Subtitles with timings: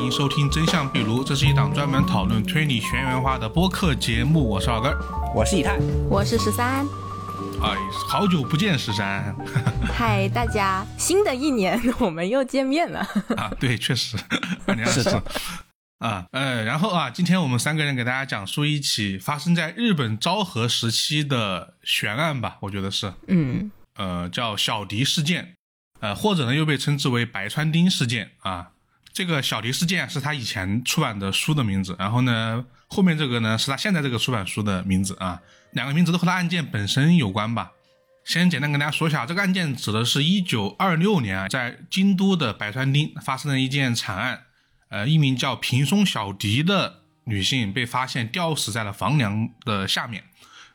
[0.00, 4.42] 欢迎收听《真相壁炉》，这是一档专门讨论推理玄元化的播客节目。
[4.48, 4.90] 我是老根，
[5.34, 5.76] 我是以太，
[6.08, 6.86] 我是十三。
[7.60, 7.76] 哎，
[8.08, 9.36] 好久不见，十三。
[9.92, 13.00] 嗨，大家，新的一年我们又见面了。
[13.36, 14.16] 啊，对，确实，
[14.88, 15.22] 是的。
[15.98, 25.56] 啊，呃，然后啊，今天我们三个人给大家讲述一起发生在日本昭和时期的悬案吧，我觉得是，嗯，呃，叫小迪事件，
[26.00, 28.70] 呃，或者呢又被称之为白川町事件啊。
[29.12, 35.40] 这个小迪事件是他以前出版的书的名字，然后呢，后面这个呢是他现在这个出版书的名字啊。
[35.72, 37.72] 两个名字都和他案件本身有关吧。
[38.24, 44.42] 先简单跟大家说一下，这个案件指的是一九二六年在京都的白川町发生的一件惨案。
[44.88, 50.24] 呃，一名叫平松小迪的女性被发现吊死在了房梁的下面，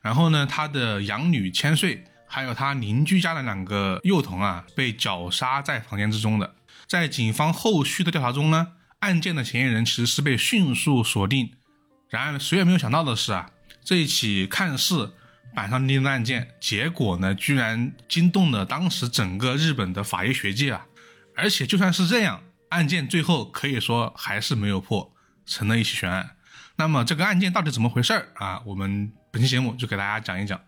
[0.02, 6.56] 然后呢，她的养女千岁还有她邻居家的两个幼童啊，被绞杀在房间之中的。
[6.88, 11.52] 在警方后续的调查中呢，案件的嫌疑人其实是被迅速锁定。
[12.10, 13.50] 然而，谁也没有想到的是啊，
[13.84, 15.14] 这一起看似
[15.56, 20.86] 板上钉钉的案件，结果呢，居然惊动了当时整个日本的法医学界啊！
[21.36, 22.42] 而且，就算是这样。
[22.70, 25.14] 案件最后可以说还是没有破，
[25.46, 26.32] 成了一起悬案。
[26.76, 28.62] 那么这个案件到底怎么回事儿啊？
[28.66, 30.60] 我们本期节目就给大家讲一讲。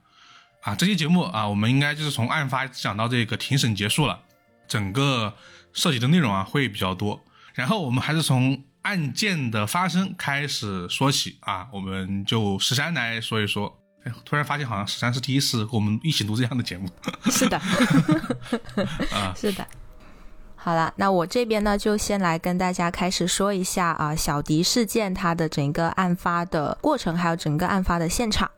[0.62, 4.22] 啊，这期节目啊，我们应该就是从案发讲到这个庭审结束了，
[4.68, 5.36] 整个
[5.74, 7.20] 涉及的内容啊会比较多。
[7.54, 13.78] 然后我们还是从案件的发生开始说起啊，我们就十三来说一说。
[14.04, 16.88] 哎，突然发现好像十三是第一次和我们一起录这样的节目。
[17.30, 17.58] 是的，
[19.12, 19.68] 啊，是的。
[20.56, 28.50] 好了，那我这边呢，就先来跟大家开始说一下啊，小迪事件它的整个案发的过程，还有整个案发的现场。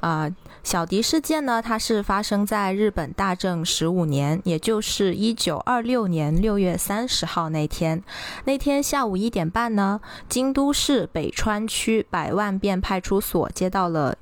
[0.00, 0.28] 啊，
[0.62, 8.02] 小迪事件呢，它是发生在日本大正十五年，也就是一九二六年六月三十号那天。
[8.44, 14.16] 那天下午一点半呢，京都市北川区百万遍派出所接到了。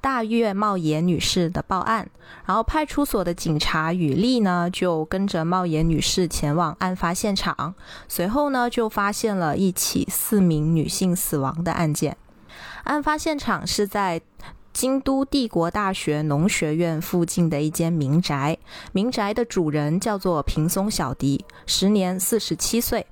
[0.00, 2.08] 大月茂野女士的报案，
[2.46, 7.74] 然后派出所的警察雨丽呢就跟着茂野女士前往案发现场，
[8.06, 12.16] 随后呢就发现了一起四名女性死亡的案件。
[12.84, 14.20] 案发现场是在
[14.78, 18.56] 京都帝国大学农学院附近的一间民宅，
[18.92, 23.04] 民宅的主人叫做平松小迪，时年四十七岁。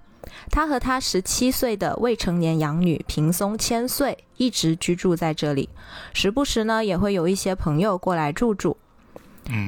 [0.49, 5.69] 他和他十七岁的未成年养女平松千岁一直居住在这里，
[6.13, 8.77] 时不时呢也会有一些朋友过来住住。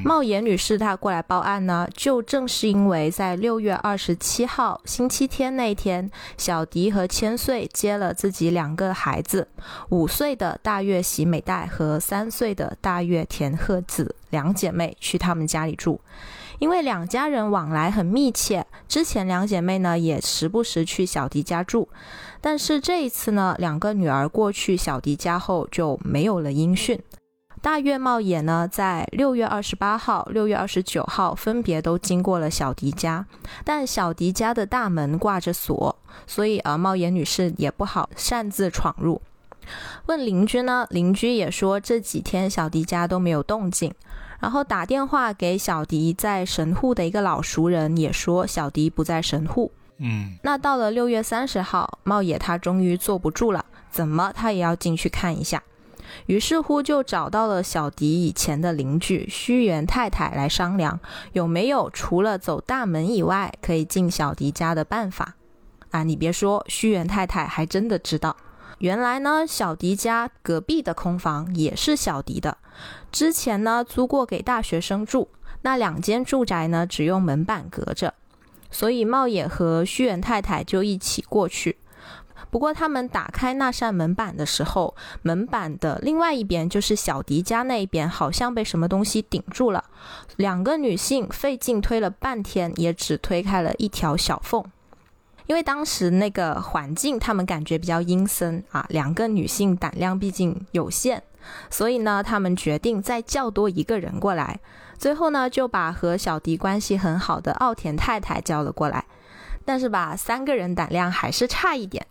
[0.03, 9.47] 茂野女士她过来报案呢，就正是因为在六月二十七号星期天那天，小迪和千岁接了自己两个孩子，
[9.89, 16.01] 五岁的大月喜美代和三岁的大月田鹤子两姐妹去他们家里住。
[16.59, 21.87] 因为两家人往来很密切，之前两姐妹呢也时不时去小迪家住，
[22.41, 27.01] 但是这一次呢，两个女儿过去小迪家后就没有了音讯。
[27.61, 33.25] 大月茂也呢在六月二十八号、六月二十九号分别都经过了小迪家，
[33.63, 39.21] 但小迪家的大门挂着锁，所以呃茂野女士也不好擅自闯入。
[40.05, 43.93] 问邻居呢，邻居也说这几天小迪家都没有动静。
[44.39, 49.69] 然后打电话给小迪在神户的一个老熟人，也说小迪不在神户。
[49.97, 55.61] 嗯，那到了六月三十号，茂野他终于坐不住了，怎么他也要进去看一下。
[56.27, 60.99] 于是乎就找到了小迪以前的邻居须原太太来商量，
[61.33, 65.35] 有没有除了走大门以外可以进小迪家的办法。
[65.91, 68.37] 啊，你别说，须原太太还真的知道。
[68.77, 72.57] 原来呢，小迪家隔壁的空房也是小迪的。
[73.11, 75.29] 之前呢，租过给大学生住。
[75.63, 78.13] 那两间住宅呢，只用门板隔着，
[78.71, 81.77] 所以茂野和须原太太就一起过去。
[82.49, 89.83] 不过他们打开那扇门板的时候，门板的另外一边，就是小迪家那一边，好像被什么东西顶住了。
[90.37, 94.63] 两个女性费劲推了半天，也只推开了一条小缝。
[95.47, 101.23] 因为当时那个环境，他们感觉比较阴森啊，两个女性胆量毕竟有限，
[101.71, 104.59] 所以呢，他们决定再叫多一个人过来。
[104.97, 109.05] 最后呢，就把和小迪关系很好的奥田太太叫了过来。
[109.69, 112.03] 但是吧，三个人胆量还是差一点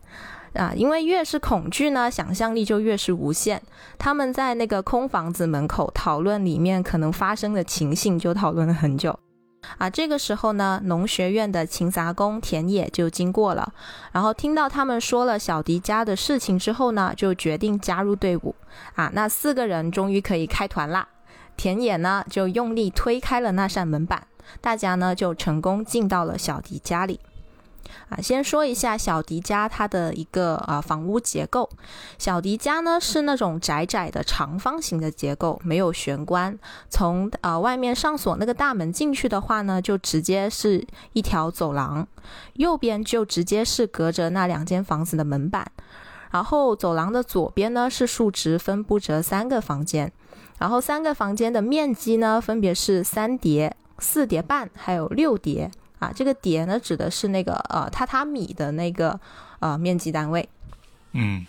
[0.55, 3.61] 啊，因为越是恐惧呢，想象力就越是无限。
[3.99, 9.19] 他们在那个空房子门口讨论里面可能发生的情形，就讨论了很久。
[9.77, 13.73] 啊，这个时候呢，农学院的勤杂工田野就经过了，
[14.13, 18.55] 然后听到他们说了小迪家的事情之后呢，就决定加入队伍。
[18.95, 21.09] 啊，那四个人终于可以开团啦。
[21.57, 24.29] 田野呢就用力推开了那扇门板，
[24.61, 27.19] 大家呢就成功进到了小迪家里。
[28.09, 31.69] 啊，先说一下小迪家它的一个啊房屋结构。
[32.19, 36.59] 小迪家呢是那种窄窄的长方形的结构，没有玄关。
[36.89, 42.07] 从呃外面上锁那个大门进去的话呢，就直接是一条走廊，
[42.55, 45.71] 右边就直接是隔着那两间房子的门板。
[46.31, 50.13] 然后走廊的左边呢是竖直分布着三个房间，
[50.59, 55.71] 然后三个房间的面积呢分别是三叠、四叠半，还有六叠。
[55.99, 59.19] 啊，这个叠呢指的是那个呃榻榻米的那个
[59.61, 60.49] 呃面积单位。
[61.13, 61.45] 嗯，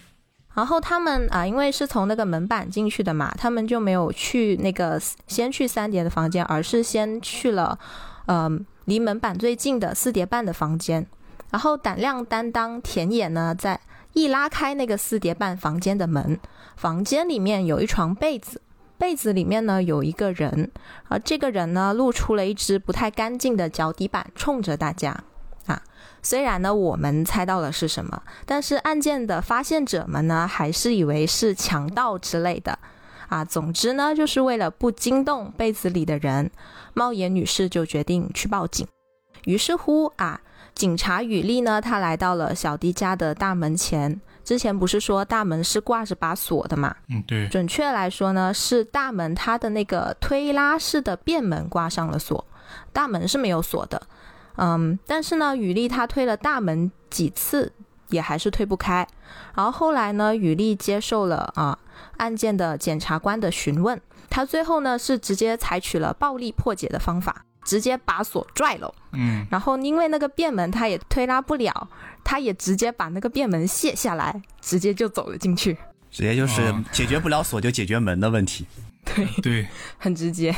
[0.54, 7.78] 然后他们啊，因为是从那个门板进去的嘛，他们就没有去那个先去三叠的房间，而是先去了
[8.26, 8.50] 呃
[8.86, 11.06] 离门板最近的四叠半的房间。
[11.52, 13.80] 然后胆量担当田野呢，在
[14.14, 16.40] 一拉开那个四叠半房间的门，
[16.76, 18.62] 房间里面有一床被子。
[19.00, 20.70] 被子里面呢有一个人，
[21.08, 25.24] 而这个人呢露出了一只不太干净的脚底板，冲着大家
[25.68, 25.82] 啊。
[26.22, 32.78] 虽然呢我们猜到了是什么，但是案件的发现者们呢还是以为是强盗之类的
[33.30, 33.46] 啊。
[33.46, 36.52] 总之呢，就是为了不惊动被子里的人，
[36.94, 38.86] 猫眼女士就决定去报警。
[39.46, 40.42] 于是乎啊，
[40.76, 44.20] 警察雨丽呢，他来到了小迪家的大门前。
[44.50, 46.96] 之前不是说大门是挂着把锁的嘛？
[47.08, 47.48] 嗯，对。
[47.50, 52.44] 准确来说呢，是大门它的那个推拉式的便门挂上了锁，
[52.92, 54.02] 大门是没有锁的。
[54.56, 57.72] 嗯，但是呢，雨丽她推了大门几次
[58.08, 59.08] 也还是推不开。
[59.54, 61.78] 然后后来呢，雨丽接受了啊
[62.18, 67.46] 案件的检察官的询问，她最后呢是直接采取了暴力破解的方法。
[67.64, 71.90] 直接把锁拽了，嗯，然后因为那个便门他也推拉不了，
[72.24, 75.78] 他也直接把那个便门卸下来，直接就走了进去，
[76.10, 78.66] 直接就是解决不了锁就解决门的问题，
[79.06, 79.28] 对。
[79.42, 79.68] 对，
[79.98, 80.56] 很直接。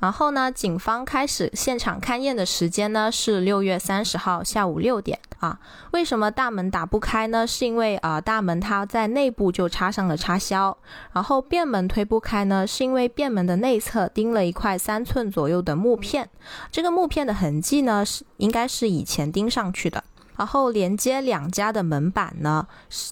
[0.00, 5.58] 然后呢，警方开始现场勘验的时间呢是六月三十号下午六点啊。
[5.90, 7.46] 为什么大门打不开呢？
[7.46, 10.76] 是因为啊大门它在内部就插上了插销。
[11.12, 16.30] 然后便门推不开呢，是因为便门的内侧钉了一块三寸左右的木片。
[16.70, 20.04] 这个木片的痕迹呢是应该是以前钉上去的。
[20.38, 22.66] 然后连接两家的门板呢，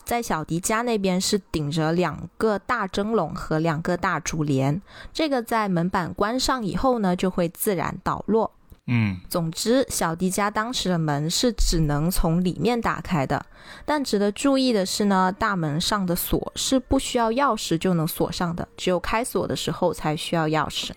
[0.05, 4.81] 在小迪家那边是顶着两个大蒸笼和两个大竹帘，
[5.12, 8.52] 这个在门板关上以后呢，就会自然倒落。
[8.87, 13.44] 嗯，总之，小迪家当时的门是只能从里面打开的。
[13.84, 20.93] 但值得注意的是呢，大门上的锁是不需要钥匙就能锁上的，只有开锁的时候才需要钥匙。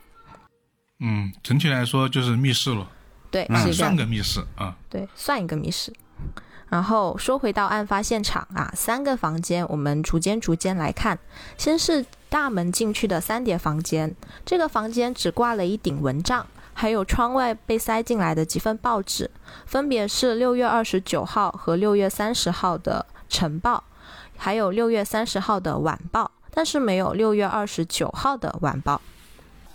[1.00, 2.88] 嗯，整体来说就是密室了。
[3.32, 4.78] 对，算个密室啊。
[4.88, 5.92] 对，算一个密室。
[6.70, 11.18] 然后说回到案发现场啊，三个房间，我们逐间逐间来看。
[11.58, 16.46] 先是大门进去的三叠房间，这个房间只挂了一顶蚊帐，
[16.76, 19.32] 还有窗外被塞进来的几份报纸，
[19.66, 23.84] 分别是六月二十九号和六月三十号的晨报，
[24.38, 29.02] 还有六月三十号的晚报，但是没有六月二十九号的晚报。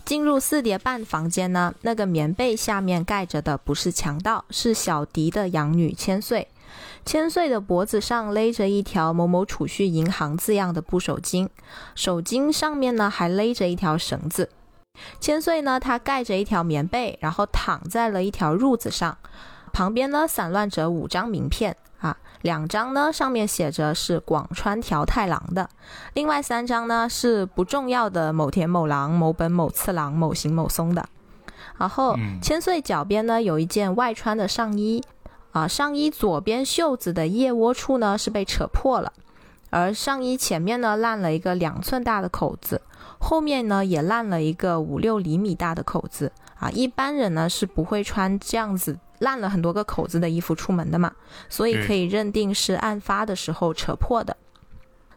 [0.05, 6.49] 进入四叠半房间呢，那个棉被下面盖着的不是强盗，是小迪的养女千岁。
[7.07, 11.49] 千岁的脖子上勒着一条“某某储蓄银行”字样的布手巾，
[11.95, 14.50] 手巾上面呢还勒着一条绳子。
[15.21, 19.17] 千岁呢，他盖着一条棉被，然后躺在了一条褥子上，
[19.73, 21.76] 旁边呢散乱着五张名片，
[22.45, 25.67] 两张呢上面写着是广川条太郎的，
[26.13, 31.09] 另外三张呢是不重要的某田某郎、某本某次郎、某行某松的。
[31.79, 35.03] 然后千岁脚边呢有一件外穿的上衣。
[35.53, 39.13] 啊，上衣左边袖子的腋窝处呢是被扯破了，
[39.71, 42.83] 而上衣前面呢烂了一个两寸大的口子，
[43.21, 46.33] 后面呢也烂了一个五六厘米大的口子。
[46.59, 51.11] 啊，一般人呢是不会穿这样子烂了很多个口子的衣服出门的嘛，
[51.49, 54.37] 所以可以认定是案发的时候扯破的。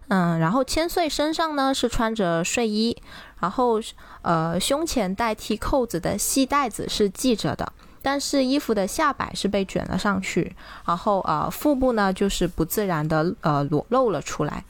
[0.08, 2.96] 嗯，然后千岁身上呢是穿着睡衣，
[3.40, 3.80] 然后
[4.22, 7.72] 呃胸前代替扣子的细带子是系着的。
[8.02, 14.64] 但是衣服的下摆是被卷了上去，然后呃腹部呢就是不自然的呃裸露了出来。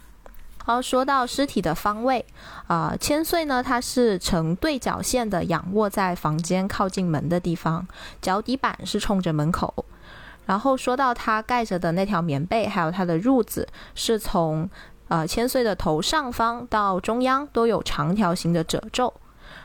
[0.67, 2.25] 好，说到尸体的方位，
[2.67, 7.87] 啊千岁呢他是呈对角线的仰卧在房间靠近门的地方，
[8.21, 9.85] 脚底板是冲着门口。
[10.45, 14.69] 然后说到他盖着的那条棉被，还有他的褥子，是从
[15.07, 19.13] 呃千岁的头上方到中央都有长条形的褶皱。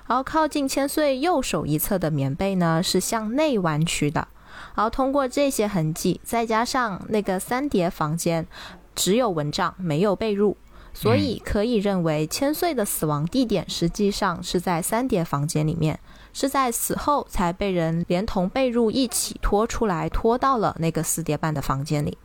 [0.07, 4.29] 然后靠近千岁右手一侧的棉被呢，是向内弯曲的。
[4.77, 8.47] 然后通过这些痕迹，再加上那个三叠房间
[8.95, 10.55] 只有蚊帐没有被褥，
[10.95, 15.99] 所以可以认为千岁的死亡地点实际上是在三叠房间里面，
[16.33, 22.19] 是在死后才被人连同被褥一起拖出来，拖到了那个四叠半的房间里。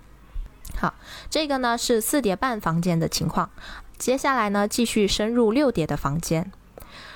[0.75, 0.93] 好，
[1.29, 3.49] 这个呢是四叠半房间的情况。
[3.97, 6.51] 接下来呢，继续深入六叠的房间。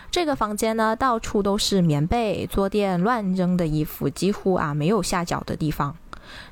[0.09, 5.95] 这个房间呢，到处都是棉被、坐垫、乱扔的衣服，几乎啊没有下脚的地方。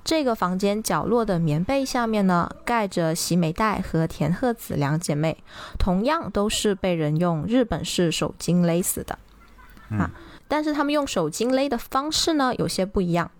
[0.03, 5.37] 这个房间角落的棉被下面呢，盖着喜美代和田鹤子两姐妹，
[5.77, 9.17] 同样都是被人用日本式手巾勒死的。
[9.89, 10.11] 啊，
[10.47, 13.31] 但是他们用手巾勒的方式呢，有些不一样。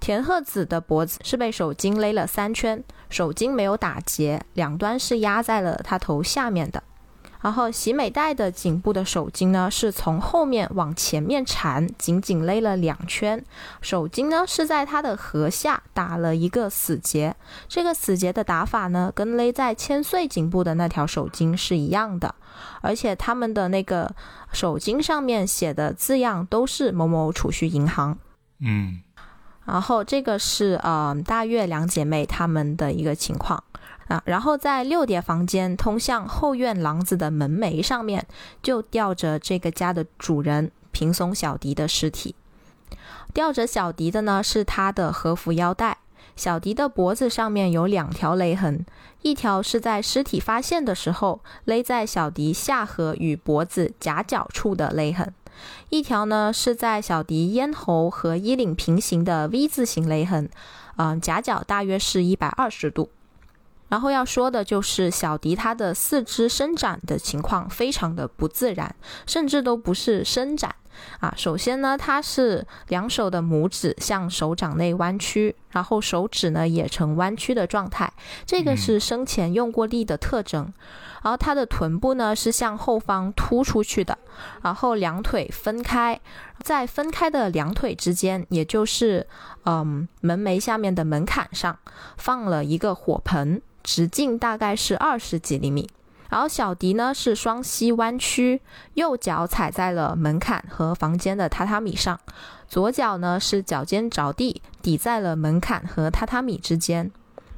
[0.00, 6.82] 田鹤子的脖子是被手巾勒了三圈，手巾没有打结，两端是压在了他头下面的。
[7.40, 13.42] 然后喜美代的颈部的手巾呢，是从后面往前面缠，紧紧勒了两圈。
[13.80, 17.34] 手巾呢是在他的颌下打了一个死结。
[17.66, 22.34] 这个死结的打法呢，跟勒在千岁颈部的那条手巾是一样的。
[22.82, 24.14] 而且他们的那个
[24.52, 28.18] 手巾上面写的字样都是某某储蓄银行。
[28.58, 29.00] 嗯，
[29.64, 33.64] 然后这个是呃大月两姐妹她们的一个情况。
[34.10, 38.26] 啊，然后在六叠房间通向后院廊子的门楣上面，
[38.60, 42.34] 就吊着这个家的主人平松小迪的尸体。
[43.32, 45.98] 吊着小迪的呢是他的和服腰带。
[46.34, 48.84] 小迪的脖子上面有两条勒痕，
[49.22, 55.32] 一条是在尸体发现的时候勒在小迪下颌与脖子夹角处的勒痕，
[55.90, 60.50] 一条呢是在小迪咽喉和衣领平行的 V 字形勒痕，
[60.96, 63.10] 嗯，夹角大约是一百二十度。
[63.90, 68.94] 然后要说的就是小迪他的四肢伸展的情况非常的不自然，
[69.26, 70.74] 甚至都不是伸展
[71.18, 71.34] 啊。
[71.36, 78.10] 首先呢，他是两手的拇指向手掌内弯曲，然后手指呢也呈弯曲的状态，
[78.46, 80.72] 这个是生前用过力的特征。
[81.22, 84.16] 然后他的臀部呢是向后方凸出去的，
[84.62, 86.18] 然后两腿分开，
[86.60, 89.26] 在分开的两腿之间，也就是
[89.66, 91.78] 嗯门楣下面的门槛上
[92.16, 93.60] 放了一个火盆。
[93.82, 95.88] 直径大概是二十几厘米，
[96.28, 98.60] 然后小迪呢是双膝弯曲，
[98.94, 102.18] 右脚踩在了门槛和房间的榻榻米上，
[102.68, 107.10] 左脚呢是脚尖着地，抵在了门槛和榻榻米之间。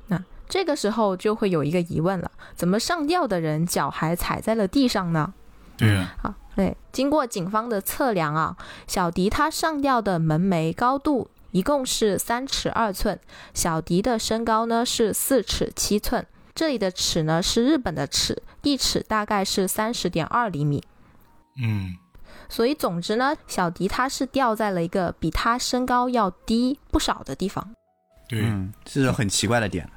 [0.06, 5.34] 那这个时候就会有一个疑问了：怎么上吊的人脚还踩在了地上呢？
[5.76, 11.28] 对啊，好，对，经过警方的测量啊，小迪他上吊的门楣高度。
[11.52, 13.18] 一共是三尺二寸，
[13.54, 20.82] 小迪的身高呢是四尺七寸，这里的尺呢是日本的尺，一尺大概是三十点二厘米。
[21.62, 21.96] 嗯，
[22.48, 27.74] 所以总之呢，小迪他是掉在了一个比他身高要低不少的地方。
[28.28, 28.42] 对，
[28.84, 29.88] 这是很奇怪的点。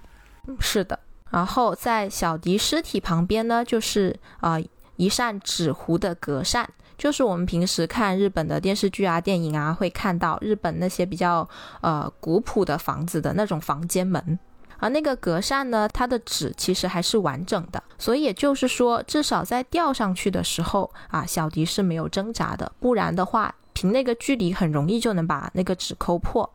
[0.60, 1.00] 是的，
[1.32, 4.60] 然后在小迪尸体旁边呢，就是啊
[4.96, 6.70] 一扇纸糊的隔扇。
[6.98, 11.46] 就是我们平时看日本的电视剧啊、电影啊，会看到日本那些比较
[11.82, 14.40] 呃古朴的房子的那种房间门，
[14.78, 26.50] 而那个隔扇呢，它的纸其实还是完整的，所以也就是说，至少在吊上去的时候啊，小迪是没有挣扎的，不然的话，凭那个距离很容易就能把那个纸抠破。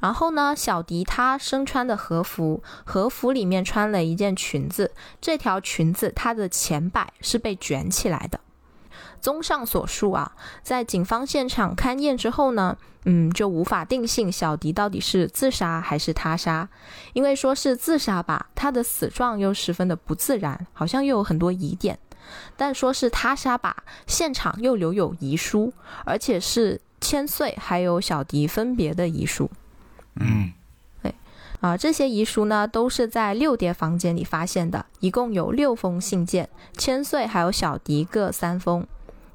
[0.00, 8.40] 然后呢，小迪他身穿的和服，和服里面穿了一件裙子，这条裙子它的前摆是被卷起来的。
[9.20, 16.68] 综上所述啊，在警方现场勘验之后呢，嗯，就无法定性小迪到底是自杀还是他杀，
[17.12, 21.96] 因为说是自杀吧，他的死状又十分的不自然，好像又有很多疑点；
[22.56, 25.72] 但说是他杀吧，现场又留有遗书，
[26.04, 29.50] 而且是千岁还有小迪分别的遗书。
[30.20, 30.52] 嗯，
[31.02, 31.14] 对，
[31.60, 38.86] 啊，这些遗书呢，都是在六叠房间里发现的，一共有六封信件，千岁还有小迪各三封。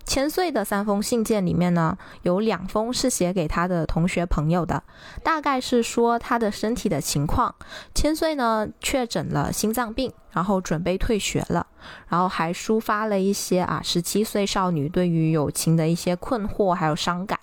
[0.06, 4.84] 千岁的三封信件里面呢，有两封是写给他的同学朋友的，
[5.24, 7.56] 大概是说他的身体的情况。
[7.96, 11.66] 千岁呢确诊了心脏病，然后准备退学了，
[12.10, 17.40] 然后还抒发了一些啊十七岁少女对于友情的一些困惑还有伤感。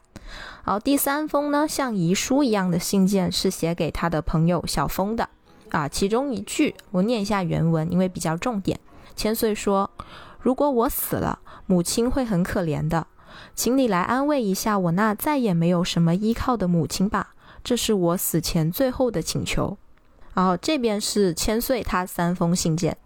[0.71, 5.29] 然后第三封呢，像遗书一样的信件是写给他的朋友小峰的，
[5.71, 8.79] 啊，其中一句我念一下原文，因为比较重点。
[9.17, 9.91] 千岁说
[10.39, 13.09] ：“如果我死了。”母亲会很可怜的，
[13.57, 17.35] 请你来安慰一下我那再也没有什么依靠的母亲吧，
[17.65, 19.77] 这是我死前最后的请求。
[20.35, 22.97] 然后这边是千岁他三封信件，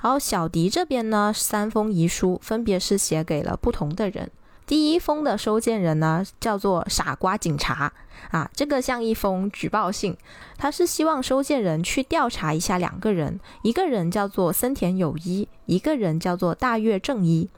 [0.00, 4.30] 然后小迪这边呢三封遗书，分别是写给了不同的人。
[4.68, 7.90] 第一封的收件人呢叫做傻瓜警察
[8.30, 10.14] 啊，这个像一封举报信，
[10.58, 17.48] 他是希望收件人去调查一下两个人，一个人叫做森田友一，一个人叫做大月正一，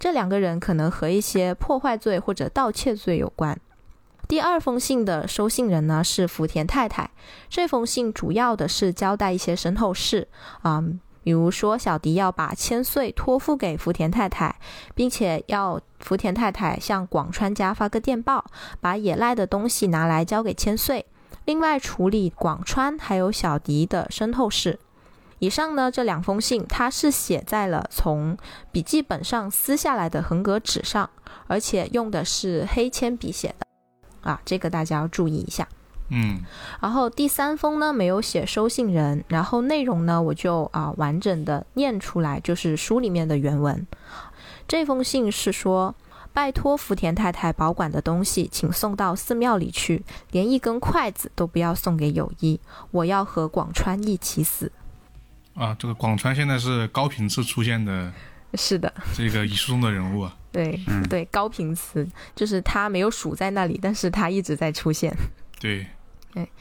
[0.00, 3.56] 这两个人可能和一些破坏罪或者盗窃罪有关。
[4.26, 7.08] 第二封信的收信人呢是福田太太，
[7.48, 10.26] 这封信主要的是交代一些身后事
[10.62, 10.82] 啊。
[11.26, 14.54] 比如说，小迪要把千岁托付给福田太太，
[14.94, 18.44] 并且要福田太太向广川家发个电报，
[18.80, 21.04] 把野赖的东西拿来交给千岁。
[21.44, 24.78] 另外，处理广川还有小迪的身后事。
[25.40, 28.38] 以上呢这两封信，它是写在了从
[28.70, 31.10] 笔记本上撕下来的横格纸上，
[31.48, 33.66] 而且用的是黑铅笔写的。
[34.20, 35.66] 啊，这个大家要注意一下。
[36.08, 36.40] 嗯，
[36.80, 43.86] 然后第三封呢没有写收信人，然后内容呢我就啊完整的念出来，就是书里面的原文。
[44.68, 45.94] 这封信是说，
[46.32, 52.60] 拜托福田太太保管的东西，请送到寺庙里去，连一根筷子都不要送给友谊，
[52.90, 54.70] 我要和广川一起死。
[55.54, 58.12] 啊，这个广川现在是高频次出现的，
[58.54, 60.36] 是的，这个遗书中的人物啊。
[60.52, 65.14] 对，对，高频次就是他没有数在那里，但是他一直在出现。
[65.58, 65.86] 对。
[66.36, 66.52] 对，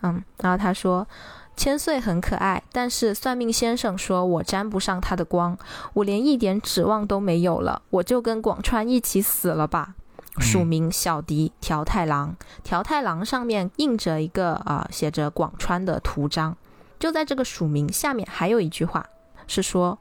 [0.00, 1.06] 嗯，然后他说，
[1.54, 5.58] 千岁很可爱，但是算命先生说我沾不上他的光，
[5.92, 9.94] 我连一点指望都没有了，我就跟广川一起死了吧。
[10.40, 16.56] 署名小迪条太郎，条太郎上面印着一个啊写着广川的图章，
[16.98, 19.06] 就在这个署名下面还有一句话
[19.46, 19.98] 是说，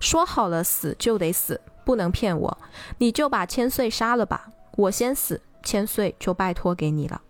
[0.00, 2.58] 说好了死就得死，不能骗我，
[2.96, 7.20] 你就把千岁杀了吧，我先死，千岁就拜托给你了。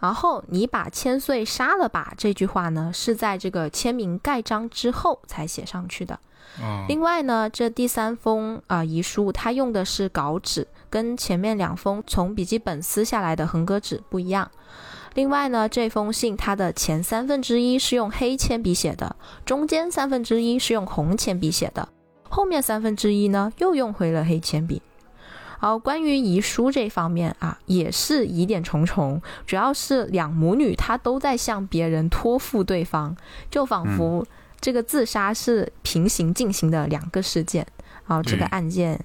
[0.00, 2.12] 然后你把千岁杀了吧？
[2.16, 6.18] 这句话呢是在这个签名盖章之后才写上去的。
[6.88, 14.48] 另外呢，这第三封啊遗书，它用的是稿纸，跟前面两封从笔记本撕下来的横格纸不一样。
[15.14, 21.88] 另外呢，这封信它的前三分之一是用黑铅笔写的，中间三分之一是用红铅笔写的，
[22.28, 24.80] 后面三分之一呢又用回了黑铅笔。
[25.58, 33.16] 好，关于遗书这方面啊，也是疑点重重，主要是两母女她都在向别人托付对方，
[33.50, 34.26] 就仿佛
[34.60, 37.66] 这个自杀是平行进行的两个事件，
[38.06, 38.98] 然后这个案件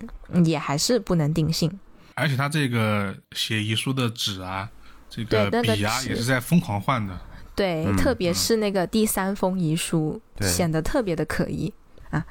[0.44, 1.80] 也还是不能定性。
[2.16, 4.70] 而且他这个写遗书的纸啊，
[5.10, 7.18] 这个笔啊，也是在疯狂换的。
[7.56, 11.74] 对，特别是那个第三封遗书，显得特别的可疑
[12.10, 12.26] 啊。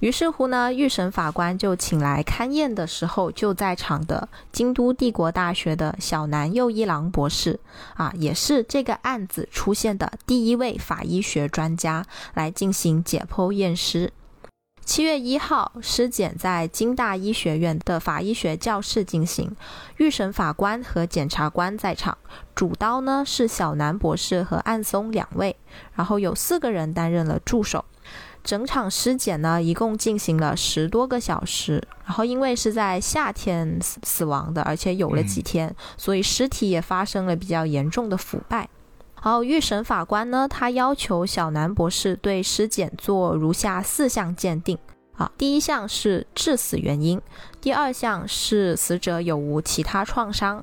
[0.00, 7.58] 于是乎呢，预审法官就请来勘验的时候就在场的京都帝国大学的小南右一郎博士，
[7.94, 14.12] 啊，也是这个案子出现的第一位法医学专家来进行解剖验尸。
[14.84, 19.54] 七月一号，尸检在京大医学院的法医学教室进行，
[19.98, 22.16] 预审法官和检察官在场，
[22.54, 25.54] 主刀呢是小南博士和岸松两位，
[25.94, 27.84] 然后有四个人担任了助手。
[28.48, 31.86] 整场尸检呢，一共进行了十多个小时。
[32.06, 38.66] 然后因为是在夏天死死亡的，而且有了几天，所以尸体也发生了比较严重的腐败。
[39.22, 44.78] 然后预审法官呢，他要求小南博士对尸检做如下四项鉴定：
[45.18, 47.20] 啊，第一项是致死原因；
[47.60, 50.62] 第二项是死者有无其他创伤；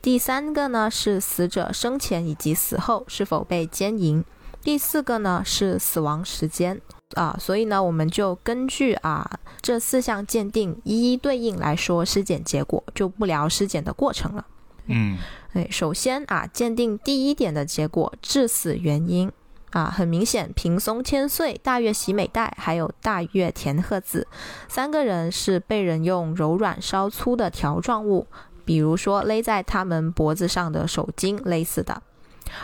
[0.00, 4.24] 第三个呢是死者生前以及死后是否被奸淫；
[4.64, 6.80] 第四个呢是死亡时间。
[7.14, 14.46] 啊，所以呢，我们就根据啊这四项鉴定一一对应来说尸检结果，就不聊尸检的过程了。
[14.86, 15.18] 嗯，
[15.52, 19.30] 对，首先啊，鉴定第一点的结果，致死原因
[19.70, 24.26] 啊，很明显，平松千岁、大月喜美代还有大月田鹤子
[24.68, 28.26] 三个人是被人用柔软稍粗的条状物，
[28.64, 32.02] 比如说勒在他们脖子上的手巾勒死的。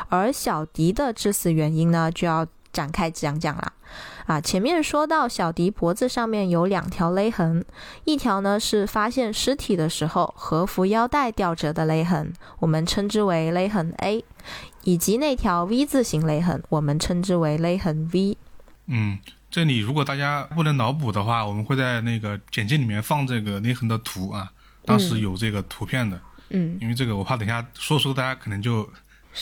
[0.08, 3.72] 而小迪的致死原因呢，就要展开讲讲了。
[4.28, 7.64] 啊，前面说到小迪脖子上面有两条勒痕，
[8.04, 14.22] 一条呢是发现尸体的时候和服腰带吊着的勒痕，我们称之为勒痕 A，
[14.82, 18.36] 以及那条 V 字形勒痕，我们称之为勒痕 V。
[18.88, 19.18] 嗯，
[19.50, 24.52] 这里如果大家不能脑补的话，我们会在那个简介里面放这个勒痕的图啊，
[24.84, 26.20] 当时有这个图片的。
[26.50, 28.82] 嗯，因为这个我怕等下说说大家可能就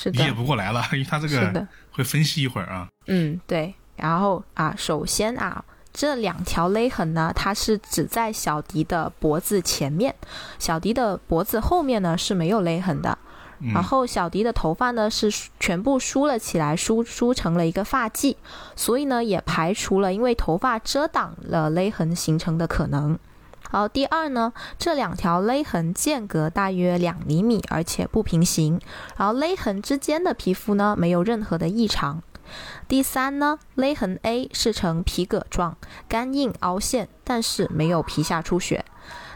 [0.05, 2.87] 理解不过来了，因为他这个会分析一会儿啊。
[3.09, 3.75] 嗯，对。
[3.96, 10.14] 然后啊，首先啊，这两条勒痕呢，它是只在小迪的脖子前面，
[10.59, 13.16] 小迪的脖子后面呢是没有勒痕的。
[13.72, 18.37] 然后小迪的头发呢是全部梳了起来，梳梳成了一个发髻，
[18.76, 23.18] 所以呢也排除了因为头发遮挡了勒痕形成的可能。
[23.70, 28.78] 好，第二呢，这两条勒痕间隔大约两厘米，而且不平行，
[29.16, 32.22] 然后勒痕之间的皮肤呢没有任何的异常。
[32.88, 35.77] 第三呢，勒痕 A 是呈皮革状，
[36.09, 38.85] 干硬凹陷，但是没有皮下出血。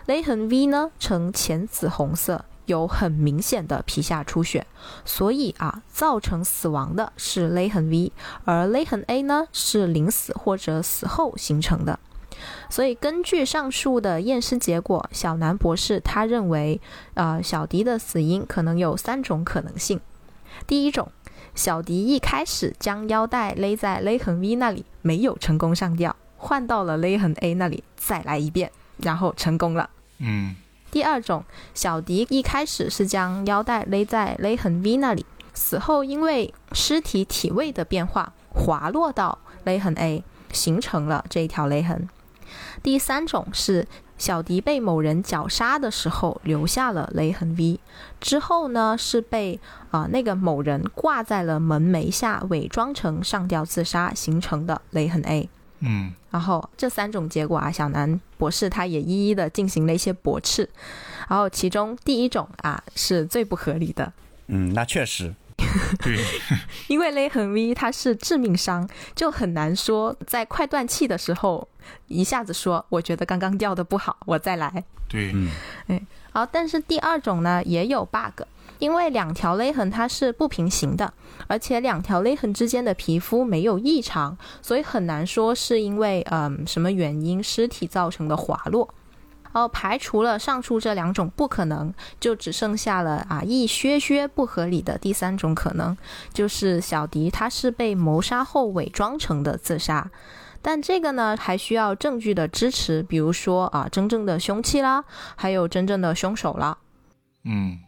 [0.06, 4.66] 勒痕 V 呢呈浅紫红色，有很明显的皮下出血，
[5.04, 8.12] 所以啊，造成死亡的是勒痕 V，
[8.44, 11.98] 而勒痕 A 呢是临死或者死后形成的。
[12.70, 16.80] 所以根据上述的验尸结果，小南博士他认为，
[17.14, 20.00] 呃，小迪的死因可能有三种可能性。
[20.66, 21.10] 第一种，
[21.54, 29.90] 小迪一开始将腰带勒在勒痕 V 那里，没有成功上吊，换到了勒痕 A 那里再来一遍，然后成功了。
[30.18, 30.54] 嗯
[30.90, 35.24] 第二种，小迪一开始是将腰带勒在勒痕 V 那里，
[35.54, 42.08] 死后因为尸体体位的变化滑落到勒痕 A，形成了这一条勒痕。
[42.82, 43.86] 第三种是
[44.20, 47.80] 小迪被某人绞杀的时候留下了勒痕 V，
[48.20, 49.58] 之后呢是被
[49.90, 55.48] 啊、呃那个某人挂在了门楣下，伪装成上吊自杀形成的勒痕 A。
[55.82, 60.68] 嗯然后这三种结果啊，小南博士他也一一的进行了一些驳斥。
[61.26, 64.12] 然后其中第一种啊是最不合理的，
[64.48, 65.34] 嗯，那确实，
[66.02, 66.18] 对，
[66.88, 71.68] 因为勒痕 V 它是致命伤，就很难说在快断气的时候
[72.08, 74.84] 一下子说我觉得刚刚掉的不好，我再来。
[75.08, 75.32] 对，
[75.88, 78.42] 嗯好，但是第二种呢也有 bug，
[78.78, 81.12] 因为两条勒痕它是不平行的，
[81.48, 88.94] 而且两条勒痕之间的皮肤没有异常，所以很难说是因为嗯什么原因尸体造成的滑落。
[89.52, 95.96] 然后排除了上述这两种不可能，就只剩下了啊一些些不合理的第三种可能，
[96.32, 100.10] 就是小迪他是被谋杀后伪装成的自杀。
[100.62, 106.76] 但这个呢，还需要证据的支持，比如说啊，真正的凶器啦，还有真正的凶手啦。
[107.44, 107.78] 嗯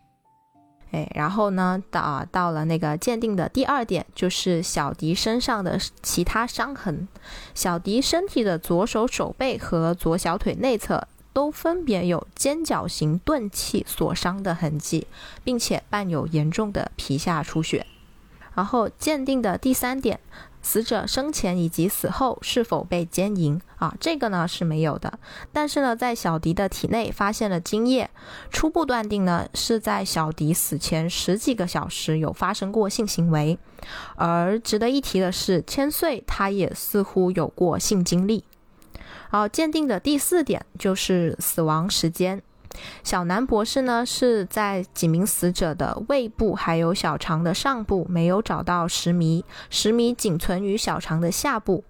[0.91, 7.07] 哎，然后呢，到啊到了那个鉴定的第二点，就是小迪身上的其他伤痕。
[7.55, 15.07] 小迪身体的左手手背和左小腿内侧都分别有尖角形钝器所伤的痕迹，
[15.43, 17.87] 并且伴有严重的皮下出血。
[18.55, 20.21] 然后鉴定的第三点，
[20.61, 23.97] 死者生前以及死后是否被奸淫啊？
[23.99, 25.19] 这个呢是没有的。
[25.55, 28.11] 但是呢，在小迪的体内发现了精液，
[28.51, 33.59] 初步断定呢是在小迪死前十几个小时有发生过性行为。
[34.17, 38.45] 而值得一提的是，千岁他也似乎有过性经历。
[39.33, 42.43] 然后鉴定的第四点就是死亡时间。
[43.03, 51.83] 小南博士呢是在几名死者的胃部还有小肠的上部没有找到食糜，食糜仅存于小肠的下部，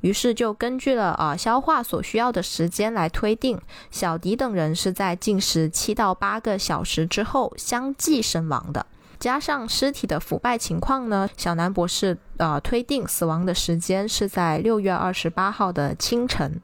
[0.00, 8.84] 于是就根据了啊、消化所需要的时间来推定，小迪等人是在进食七到八个小时之后相继身亡的。
[9.18, 16.60] 加上尸体的腐败情况呢，小南博士呃推定死亡的时间是在六月二十八号的清晨。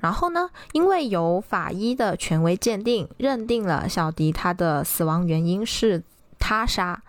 [0.00, 6.02] 然后呢，因为有法医的权威鉴定认定了小迪他的死亡原因是
[6.38, 7.00] 他杀，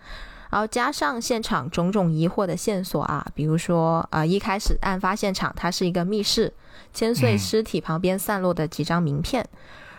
[0.50, 6.52] 然后加上现场种种疑惑的线索啊，比如说呃一开始案发现场它是一个密室，
[6.92, 9.46] 千岁尸体旁边散落的几张名片。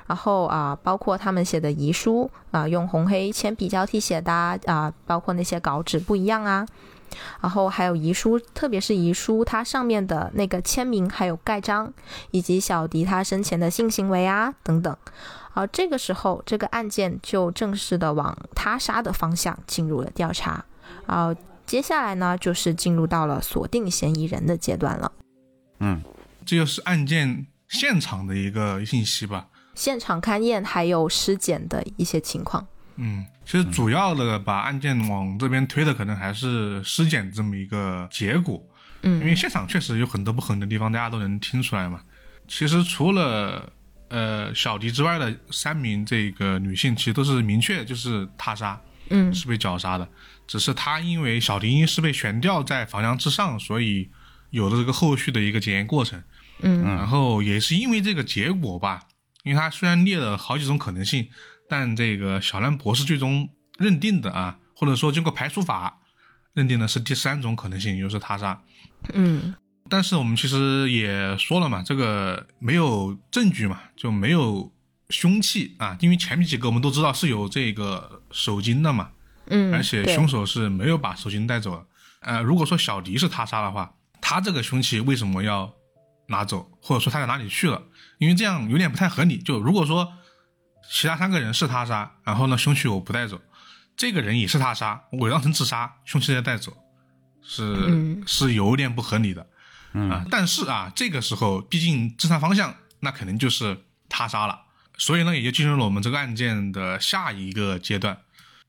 [0.06, 4.32] 然后啊，包括他们写的遗书啊，用红黑铅笔交替写的，
[4.66, 6.68] 啊包括那些稿纸不一样啊，
[7.42, 11.94] 然后还有遗书，特别是遗书它上面的那个签名还有盖章，
[12.32, 14.96] 以及小迪他生前的性行为啊等等。
[15.54, 20.66] 而这个时候，这个案件就正式的往他杀的方向进入了调查。
[21.06, 25.12] 然后接下来呢，就是进入到了锁定嫌疑人的阶段了。
[25.80, 26.02] 嗯，
[26.46, 29.48] 这就是案件现场的一个信息吧。
[29.76, 32.68] 现场勘验还有尸检的一些情况。
[32.98, 38.62] 嗯，其实主要的把案件往这边推的，可能还是尸检这么一个结果。
[39.02, 42.00] 嗯因为嗯现场确实有很多不合理的地方，大家都能听出来嘛。
[42.48, 43.72] 其实除了
[44.10, 48.80] 呃小迪之外的三名这个女性，其实都是明确就是他杀，
[49.10, 50.08] 嗯是被绞杀的。
[50.48, 54.10] 只是他因为小迪因是被悬吊在房梁之上，所以
[54.52, 56.22] 有了这个后续的一个检验过程。
[56.62, 59.02] 嗯然后也是因为这个结果吧，
[59.44, 61.28] 因为他虽然列了好几种可能性，
[61.70, 66.00] 但这个小兰博士最终认定的啊，或者说经过排除法
[66.54, 68.62] 认定的是第三种可能性，也就是他杀。
[69.14, 69.54] 嗯
[69.90, 74.72] 但是我们其实也说了嘛，这个没有证据嘛，就没有
[75.10, 79.10] 凶器啊，因为前面几个我们都知道是有这个手巾的嘛，
[79.48, 81.86] 嗯，而且凶手是没有把手巾带走的。
[82.22, 85.74] 呃，如果说小迪是他杀的话，他这个凶器为什么要
[86.28, 87.84] 拿走，或者说他在哪里去了，
[88.20, 89.38] 因为这样有点不太合理。
[89.38, 90.14] 就如果说
[90.94, 93.42] 其他三个人是他杀，然后呢凶器我不带走，
[93.98, 96.72] 这个人也是他杀，伪装成自杀，凶器再带走，
[97.42, 99.48] 是是有点不合理的。
[99.94, 103.76] 啊，但是啊，这个时候毕竟侦查方向那肯定就是
[104.08, 104.60] 他杀了，
[104.96, 108.16] 所以呢也就进入了我们这个案件的下一个阶段。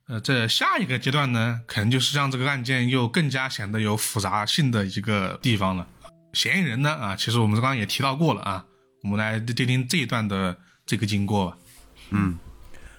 [0.06, 5.86] 呃，这下一个阶段呢，可能就是让这个案件又更加显得有复杂性的一个地方了。
[6.32, 8.64] 嫌疑人呢，啊，其实我们刚刚也提到过了啊，
[9.02, 10.56] 我们来听听这一段的
[10.86, 11.58] 这个经过吧。
[12.14, 12.38] 嗯，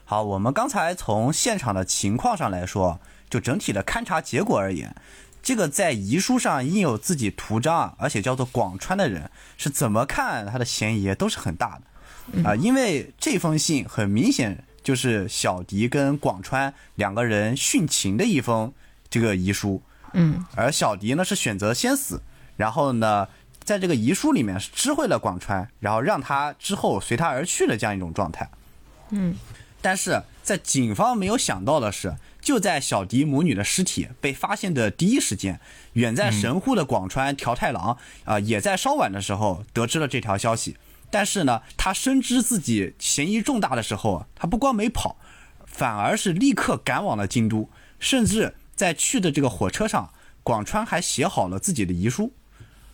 [0.03, 2.99] 好，我们刚才从现场的情况上来说，
[3.29, 4.95] 就整体的勘察结果而言，
[5.41, 12.43] 这个在遗书上印有自己图章，而且叫做广川的人，是怎么看他的嫌疑都是很大的。
[12.43, 14.63] 啊，因为这封信很明显。
[14.85, 18.71] 就是小迪跟广川两个人殉情的一封
[19.09, 19.81] 这个遗书，
[20.13, 22.21] 嗯，而小迪呢是选择先死，
[22.55, 23.27] 然后呢，
[23.63, 28.47] 在这个遗书里面是知会了广川，然后让他之后随他而去的这样一种状态，
[29.09, 29.35] 嗯，
[29.81, 35.59] 但是在警方没有想到的是，就在小迪母女的尸体被发现的第一时间，
[35.93, 40.77] 远在神户的广川条太郎啊，也在稍晚的时候得知了这条消息。
[41.11, 45.17] 但是呢，他深知自己嫌疑重大的时候，他不光没跑，
[45.65, 50.11] 反而是立刻赶往了京都，甚至在去的这个火车上，
[50.43, 52.33] 广川还写好了自己的遗书。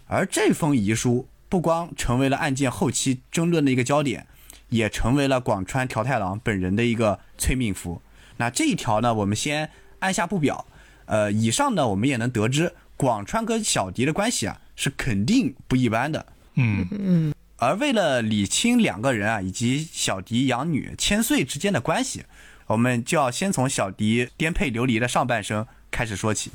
[0.08, 4.28] 而这封遗书不光成为了案件后期争论的一个焦点，
[4.72, 8.02] 也成为了广川条太郎本人的一个催命符。
[8.38, 10.66] 那这一条呢，我们先按下不表。
[11.06, 16.26] 呃，以上呢，我们也能得知，广川跟小迪的关系啊，是肯定不一般的。
[16.56, 17.34] 嗯嗯。
[17.58, 22.24] 而为了理清两个人啊以及小迪养女千岁之间的关系，
[22.66, 26.50] 我们就要先从小迪颠沛流离的上半生开始说起。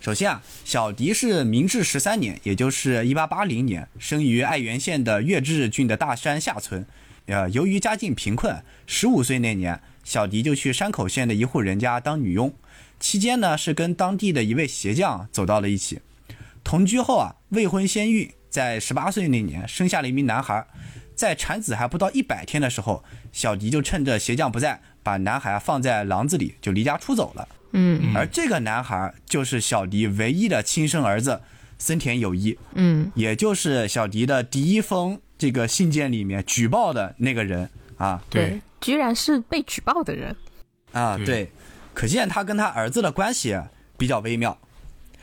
[0.00, 6.86] 首先啊，小迪是明治十三年，也就是一八八零年，生于爱媛县的月治郡的大山下村。
[7.28, 12.52] 呃，由于家境贫困，十五岁那年，小迪就去山口县的一户人家当女佣。
[12.98, 16.00] 期间呢，是跟当地的一位鞋匠走到了一起。
[16.64, 18.30] 同居后啊，未婚先孕。
[18.50, 20.66] 在十八岁那年生下了一名男孩，
[21.14, 27.46] 在产子还不到一百天的时候，小迪就趁着鞋匠不在，把男孩放在廊子里就离家出走了。
[27.72, 31.42] 嗯，而这个男孩就是小迪唯一的亲生儿子
[31.78, 32.58] 森田友一。
[32.74, 38.22] 嗯，也就是小迪的第一封这个信件里面举报的那个人啊。
[38.28, 40.36] 对，居然是被举报的人
[40.92, 41.16] 啊。
[41.24, 41.50] 对，
[41.94, 43.58] 可见他跟他儿子的关系
[43.96, 44.58] 比较微妙。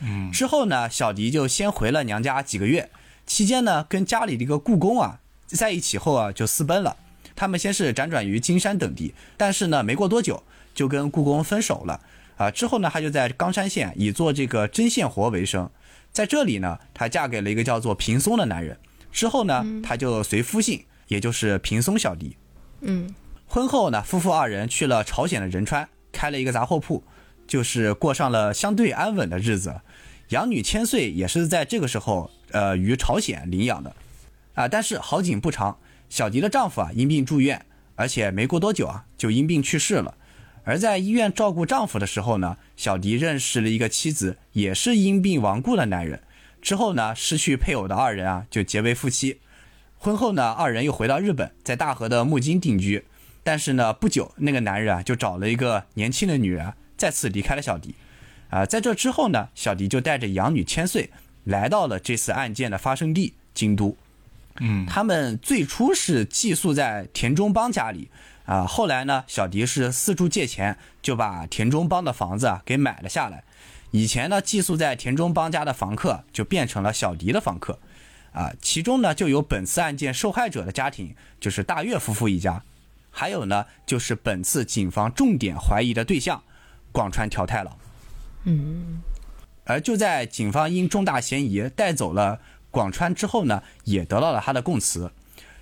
[0.01, 2.89] 嗯，之后呢，小迪就先回了娘家几个月。
[3.25, 6.95] 期间呢，跟家里的一个故宫啊在一起后啊，就私奔了。
[7.35, 11.99] 他们先是辗转于金山等地，但是呢，没过多久就跟故宫分手了
[12.37, 12.51] 啊。
[12.51, 15.69] 之后呢，他就在冈山县以做这个针线活为生。
[16.15, 18.77] 在这里呢，她嫁给了一个叫做平松的男人。
[19.11, 22.37] 之后呢，她就随夫姓，也就是平松小迪。
[22.79, 23.13] 嗯，
[23.45, 27.03] 婚后呢，夫妇二人去了朝鲜的仁川，开了一个杂货铺，
[27.45, 29.81] 就是过上了相对安稳的日子。
[30.29, 32.31] 养女千岁也是在这个时候。
[32.51, 33.93] 呃，于朝鲜领养的，
[34.53, 40.15] 啊，但是好景不长，小迪的丈夫啊因病住院，而且没过多久啊就因病去世了。
[40.65, 46.21] 而在医院照顾丈夫的时候呢，小迪认识了一个妻子，也是因病亡故的男人。
[46.61, 49.39] 之后呢，失去配偶的二人啊就结为夫妻。
[49.97, 53.05] 婚后呢，二人又回到日本，在大和的木津定居。
[53.43, 57.95] 但是呢，不久那个男人啊就找了一个年轻的女人，再次离开了小迪。
[58.49, 61.09] 啊，在这之后呢，小迪就带着养女千岁。
[61.45, 63.95] 来到了这次案件的发生地京都，
[64.61, 68.09] 嗯，他们最初是寄宿在田中邦家里，
[68.45, 73.43] 啊，后来呢，小迪是四处借钱，就把田中邦的房子啊给买了下来。
[73.91, 77.79] 以前呢，寄宿在田中邦家的房客就变成了小迪的房客，
[78.33, 82.63] 啊，其中呢就有本次案件受害者的家庭，就是大岳夫妇一家，
[83.09, 86.43] 还有呢就是本次警方重点怀疑的对象
[86.91, 87.77] 广川条太郎，
[88.43, 89.01] 嗯。
[89.67, 95.11] 而就在警方因重大嫌疑带走了广川之后呢，也得到了他的供词。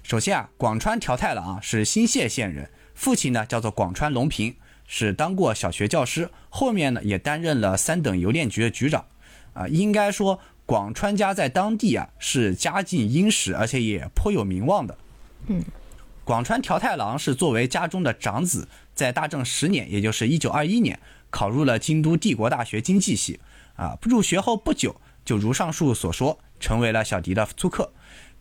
[0.03, 4.53] 首先啊，广川条太郎是新泻县人，父亲呢叫做广川隆平，
[4.85, 9.05] 是当过小学教师，后面呢也担任了三等邮电局的局长。
[9.53, 14.97] 啊，应该说广川家在当地啊是家境殷实，而且也颇有名望的。
[15.47, 15.63] 嗯，
[16.25, 23.39] 广川条太郎是作为家中的长子，在大正十年，也就是一九二一年，考入了京都帝国大学经济系。
[23.75, 27.91] 啊，入学后不久，就如上述所说，成为了小迪的租客。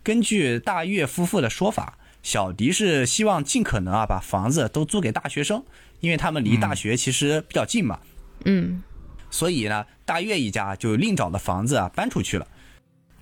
[0.03, 5.63] 根据大岳夫妇的说法，小迪是希望尽可能啊把房子都租给大学生，
[6.01, 8.01] 因为他们离大学其实比较近嘛。
[8.43, 8.83] 嗯，
[9.31, 12.45] 所以呢，大岳一家就另找了房子啊搬出去了。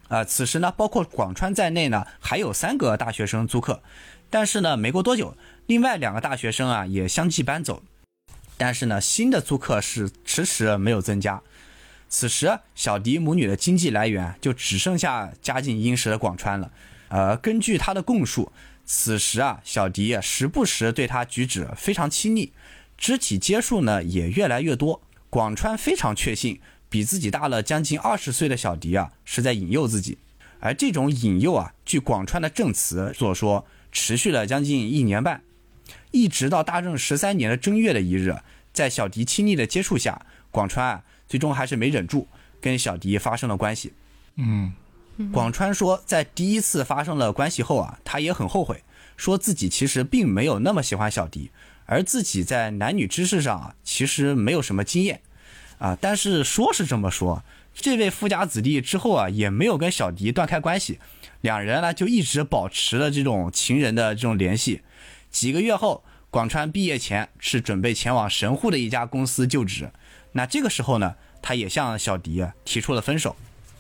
[0.08, 3.84] 啊，此时呢，包括广川在内呢，还有三个大学生租客，
[4.32, 7.84] 但是呢，没过多久，另外两个大学生啊也相继搬走，
[8.58, 11.42] 但是呢，新的租客是迟迟没有增加。
[12.12, 16.72] 此时，小迪母女的经济来源就只剩下家境殷实的广川了。
[17.08, 18.52] 呃，根据他的供述，
[18.86, 22.52] 此时啊，小迪时不时对他举止非常亲昵，
[22.96, 25.02] 肢体接触呢也越来越多。
[25.32, 26.60] 广川非常确信。
[26.92, 30.18] 比自己大了将近二十岁的小迪啊，是在引诱自己，
[30.60, 35.42] 而这种引诱啊，据广川的证词所说，持续了将近一年半，
[36.12, 38.36] 一直到大正十三年的正月的一日，
[38.74, 42.28] 在小迪亲昵的接触下，广川啊，最终还是没忍住，
[42.60, 43.94] 跟小迪发生了关系。
[44.36, 44.74] 嗯，
[45.32, 48.84] 广川说，在第一次发生了关系后啊，他也很后悔，
[49.16, 51.50] 说自己其实并没有那么喜欢小迪，
[51.86, 55.22] 而自己在男女之事上啊，其实没有什么经验。
[55.78, 57.42] 啊，但是说是这么说，
[57.74, 61.00] 这位富家子弟之后啊，也没有跟小迪断开关系，
[61.40, 64.82] 两人呢就一直保持了这种情人的这种联系。
[65.30, 69.90] 几个月后，广川毕业前是准备前往神户的一家公司就职，
[70.34, 73.36] 那这个时候呢，他也向小迪提出了分手，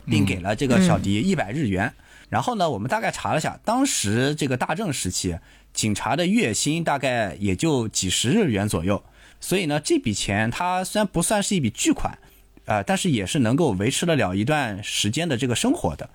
[0.05, 1.93] 并给了这个小迪一百日元。
[2.29, 5.37] 然后呢，我们大概查了下，当时这个大正时期，
[5.73, 9.03] 警察的月薪大概也就几十日元左右。
[9.39, 12.17] 所以呢，这笔钱它虽然不算是一笔巨款，
[12.65, 16.09] 呃，但是也是能够维持得了一段时间的这个生活的。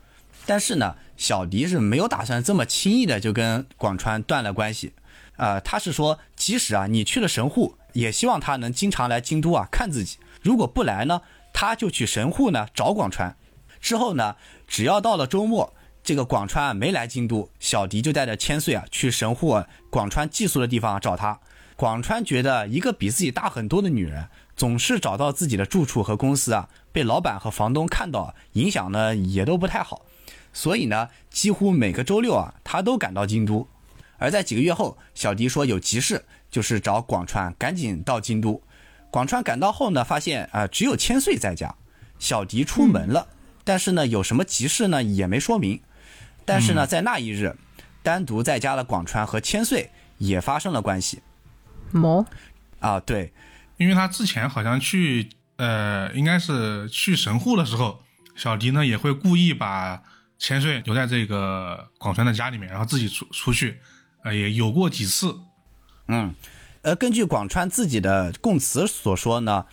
[0.46, 4.92] 但是呢，小迪是没有打算这么轻易的就跟广川断了关系，
[5.36, 10.18] 呃，他是说，即使啊你去了神户，也希望他能经常来京都啊看自己。
[10.46, 13.36] 如果不来呢，他就去神户呢找广川。
[13.80, 14.36] 之后呢，
[14.68, 21.40] 只要到了周末，这个广川没来京都，小迪就带着千岁啊去神户广川寄宿的地方找他。
[21.74, 30.02] 广川觉得一个比自己大很多的女人总是找到自己的住处和公司啊，被老板和房东看到，影响呢也都不太好，
[30.52, 33.66] 所以呢，几乎每个周六啊，他都赶到京都。
[34.18, 38.62] 而在几个月后，小迪说有急事，就是找广川赶紧到京都。
[39.16, 41.74] 广川赶到后呢，发现啊只有千岁在家，
[42.18, 43.28] 小迪出门了，
[43.64, 45.80] 但是呢有什么急事呢也没说明。
[46.44, 47.56] 但是呢，在那一日，
[48.02, 51.22] 单独在家的广川和千岁也发生了关系。
[51.92, 52.26] 么？
[52.80, 53.32] 啊，对，
[53.78, 58.02] 因为他之前好像去，呃，应该是去神户的时候，
[58.34, 60.02] 小迪呢也会故意把
[60.38, 63.80] 千岁留在这个广川的家里面，然后自己出出去，
[64.24, 65.40] 呃，也有过几次。
[66.08, 66.34] 嗯，
[66.86, 69.66] 呃，根据广川自己的供词所说呢，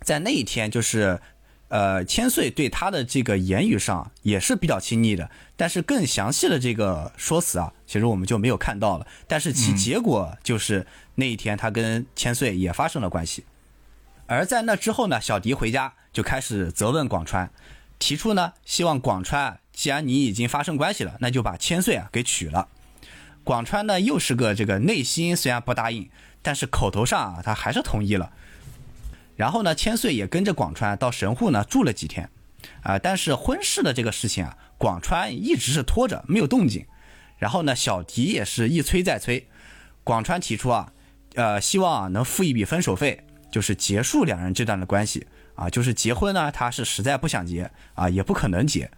[0.00, 1.20] 在那一天就是。
[1.68, 9.04] 呃，千岁对他的这个言语上也是比较亲昵的，但是更详细的这个说辞啊，其实我们就没有看到了。
[9.26, 13.44] 但是其结果就是那一天他跟千岁也发生了关系，
[14.26, 17.50] 而在那之后呢，小迪回家就开始责问广川，
[17.98, 22.68] 提出呢希望广川既然你已经发生关系了，那就把千岁啊给娶了。
[23.42, 26.08] 广川呢又是个这个内心虽然不答应，
[26.44, 28.30] 但是口头上啊他还是同意了。
[29.34, 32.30] 然后呢，千岁也跟着广川到神户呢住了几天，
[32.84, 36.86] 啊，但是婚事的这个事情啊，广川一直是拖着没有动静。
[37.38, 39.48] 然后呢，小迪也是一催再催，
[40.04, 40.92] 广川提出啊，
[41.34, 45.26] 呃，希望能付一笔分手费，就是结束两人这段的关系
[45.56, 48.88] 啊，就是结婚呢，他是实在不想结啊，也不可能结。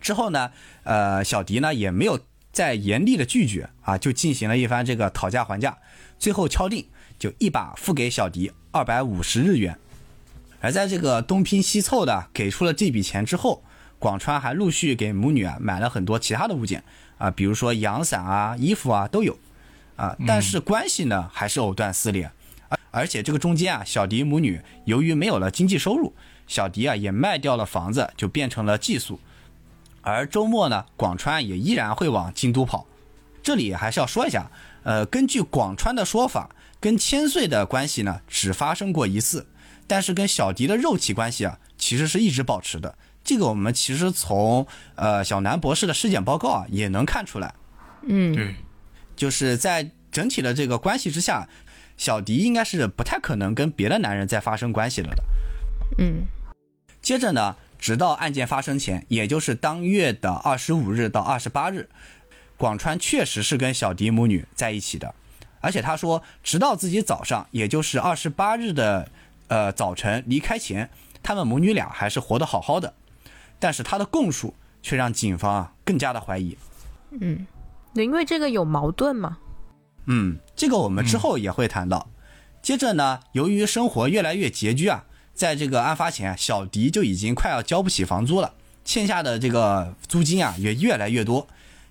[0.00, 0.50] 之后呢，
[0.84, 2.18] 呃，小迪呢也没有
[2.52, 5.76] 再严厉的拒绝啊，就进行了一番这个讨价还价，
[6.18, 6.86] 最后敲定。
[7.18, 9.76] 就一把付给小迪二百五十日元，
[10.60, 13.60] 而在这个东拼西凑的给出了这笔钱之后，
[13.98, 16.84] 广川还陆续给母女啊买了很多其他的物件
[17.18, 19.36] 啊，比如说阳伞啊、衣服啊都有
[19.96, 22.30] 啊，但是关系呢还是藕断丝连，
[22.68, 26.14] 而而且这个中间啊，小迪母女由于没有了经济收入，
[26.46, 29.18] 小迪啊也卖掉了房子，就变成了寄宿，
[30.02, 32.86] 而周末呢，广川也依然会往京都跑。
[33.42, 34.50] 这里还是要说一下，
[34.88, 36.48] 呃，根据广川的说法。
[36.80, 39.48] 跟千岁的关系呢，只发生过一次，
[39.88, 42.96] 但是跟小迪的肉体关系啊，其实是一直保持的。
[43.24, 47.52] 这个我们其实从呃小南博士的尸检报告啊也能看出来。
[48.02, 48.54] 嗯，对，
[49.16, 51.48] 就是在整体的这个关系之下，
[51.96, 55.24] 小迪应该是不太可能跟别的男人再发生关系了的。
[55.98, 56.26] 嗯，
[57.02, 61.88] 接着呢，直到案件发生前，也就是当月的二十五日到二十八日，
[62.58, 65.14] 广川确实是跟小迪母女在一起的。
[65.60, 69.10] 而且他说，直到自己早上，也就是二十八日的，
[69.48, 70.90] 呃早晨离开前，
[71.22, 72.92] 他们母女俩还是活得好好的。
[73.58, 76.56] 但是他的供述却让警方啊更加的怀疑。
[77.10, 77.46] 嗯，
[77.94, 79.38] 因为这个有矛盾吗。
[80.06, 82.08] 嗯，这个我们之后也会谈到。
[82.62, 85.04] 接着呢，由于生活越来越拮据啊，
[85.34, 88.54] 在这个案发前，小迪就已经快要交不起房租了
[88.84, 91.48] 欠下的这个租金啊也越来越多。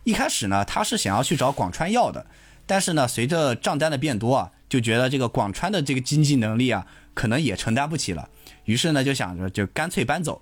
[0.07, 2.25] 一开始呢，他是想要去找广川要的，
[2.65, 8.29] 但是呢，随着账单的变多啊，就觉得这个广川的这个经济能力啊，可能也承担不起了，
[8.63, 10.41] 于是呢，就想着就干脆搬走。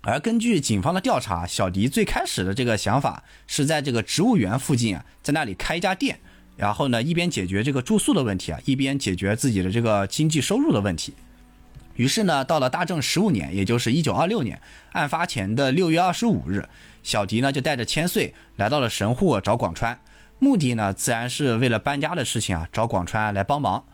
[0.00, 6.18] 而根据警方的调查，小迪最开始的这个想法是在这个植物园附近啊，在那里开一家店，
[6.56, 11.14] 然后呢，一边解决这个住宿的问题啊，一边解决自己的这个经济收入的问题。
[11.94, 16.68] 于是呢，到了大正十五年，也就是一九二六年，案发前的六月二十五日，
[17.06, 19.96] 小迪呢就带着千岁来到了神户找广川，
[20.40, 23.84] 目的呢自然是为了搬家的事情啊，找广川来帮忙。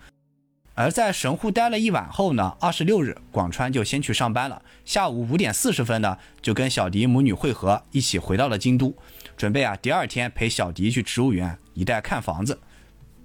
[0.72, 4.62] 而在神户待了一晚后呢，二十六日，广川就先去上班了。
[4.86, 8.96] 下午五点四十分呢，就跟小迪母女会合，一起回到了京都，
[9.36, 12.58] 准备啊第二天陪小迪去植物园一带看房子。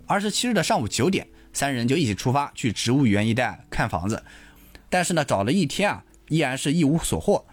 [0.06, 4.22] 二十七日的上午九点，三人就一起出发去植物园一带看房子。
[4.90, 7.46] 但是呢，找了一天啊，依然是一无所获。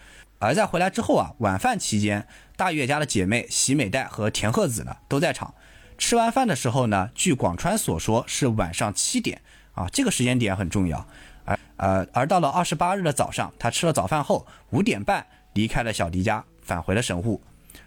[0.44, 5.54] 而在回来之后啊，晚饭期间，大月家的姐妹喜美代和田贺子呢都在场。
[5.96, 9.40] 吃完饭的时候呢，据广川所说是晚上七点
[9.72, 11.06] 啊，这个时间点很重要。
[11.46, 17.40] 而呃，而到了二十八日的早上，他吃了早饭后，五点半离开了小迪家，返回了神户。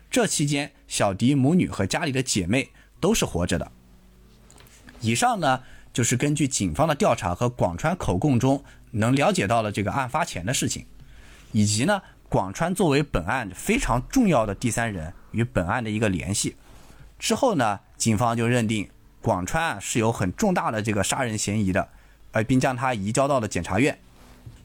[0.10, 3.72] 这期间，小迪母女和家里的姐妹都是活着的。
[5.02, 5.62] 以上呢，
[5.94, 8.64] 就是根据警方的调查和广川口供中。
[8.92, 10.86] 能了解到了这个案发前的事情，
[11.52, 16.56] 以及呢，广川作为本案非常重要的第三人与本案的一个联系。
[17.18, 18.90] 之后呢，警方就认定
[19.22, 21.88] 广川是有很重大的这个杀人嫌疑的，
[22.32, 23.98] 呃，并将他移交到了检察院。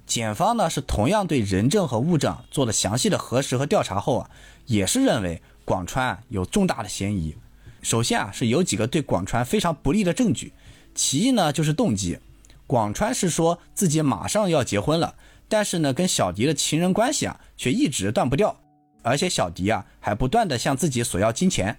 [0.05, 4.31] 检方呢是同样对人证和物证做了详细的核实和调查后啊，
[4.67, 7.37] 也是认为广川有重大的嫌疑。
[7.81, 10.53] 首先啊，是有几个对广川非常不利的证据，
[10.95, 12.19] 其一呢就是动机。
[12.67, 15.15] 广川是说自己马上要结婚了，
[15.53, 18.59] 但是呢，跟小迪的情人关系啊，却一直断不掉，
[19.03, 21.77] 而且小迪啊，还不断的向自己索要金钱，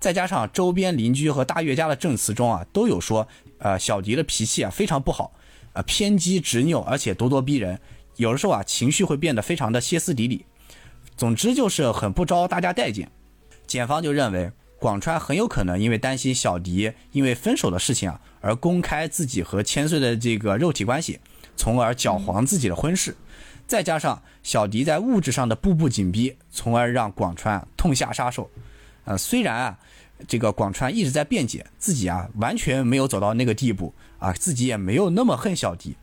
[0.00, 5.30] 再加上周边邻居和大岳家的证词中啊，都有说，呃，小迪的脾气啊非常不好，
[5.74, 7.78] 啊，偏激执拗，而且咄咄逼人，
[8.16, 10.46] 有的时候啊，情绪会变得非常的歇斯底里，
[11.14, 13.10] 总之就是很不招大家待见，
[13.66, 14.50] 检方就认为。
[14.78, 21.20] 广川很有可能因为担心小迪因为分手的事情啊，而公开自己和千岁的这个肉体关系，
[21.56, 23.16] 从而搅黄自己的婚事。
[23.66, 28.50] 再加上小迪在物质上的步步紧逼，从而让广川痛下杀手。
[29.04, 29.78] 呃，虽然啊，
[30.26, 35.96] 这个广川一直在辩解自己啊完全没有走到那个地步啊，自己也没有那么恨小迪。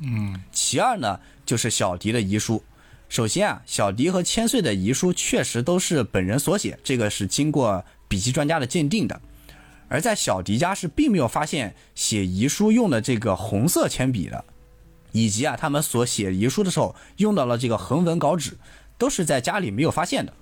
[0.00, 2.62] 嗯，其二呢，就是小迪的遗书。
[3.08, 7.84] 首先啊，小迪和千岁的遗书确实都是本人所写，这个是经过。
[8.08, 9.18] 笔迹专家的鉴定的，
[9.88, 14.44] 而在小迪家是并没有发现写遗书用的这个红色铅笔的，
[15.12, 18.56] 以及啊他们所写遗书的时候用到了这个横纹稿纸，
[18.98, 20.32] 都是在家里没有发现的。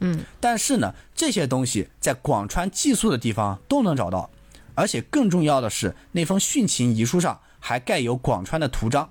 [0.00, 4.28] 嗯，但是呢，这些东西在广川寄宿的地方都能找到，
[4.74, 9.08] 而且更重要的是，那封殉情遗书上还盖有广川的图章，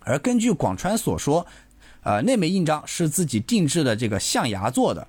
[0.00, 1.46] 而根据广川所说，
[2.02, 5.08] 呃，那枚印章是自己定制的这个象牙做的。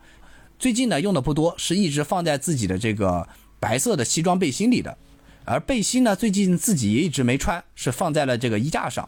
[0.58, 3.28] 最近呢用的不多，是一直放在自己的这个
[3.60, 4.98] 白色的西装背心里的，
[5.46, 9.08] 而背心呢最近自己也一直没穿，是放在了这个衣架上。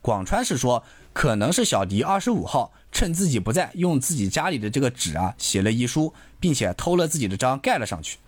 [0.00, 8.18] 广川是说，可能是小迪二十五号趁自己不在，用自己家里的这个纸啊写了遗书，并且偷了自己的章盖了上去。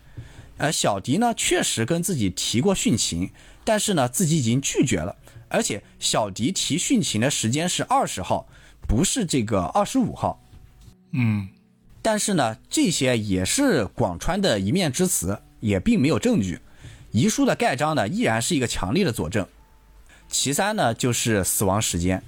[0.58, 3.30] 而小迪呢确实跟自己提过殉情，
[3.64, 5.16] 但是呢自己已经拒绝了，
[5.48, 8.46] 而且小迪提殉情的时间是二十号，
[8.86, 10.42] 不是这个二十五号。
[11.12, 11.48] 嗯。
[12.04, 16.58] 但是呢，这些也是广川的一面之词，也并没有证据。
[17.12, 19.46] 遗书的盖章呢，依然是一个强力的佐证。
[20.28, 22.22] 其三呢，就是死亡时间。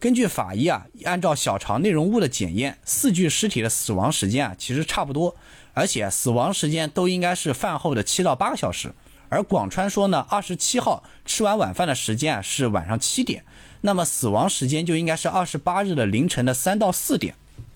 [0.00, 5.36] 根据法医啊，按照小肠内容物的检验，四具尸体的死亡时间啊，其实差不多，
[5.74, 8.90] 而且死亡时间都应该是饭后的七到八个小时。
[9.28, 13.44] 而广川说呢，二十七号吃完晚饭的时间啊是晚上七点，
[13.82, 17.34] 那么死亡时间就应该是二十八日的凌晨的三到四点。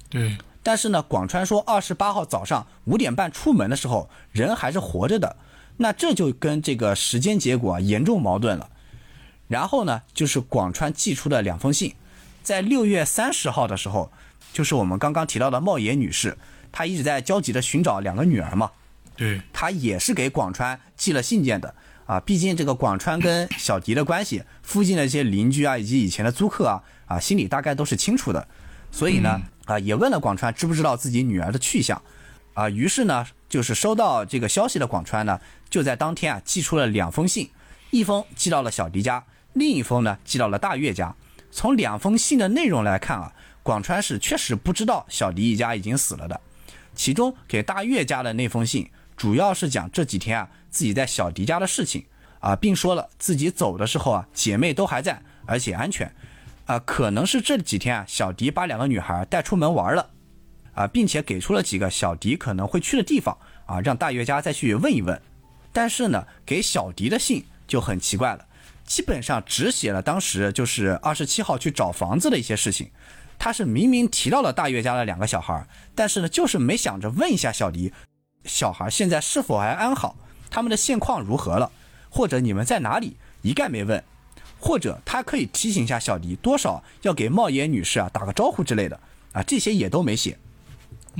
[0.09, 0.38] 对。
[0.62, 5.36] 但是呢，广川说二十八号早上五点半出门的时候，人还是活着的，
[5.81, 8.68] 那这就跟这个时间结果严重矛盾了。
[9.49, 11.95] 然后呢，就是广川寄出的两封信，
[12.43, 14.12] 在六月三十号的时候，
[14.53, 16.37] 就是我们刚刚提到的茂野女士，
[16.70, 18.70] 她一直在焦急的寻找两个女儿嘛，
[19.16, 21.74] 对，她也是给广川寄了信件的
[22.05, 22.20] 啊。
[22.20, 28.47] 毕竟这个广川跟小迪的关系，附近的一些邻居啊，以及以前的租客啊，啊，心里大概都是清楚的，
[28.93, 29.41] 所以呢。
[29.66, 32.03] 啊，也问了广川知不知道自己女儿的去向，
[32.55, 35.38] 啊，于是呢，就是收到这个消息的广川呢，
[35.68, 37.51] 就在当天啊寄出了两封信，
[37.90, 39.22] 一封寄到了小迪家，
[39.53, 41.14] 另一封呢寄到了大月家。
[41.51, 43.32] 从两封信的内容来看啊，
[43.62, 46.40] 广川是确实不知道小迪一家已经死了的。
[46.94, 52.05] 其中给大月家的那封信，主要是讲这几天啊自己在小迪家的事情
[52.38, 56.11] 啊，并说了自己走的时候啊姐妹都还在，而且安全
[56.66, 60.09] 啊，可能是这几天啊小迪把两个女孩带出门玩了
[60.81, 65.20] 啊，并且给出了几个小迪可能会去的地方啊，让大月家再去问一问。
[65.74, 68.47] 但是呢，给小迪的信就很奇怪了，
[68.87, 72.91] 基本上只写了当时就是二十七号去找房子的一些事情。
[73.39, 77.93] 他是明明提到了大月家的两个小孩，但是呢，就是没想着问一下小迪，
[78.45, 80.16] 小孩现在是否还安好，
[80.51, 81.70] 他们的现况如何了，
[82.09, 84.03] 或者你们在哪里，一概没问。
[84.59, 89.01] 或者他可以提醒一下小迪，多少要给茂野女士啊打个招呼之类的
[89.33, 90.39] 啊，这些也都没写。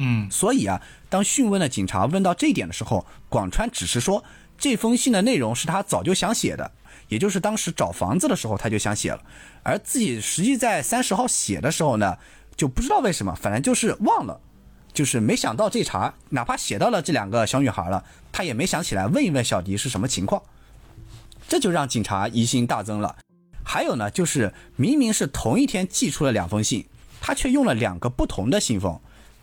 [0.03, 0.81] 嗯，所以啊，
[1.11, 4.25] 当讯问的警察问到这一点的时候，广川只是说
[4.57, 6.73] 这封信的内容是他早就想写的。
[7.09, 9.21] 也就是当时找房子的时候，他就想写了，
[9.65, 12.17] 而自己实际在三十号写的时候呢，
[12.57, 14.41] 就不知道为什么，反正就是忘了，
[14.93, 20.41] 就是没想到这茬，哪怕写到了这两个小女孩了，他也没想起来问一问小迪是什么情况，
[21.49, 23.17] 这就让警察疑心大增了。
[23.65, 26.87] 还有呢，就是明明是同一天寄出了两封信，
[27.21, 29.01] 他却用了两个不同的信封，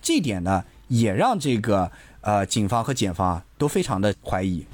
[0.08, 1.92] 这一点呢，也让这个
[2.22, 4.66] 呃警方和检方都非常的怀疑。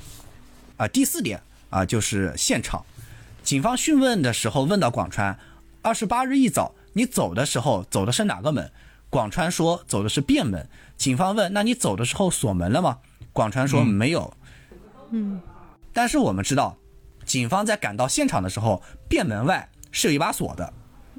[0.77, 1.41] 啊，第四点。
[1.71, 2.85] 啊，就是现场，
[3.43, 5.35] 警方讯问的时候问到广川，
[5.81, 8.71] 二十八日一早你走的时候走的是哪个门？
[9.09, 10.69] 广川说走的是便门。
[10.97, 12.99] 警方问，那你走的时候锁门了吗？
[13.31, 14.31] 广川说没有。
[15.09, 15.41] 嗯，
[15.91, 16.77] 但是我们知道，
[17.25, 20.71] 警方在赶到现场的时候，便门外是有一把锁的。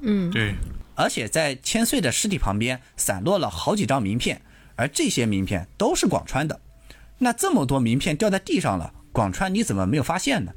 [0.03, 0.55] 嗯，对，
[0.95, 4.43] 而且在千岁的尸体旁边散落了好几张名片，
[4.77, 6.61] 而这些名片都是广川的。
[7.19, 8.93] 那这么多名片掉在地上了。
[9.13, 10.53] 广川，你怎么没有发现呢？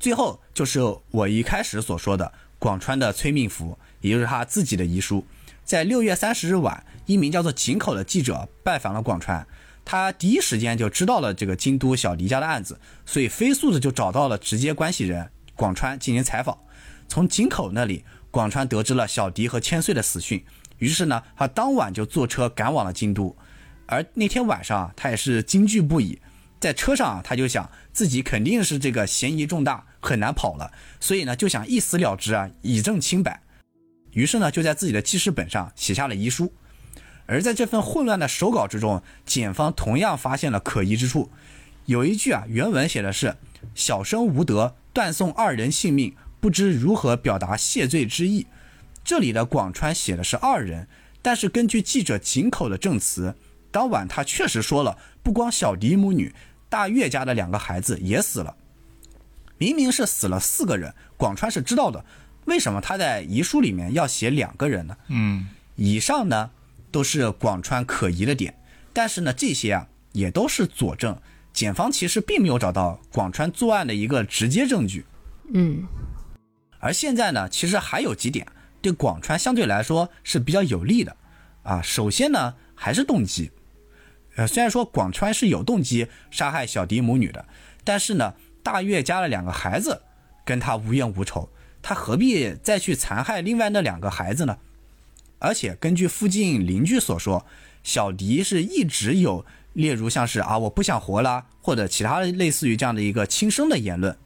[0.00, 0.80] 最后就是
[1.12, 5.24] 我一开始所说的广川的催命符，也就是他自己的遗书。
[5.64, 9.46] 在六月三十日晚，一名叫做井口的记者拜访了广川，
[9.84, 16.58] 他第一时间就知道了这个京都小迪家的案子，所以飞速的就找到了直接关系人广川进行采访。
[17.08, 18.04] 从井口那里，
[18.36, 20.44] 广川得知了小迪和千岁的死讯，
[20.76, 23.34] 于是呢，他当晚就坐车赶往了京都。
[23.86, 26.20] 而那天晚上，他也是惊惧不已。
[26.60, 30.70] 在车上啊，他就想自己肯定是这个嫌疑重大，很难跑了，
[31.00, 33.40] 所以呢就想一死了之啊，以证清白。
[34.12, 36.52] 于是呢就在自己的记事本上写下了遗书。
[37.24, 41.30] 而在这份混乱的手稿之中，检方同样发现了可疑之处。
[41.86, 43.38] 有一句啊，原文写的是
[43.74, 46.14] “小生无德，断送二人性命，
[46.46, 48.46] 不知如何表达谢罪之意”。
[49.02, 50.86] 这里的广川写的是二人，
[51.20, 53.34] 但是根据记者井口的证词，
[53.72, 56.32] 当晚他确实说了，不光小迪母女。
[56.68, 58.54] 大岳家的两个孩子也死了，
[59.58, 62.04] 明明是死了四个人，广川是知道的，
[62.44, 64.96] 为什么他在遗书里面要写两个人呢？
[65.08, 66.52] 嗯，以上呢
[66.92, 68.54] 都是广川可疑的点，
[68.92, 71.20] 但是呢这些啊也都是佐证，
[71.52, 75.04] 检方其实并没有找到广川作案的一个直接证据。
[75.52, 75.86] 嗯，
[76.86, 78.46] 而现在呢，其实还有几点
[78.80, 81.16] 对广川相对来说是比较有利的
[81.64, 83.50] 啊，首先呢还是动机。
[84.36, 87.44] 呃，虽然说广川是有动机杀害小迪母女的，
[87.82, 90.00] 但是呢，大月家的两个孩子
[90.44, 91.48] 跟他无冤无仇，
[91.82, 94.56] 他何必再去残害另外那两个孩子呢？
[95.40, 97.44] 而且根据附近邻居所说，
[97.82, 104.16] 小迪是一直有例如像是啊我不想活了，或者其他类似于这样的一个轻生的言论。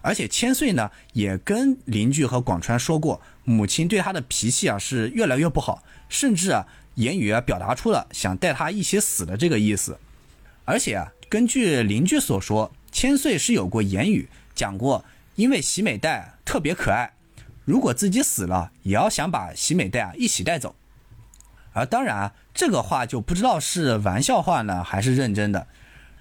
[0.00, 6.66] 而且千岁呢也跟邻居和广川说过，母亲对他的脾气啊是越来越不好，甚至啊。
[6.98, 10.00] 言语啊，表达出了想带他一起死的这个意思，
[10.64, 15.04] 而且啊，根据邻居所说，千岁是有过言语讲过，
[15.36, 17.12] 因为喜美代特别可爱，
[17.64, 20.74] 如果自己死了，也要想把喜美代啊一起带走。
[21.72, 25.68] 而当然啊，这个话就不知道是玩笑话呢，还是认真的。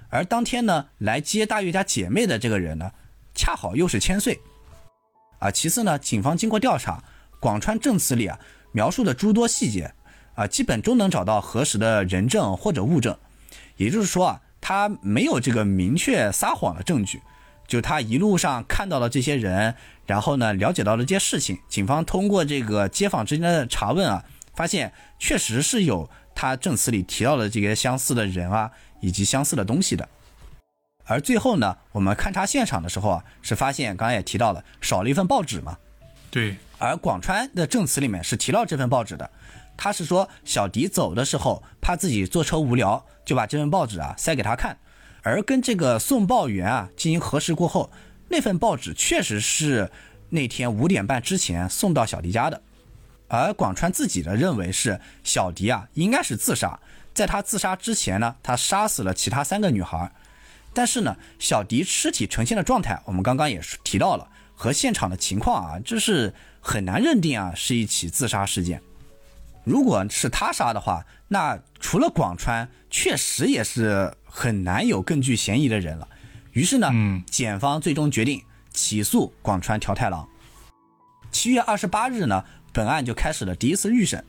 [0.09, 2.91] 而当天呢，来接大月家姐妹的这个人呢，
[3.37, 4.37] 恰好又是千岁。
[5.39, 7.01] 啊，其次呢，警方经过调查，
[7.39, 8.37] 广川证词里啊
[8.73, 9.93] 描述的诸多细节。
[10.35, 13.17] 啊，基本都能找到核实的人证或者物证，
[13.77, 17.19] 也就是说啊，他没有这个明确撒谎的证据，
[17.65, 19.73] 就他一路上看到了这些人，
[20.05, 24.23] 然后呢了解到了这些事情，警方通过这个街坊之间的查问啊，
[24.53, 28.69] 发现确实是有他证词里提到的这些相似的人啊，
[29.01, 30.07] 以及相似的东西的。
[31.07, 35.77] 而最后呢，我们勘察现场的时候啊，是发现刚才也提到了少了一份报纸嘛，
[36.29, 39.29] 对，而广川的证词里面是提到这份报纸的。
[39.77, 44.77] 他是说，小迪走的时候，怕自己坐车无聊，就把这份报纸啊塞给他看。
[45.21, 47.89] 而跟这个送报员啊进行核实过后，
[48.27, 49.89] 那份报纸确实是
[50.29, 52.61] 那天五点半之前送到小迪家的。
[53.29, 56.79] 而广川自己的认为是小迪啊应该是自杀，
[57.13, 60.11] 在他自杀之前呢，他杀死了其他三个女孩。
[60.77, 68.79] 但是呢，小迪尸体呈现的状态，我们刚刚也提到了，和现场的情况啊，这是很难认定啊是一起自杀事件。
[69.63, 76.07] 如果是他杀的话，那除了广川，确实也是很难有更具嫌疑的人了。
[76.51, 78.39] 于是呢，嗯检方最终决定
[78.71, 80.29] 起诉广川条太郎。
[81.31, 84.23] 七月二十八日呢，本案就开始了第一次预审。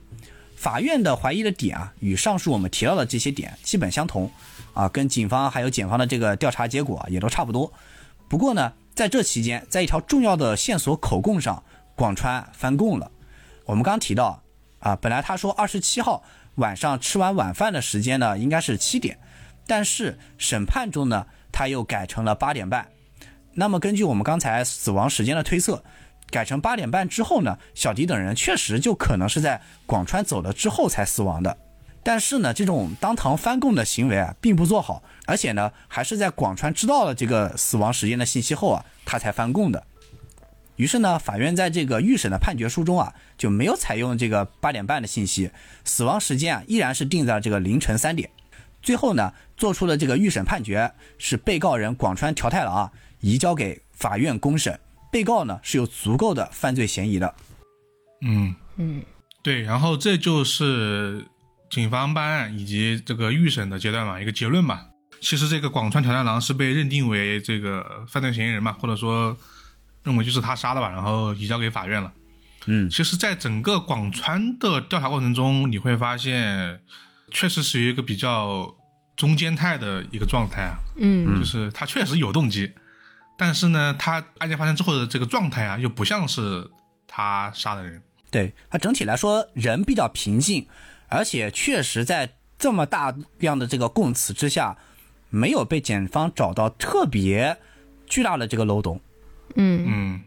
[0.55, 4.31] 法院的怀疑的点啊，与上述我们提到的这些点基本相同，
[4.79, 7.69] 啊，跟警方还有检方的这个调查结果啊也都差不多。
[8.29, 11.61] 不过呢，在这期间，在一条重要的线索口供上，
[11.95, 13.11] 广川翻供了。
[13.65, 14.41] 我们刚提到
[14.79, 16.23] 啊，本来他说二十七号
[16.55, 19.19] 晚上吃完晚饭的时间呢，应该是七点，
[19.67, 22.87] 但是审判中呢，他又改成了八点半。
[23.55, 25.83] 那么根据我们刚才死亡时间的推测，
[26.29, 31.57] 改成八点半之后呢，小迪等人确实就可能是在广川走了之后才死亡的。
[32.09, 39.85] 但是呢，这种当堂翻供的行为啊，并不做好，而且呢，还是在广川知道了这个死亡时间的信息后啊，他才翻供的。
[40.77, 45.51] 于是呢，法院在这个预审的判决书中啊，就没有采用这个八点半的信息，
[45.85, 48.31] 死亡时间啊依然是定在了这个凌晨三点。
[48.81, 54.79] 最后呢，做出了这个预审判决，是被告人广川条太郎啊移交给法院公审，
[55.11, 57.35] 被告呢是有足够的犯罪嫌疑的。
[58.23, 59.03] 嗯，嗯
[59.43, 61.27] 对，然后这就是
[61.69, 64.81] 警方办案以及这个预审的阶段嘛，一个结论嘛。
[65.21, 69.37] 其实这个广川条太郎是被认定为这个犯罪嫌疑人嘛，或者说
[70.03, 72.11] 认为就是他杀的吧，然后移交给法院了。
[72.65, 76.79] 嗯其实，在整个广川的调查过程中，你会发现，
[77.31, 78.75] 确实是一个比较
[79.15, 82.71] 中间态的一个状态啊，嗯就是他确实有动机，
[83.37, 86.69] 但是呢，他案件发生之后的这个状态啊，又不像是
[87.07, 88.01] 他杀的人。
[88.31, 90.67] 对他整体来说人比较平静，
[91.09, 94.77] 而且确实在这么大量的这个供词之下，
[95.29, 97.57] 没有被检方找到特别
[98.05, 99.01] 巨大的这个漏洞。
[99.55, 100.21] 嗯嗯，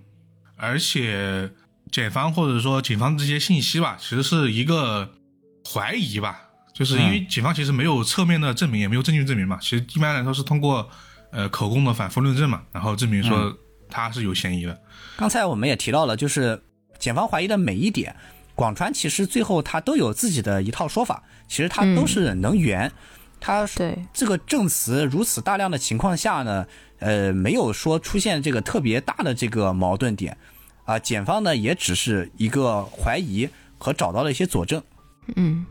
[0.57, 1.51] 而且
[1.91, 5.13] 检方或者说警方这些信息吧，其实是一个
[5.73, 9.59] 怀疑吧，就是因为警方其实没有侧面的证明，也没有证据证明嘛。
[9.61, 10.89] 其实一般来说是通过
[11.31, 13.57] 呃口供的反复论证嘛，然后证明说
[13.89, 14.83] 他是有嫌疑的。
[15.17, 16.61] 刚才我们也提到了，就是
[16.99, 18.17] 检方怀疑的每一点，
[18.55, 22.91] 广川其实最后他都有自己的一套说法，其实他都是能圆。
[23.41, 26.67] 他对，这个证词如此大量的情况下呢，
[26.99, 30.37] 呃，没有说出现这个特别大的这个矛盾点，
[30.85, 33.49] 啊、检方呢也只是一个怀疑
[33.79, 34.83] 和找到了一些佐证。
[35.37, 35.67] 嗯。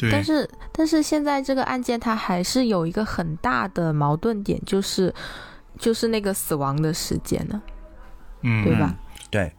[0.00, 5.12] 对，但是但是现在这个案件它还是有一个很大的矛盾点，就是
[5.76, 7.60] 就是那个死亡的时间呢，
[8.42, 8.94] 嗯，对吧？
[9.28, 9.52] 对，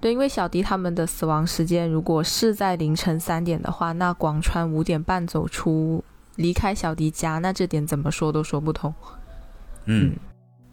[0.00, 6.04] 对，因为小迪他们的死亡时间如果是在凌晨三点的话，那广川五点半走出
[6.36, 8.94] 离开小迪家，那这点怎么说都说不通。
[9.86, 10.16] 嗯，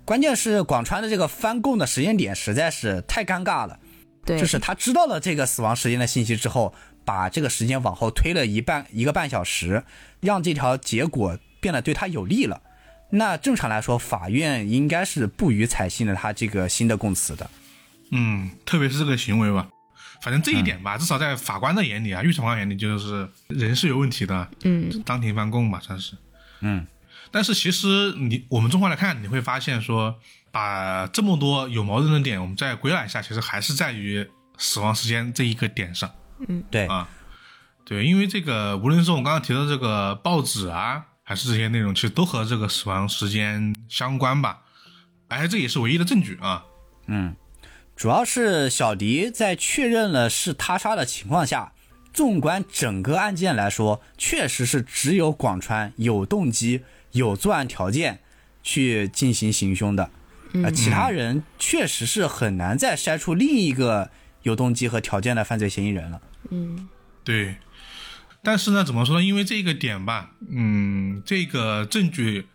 [0.04, 3.80] 关键是广川的这个翻供的时间点实在是太尴尬了，
[4.26, 6.74] 对，就是他知道了这个死亡时间的信息之后，
[7.06, 9.84] 把这个时间往后推了一半一个半小时，
[10.20, 12.62] 让这条结果变得对他有利了。
[13.12, 17.50] 那正常来说，法院应该是不予采信的他这个新的供词的。
[18.16, 19.68] 嗯，特别是这个行为吧，
[20.22, 26.16] 反正这一点吧，至少在法官的眼里啊，预审官眼里就是人是有问题的，嗯当庭翻供嘛，算是。
[26.62, 26.86] 嗯，
[27.32, 30.16] 但是其实你我们综合来看，你会发现说，
[30.52, 36.10] 把这么多有矛盾的点，我们再归纳一下，其实还是在于死亡时间这一个点上
[36.48, 37.10] 嗯对，啊。
[37.86, 44.62] 对，因为这个无论是我们刚刚提到这个报纸啊，还是这些内容，其实都和这个死亡时间相关吧。
[45.28, 46.64] 哎，这也是唯一的证据啊。
[47.08, 47.36] 嗯，
[47.96, 51.74] 主要是小迪在确认了是他杀的情况下，
[52.12, 56.82] 纵观整个案件来说，确实是只有广川有动机、
[57.12, 58.20] 有作案条件
[58.62, 60.10] 去进行行凶的，
[60.54, 64.10] 呃，其他人确实是很难再筛出另一个
[64.42, 66.22] 有动机和条件的犯罪嫌疑人了。
[66.50, 66.90] 嗯
[67.24, 67.56] 对，
[68.44, 69.24] 但是呢，怎么说呢？
[69.24, 72.48] 因为这个点吧，嗯，这个证据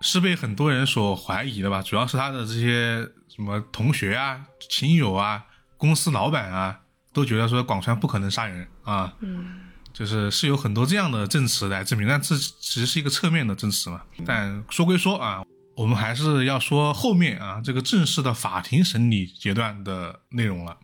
[0.00, 6.80] 是被很多人所怀疑的吧，主要是他的这些什么同学啊、亲友啊、公司老板啊，
[7.12, 9.60] 都觉得说广川不可能杀人啊，嗯
[9.92, 14.02] 就是是有很多这样的证词来证明，但这其实是一个侧面的证词嘛。
[14.26, 15.42] 但说归说啊，
[15.76, 20.76] 我们还是要说后面啊这个正式的法庭审理阶段的内容了。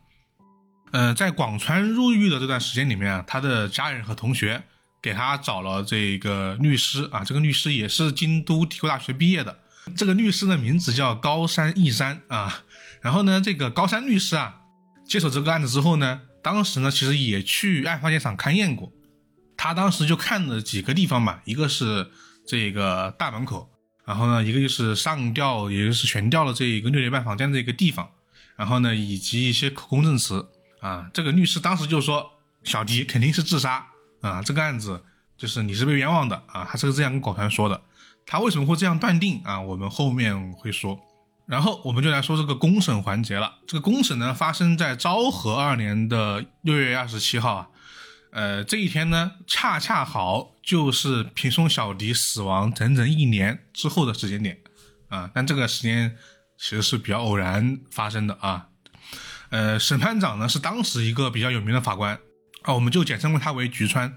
[0.93, 4.63] 呃，在广川入狱的这段时间里面啊，他的家人和同学
[5.01, 9.57] 给他找了这个律师啊，这个律师也是京都体育大学毕业的，
[9.95, 12.65] 这个律师的名字叫高山义山啊。
[13.03, 14.63] 然后呢，这个高山律师啊，
[15.07, 18.93] 接手这个案子之后呢，当时呢，其实也去案发现场勘验过。
[19.57, 22.11] 他当时就看了几个地方嘛，一个是
[22.47, 23.71] 这个大门口，
[24.05, 28.11] 然后呢，一个就是上吊，也就是悬吊了这一个六点半房间的一个地方，
[28.57, 30.47] 然后呢，以及一些口供证词
[30.81, 31.09] 啊。
[31.15, 32.33] 这个律师当时就说，
[32.65, 33.87] 小迪肯定是自杀
[34.21, 35.03] 啊，这个案子
[35.39, 37.81] 就是你是被冤枉的啊，他是这样跟广川说的。
[38.27, 39.61] 他为什么会这样断定啊？
[39.61, 40.99] 我们后面会说。
[41.47, 43.59] 然后我们就来说这个公审环节了。
[43.69, 47.69] 这个公审呢，发生在昭和二年的六月二十七号啊。
[48.33, 54.59] 呃，这一天呢，恰恰好就是平松小迪死亡整整一年之后的时间点
[55.09, 55.31] 啊。
[55.33, 56.17] 但这个时间
[56.59, 58.67] 其实是比较偶然发生的啊。
[59.51, 62.19] 呃，审判长呢是当时一个比较有名的法官
[62.63, 64.13] 啊，我们就简称为他为菊川。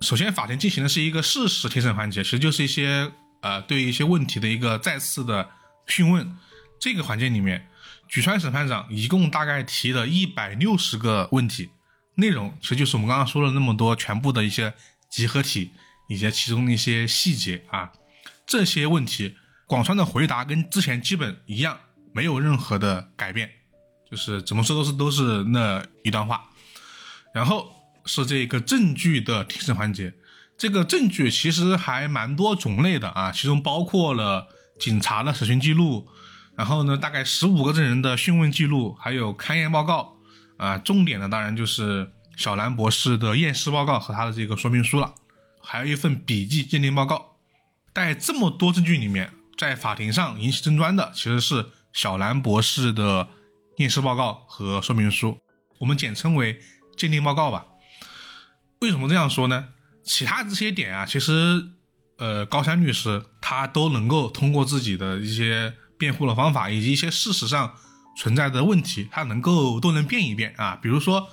[0.00, 3.10] 首先，法庭进行的是一个事实庭审环节，其实就是一些
[3.44, 5.50] 呃对一些问题的一个再次的
[5.86, 6.36] 讯问。
[6.80, 7.68] 这个环节里面，
[8.08, 11.70] 举川审判长一共大概提了一百六十个问题，
[12.16, 14.74] 内容其实就是我们刚刚说了那么多全部的一些
[15.08, 15.70] 集合体
[16.08, 17.92] 以及其中的一些细节啊。
[18.46, 19.36] 这些问题，
[19.66, 21.78] 广川的回答跟之前基本一样，
[22.12, 23.50] 没有任何的改变，
[24.10, 26.44] 就是怎么说都是都是那一段话。
[27.32, 27.72] 然后
[28.04, 30.12] 是这个证据的庭审环节，
[30.56, 34.48] 这个证据其实还蛮多种类的啊，其中包括了
[34.78, 36.08] 警察的审讯记录。
[36.56, 40.16] 然后呢，大概十五个证人的讯问记录，还有勘验报告，
[40.56, 45.12] 啊，重点的当然就是小兰博士的验尸报告和他的这个说明书了，
[45.60, 47.38] 还有一份笔记鉴定报告。
[47.92, 53.28] 在这么多证据里面，在法庭上引起争端的其实是小兰博士的
[53.78, 55.36] 验尸报告和说明书，
[55.80, 56.60] 我们简称为
[56.96, 57.66] 鉴定报告吧。
[58.80, 59.70] 为什么这样说呢？
[60.04, 61.64] 其他这些点啊，其实，
[62.18, 65.74] 呃，高山律师他都能够通过自己的一些。
[65.96, 67.72] 辩护的方法以及一些事实上
[68.18, 70.76] 存在的问题，他能够都能辩一辩啊。
[70.82, 71.28] 比如说，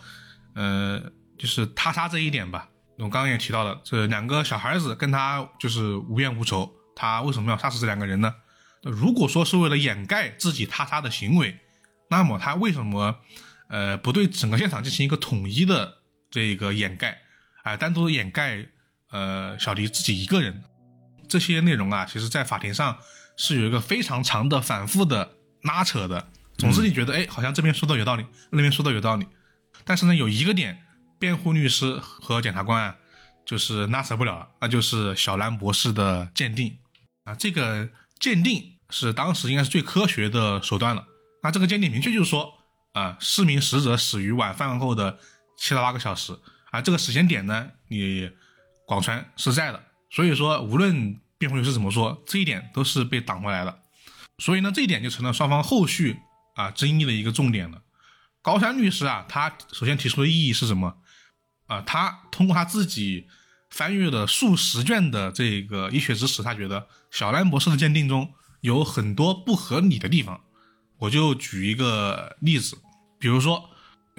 [0.53, 1.01] 呃，
[1.37, 2.69] 就是他杀这一点吧。
[2.99, 8.35] 我刚刚也提到了，这两个小孩子跟他就是无冤无仇，他为什么要杀死这两个人呢？
[8.83, 11.59] 如果说是为了掩盖自己他杀的行为，
[12.11, 13.17] 那么他为什么
[13.67, 15.97] 呃不对整个现场进行一个统一的
[16.29, 17.19] 这个掩盖
[17.63, 17.77] 啊？
[17.77, 18.65] 单独掩盖
[19.11, 20.63] 呃小迪自己一个人
[21.27, 22.97] 这些内容啊，其实在法庭上。
[23.37, 29.25] 是有一个非常长的反复的拉扯的，总之你觉得哎，好像这边说的有道理，那边说的有道理，
[29.83, 30.85] 但是呢，有一个点，
[31.17, 32.95] 辩护律师和检察官啊，
[33.43, 36.77] 就是拉扯不了，那就是小兰博士的鉴定
[37.23, 37.89] 啊，这个
[38.19, 41.07] 鉴定是当时应该是最科学的手段了。
[41.41, 42.53] 那这个鉴定明确就是说
[42.93, 45.17] 啊，失明死者死于晚饭后的
[45.57, 46.37] 七到八个小时，
[46.71, 48.31] 而这个时间点呢，你
[48.87, 51.21] 广川是在的，所以说无论。
[51.41, 52.21] 辩护律师怎么说？
[52.27, 53.79] 这一点都是被挡回来的，
[54.37, 56.19] 所以呢，这一点就成了双方后续
[56.53, 57.81] 啊争议的一个重点了。
[58.43, 60.97] 高山律师啊，他首先提出的异议是什么？
[61.65, 63.27] 啊，他通过他自己
[63.71, 70.39] 翻阅了数十卷的这个医学知识，他觉得小兰博士的鉴定中有很多不合理的地方。
[70.99, 72.77] 我就举一个例子，
[73.17, 73.70] 比如说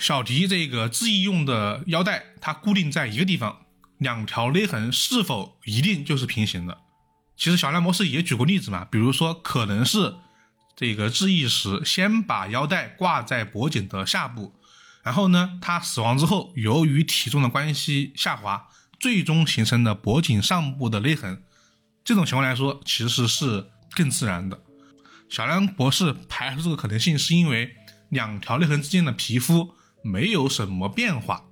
[0.03, 3.67] 小迪这个自缢用的腰带，它固定在一个地方，
[3.99, 6.77] 两条勒痕是否一定就是平行的？
[7.37, 10.17] 其实小兰博士也举过例子嘛，比如说可能是
[10.75, 14.53] 这个致意时先把腰带挂在脖颈的下部，
[15.05, 21.45] 然后呢，他死亡之后由于体重的关系下滑，最终形成的脖颈上部的勒痕。
[22.03, 24.61] 这种情况来说，其实是更自然的。
[25.29, 27.77] 小兰博士排除这个可能性，是因为
[28.09, 31.45] 两条勒痕之间的皮肤没有什么变化，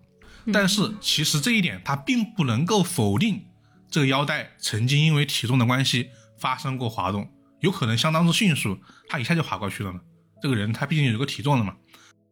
[0.52, 3.46] 但是其实这一点它并不能够否定。
[3.90, 7.30] 这个腰带曾经因为体重的关系发生过滑动，
[7.60, 8.78] 有可能相当之迅速，
[9.08, 10.00] 他一下就滑过去了呢。
[10.40, 11.74] 这个人他毕竟有个体重的嘛，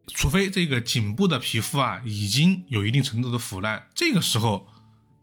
[0.07, 4.67] 除非这个颈部的皮肤啊已经有一定程度的腐烂，这个时候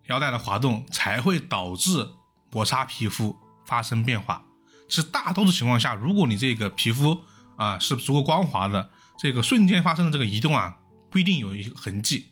[0.08, 2.06] 腰带的滑动才会导致
[2.52, 3.36] 摩擦皮肤
[3.66, 4.44] 发生变化。
[4.88, 7.18] 其实大多数情况下，如果你这个皮肤
[7.56, 10.76] 啊是足够光滑的，这个瞬间发生的这个移动啊
[11.10, 12.26] 不一定有一个痕迹。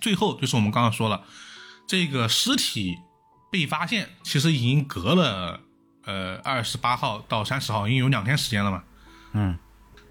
[0.00, 1.24] 最后就是我们刚刚说了，
[1.86, 2.96] 这个尸体。
[3.50, 5.58] 被发现其实已经隔了
[6.04, 8.84] 呃二十八号到三十号，已经有两天时间了嘛。
[9.32, 9.58] 嗯，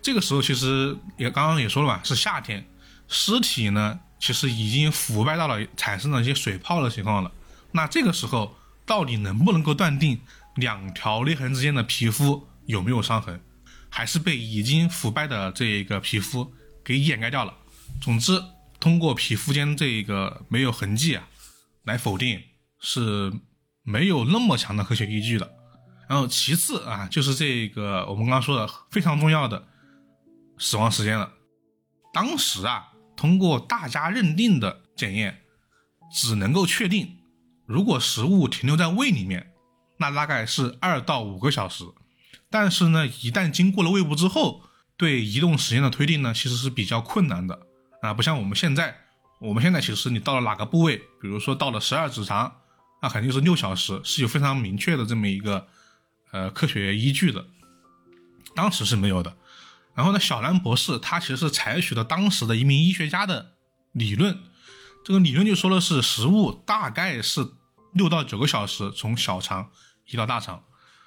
[0.02, 2.68] 这个时候其实也刚刚也说了嘛，是夏天，
[3.08, 7.32] 尸体呢其实已经腐败到了产生了一些水泡的情况了。
[7.74, 10.20] 那这个时候到底能不能够断定
[10.56, 13.40] 两条勒痕之间的皮肤有没有伤痕，
[13.88, 16.52] 还是被已经腐败的这个皮肤
[16.84, 17.54] 给掩盖掉了？
[18.02, 18.44] 总之，
[18.80, 21.28] 通过皮肤间这个没有痕迹啊
[21.84, 22.42] 来否定。
[22.80, 23.34] 是
[23.82, 25.52] 没有那么强的科学依据的。
[26.08, 29.68] 然后其次啊，就是这个我们刚刚说的非常重要的
[30.60, 31.34] 死亡时间了。
[32.14, 35.42] 当时啊，通过大家认定的检验，
[36.14, 37.18] 只能够确定，
[37.66, 39.54] 如果食物停留在胃里面，
[39.98, 41.84] 那大概是二到五个小时。
[42.52, 44.62] 但是呢，一旦经过了胃部之后，
[44.96, 47.67] 对移动时间的推定呢，其实是比较困难的
[48.02, 48.96] 啊，不像我们现在，
[49.40, 52.62] 我们现在其实你到了哪个部位，比如说到了十二指肠，
[53.02, 55.68] 那肯定是六小时，是有非常明确的这么一个
[56.32, 57.46] 呃科学依据的。
[58.56, 59.38] 当时是没有的。
[59.94, 63.54] 然后呢，小兰博士他其实是采取了当时的一名医学家的
[63.94, 64.40] 理论，
[65.04, 67.48] 这个理论就说的是食物大概是
[67.94, 69.72] 六到九个小时从小肠
[70.06, 70.64] 移到大肠，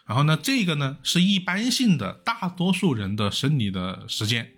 [0.07, 4.55] 然后呢，这个呢是一般性的大多数人的生理的时间，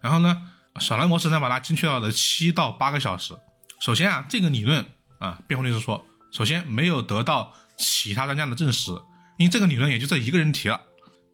[0.00, 0.50] 然后呢，
[0.80, 3.34] 小兰博士呢把它精确到了七到八个小时。
[3.80, 4.86] 首先啊，这个理论
[5.18, 8.90] 啊，辩护律师说，首先没有得到其他专家的证实，
[9.38, 10.80] 因为这个理论也就这一个人提了。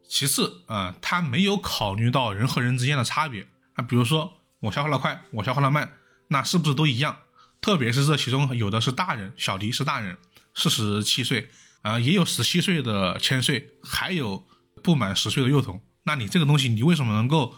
[0.08, 5.92] 其次，啊，他没有考虑到人和人之间的差别啊，比如说我消化的快，我消化的慢，
[6.28, 7.18] 那是不是都一样？
[7.60, 10.16] 特别是这其中有的是大人，小迪是大人，
[10.54, 11.50] 四十七岁
[11.82, 14.46] 啊，也有十七岁的千岁，还有
[14.82, 15.82] 不满十岁的幼童。
[16.04, 17.54] 那你这个东西，你为什么能够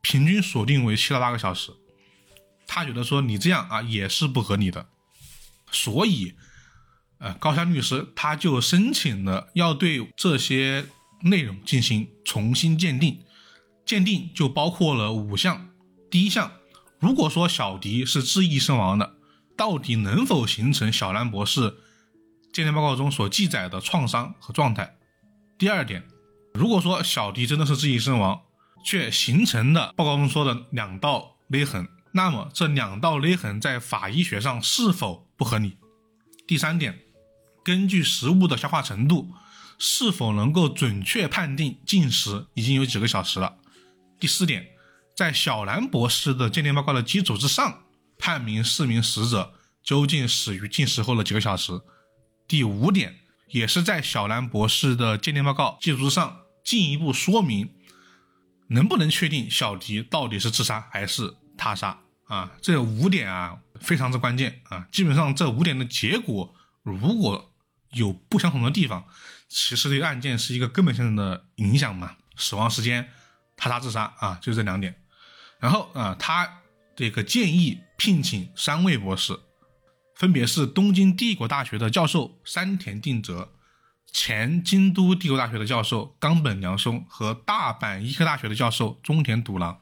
[0.00, 1.72] 平均锁定为七到八个小时？
[2.66, 4.88] 他觉得说你这样啊也是不合理的，
[5.70, 6.34] 所以，
[7.18, 10.86] 呃，高山律师他就申请了要对这些。
[11.22, 13.22] 内容进行重新鉴定，
[13.84, 15.68] 鉴定就包括了五项。
[16.10, 16.50] 第一项，
[16.98, 19.16] 如果说小迪是自缢身亡的，
[19.54, 21.76] 到底能否形成小兰博士
[22.54, 24.96] 鉴定报告中所记载的创伤和状态？
[25.58, 26.08] 第二点，
[26.54, 28.40] 如果说小迪真的是自缢身亡，
[28.84, 35.76] 却形成了报告中说的两道勒痕，那么这两道勒痕在法医学上是否不合理？
[36.46, 36.98] 第三点，
[37.64, 39.32] 根据食物的消化程度。
[39.82, 43.56] 是否能够准确判定进食已经有几个小时了？
[44.18, 44.66] 第四点，
[45.16, 47.84] 在小兰博士的鉴定报告的基础之上，
[48.18, 51.80] 判明四名死者究竟死于进食后的几个小时。
[52.46, 57.70] 第五点，也是在小兰博士的鉴定报告基础之上，进一步说明
[58.70, 62.50] 能不能确定小迪到底是自杀还是他杀啊？
[62.62, 64.86] 这五点啊非常之关键啊！
[64.90, 67.52] 基本上这五点的结果如果
[67.92, 69.04] 有不相同的地方。
[69.52, 73.08] 其实对案件是一个根本性的影响嘛，死亡时间、
[73.56, 74.94] 他杀自杀啊，就这两点。
[75.58, 76.62] 然后啊，他
[76.94, 79.36] 这个建议聘请三位博士，
[80.14, 83.52] 分别是东京帝国大学的教授山田定则、
[84.12, 89.78] 前京都帝国大学的教授冈本良松和大阪医科大学的教授中田笃郎，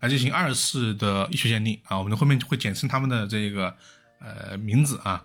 [0.00, 1.98] 来进行二次的医学鉴定啊。
[1.98, 3.76] 我们后面会简称他们的这个
[4.20, 5.24] 呃名字啊。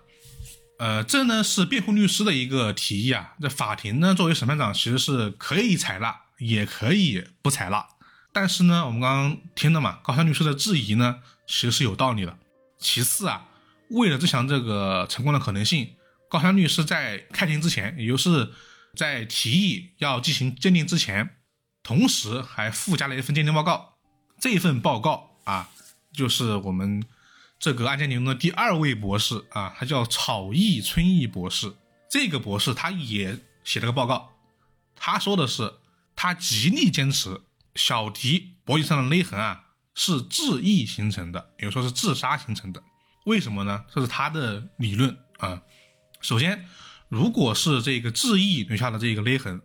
[0.77, 3.35] 呃，这呢是辩护律师的一个提议啊。
[3.39, 7.85] 这法庭呢，作为审判长，其实是可以采纳，也可以不采纳。
[8.33, 12.37] 但是呢，我们刚刚听了嘛，高山律师的质疑呢，其实是有道理的。
[12.77, 13.47] 其次啊，
[13.89, 15.91] 为了增强这个成功的可能性，
[16.35, 18.51] 高山律师在开庭之前，也就是
[18.93, 21.37] 在提议要进行鉴定之前，
[21.81, 23.93] 同时还附加了一份鉴定报告。
[24.37, 25.69] 这份报告啊，
[26.11, 27.01] 就是我们。
[27.57, 31.73] 这个案件里的第二位博士啊，他叫草艺春义博士。
[32.09, 34.33] 这个博士他也写了个报告，
[34.93, 35.75] 他说的是，
[36.17, 37.41] 他极力坚持
[37.73, 42.83] 小迪脖颈上的勒痕啊是自缢形成的，也就说是自杀形成的。
[43.25, 43.85] 为什么呢？
[43.89, 45.61] 这是他的理论啊。
[46.21, 46.65] 首先，
[47.09, 49.61] 如果是这个自缢留下的这个勒痕，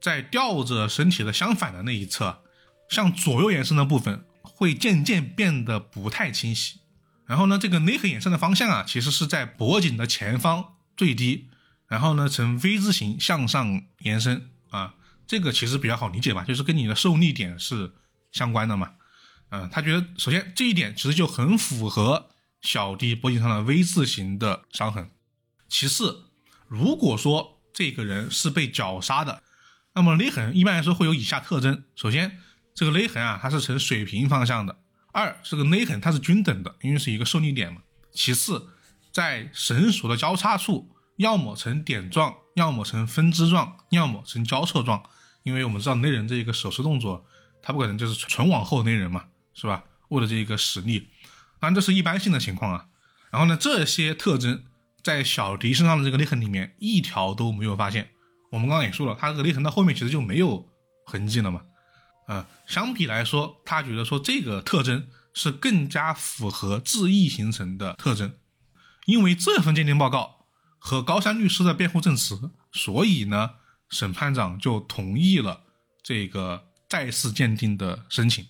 [0.00, 2.42] 在吊着身体的相反的那一侧，
[2.88, 6.80] 向左右延伸的部分会渐渐变得不太清晰。
[7.26, 11.48] 然后呢，这个勒痕延伸的方向啊，其实是在脖颈的前方最低，
[11.86, 14.94] 然后呢呈 V 字形向上延伸啊，
[15.28, 17.92] 这个其实比较好理解吧，就是跟你的受力点是
[18.32, 18.94] 相关的嘛。
[19.50, 22.30] 嗯，他觉得首先这一点其实就很符合
[22.62, 25.08] 小弟脖颈上的 V 字形的伤痕。
[25.70, 26.24] 其次，
[26.66, 29.42] 如果说这个人是被绞杀的，
[29.94, 32.38] 那么勒痕一般来说会有以下特征：首先，
[32.74, 34.80] 这个勒痕啊，它是呈水平方向的。
[35.12, 37.82] 二，这个勒痕它是均等的，因为是一个受力点嘛。
[38.12, 38.68] 其次，
[39.12, 45.02] 在绳索的交叉处，要么呈点状，要么呈分支状，要么呈交错状。
[45.44, 47.24] 因为我们知道勒人这一个手势动作，
[47.62, 49.84] 它不可能就是纯往后勒人嘛，是吧？
[50.08, 51.08] 为了这一个使力，
[51.60, 52.86] 当然这是一般性的情况啊。
[53.30, 54.64] 然后呢，这些特征
[55.02, 58.10] 在小迪身上的这个勒痕里面一条都没有发现。
[58.50, 60.68] 我们刚刚也说了，他这个勒痕到后面其实就没有
[61.06, 61.62] 痕迹了嘛。
[62.26, 68.34] 呃，相比来说，他觉得说这个特征是更加符合自缢形成的特征，
[69.06, 70.46] 因为这份鉴定报告
[70.78, 73.50] 和高山律师的辩护证词，所以呢，
[73.88, 75.62] 审判长就同意了
[76.02, 78.46] 这个再次鉴定的申请。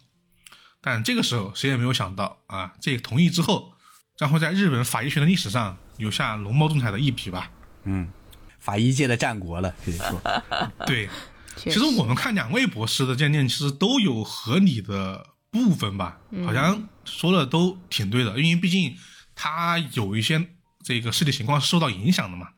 [0.82, 3.74] 但这个时候谁也没有想到啊，这个同意之后，
[4.16, 7.48] 将会在日本法医学的历史上留下龙猫仲裁的一笔吧。
[7.84, 8.10] 嗯
[8.58, 10.20] 法医界的战国了，可以说。
[10.84, 11.08] 对，
[11.56, 18.94] 其其实我们看两位博士的鉴定，其实都有合理的部分吧，好像说的都挺对的，因为毕竟
[19.34, 20.46] 他有一些
[20.84, 22.48] 这个尸体情况是受到影响的嘛。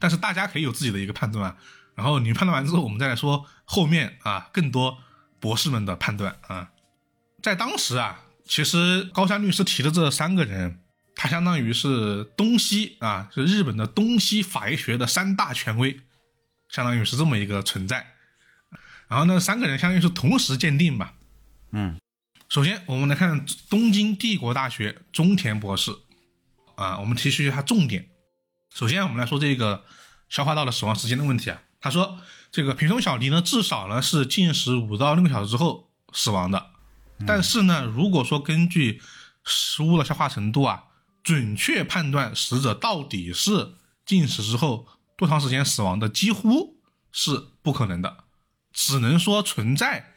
[0.00, 1.56] 但是大家可以有自己的一个判断啊，
[1.94, 4.98] 然后你判断完之后，我们再来说后面啊更多
[5.38, 6.70] 博士们的判断啊。
[7.40, 10.80] 在当时啊，其实高山律师提的这三个人，
[11.14, 16.00] 他相当于是东西啊，是日本的东西法医学的三大权威，
[16.68, 18.14] 相当于是这么一个存在。
[19.08, 21.14] 然后呢，三个人相当于是同时鉴定吧。
[21.72, 21.98] 嗯，
[22.48, 25.92] 首先我们来看东京帝国大学中田博士
[26.74, 28.08] 啊，我们提取一下重点。
[28.74, 29.84] 首先我们来说这个
[30.28, 32.18] 消化道的死亡时间的问题啊，他说
[32.50, 36.70] 这个平松小迪呢，至少呢是进食五到六个小时之后死亡的。
[37.26, 39.00] 但是呢，如果说根据
[39.44, 40.84] 食物的消化程度啊，
[41.24, 43.72] 准确判断死者到底是
[44.06, 46.76] 进食之后多长时间死亡的，几乎
[47.10, 48.24] 是不可能的，
[48.72, 50.12] 只能说存在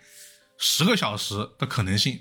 [0.59, 2.19] 十个小时的可能性，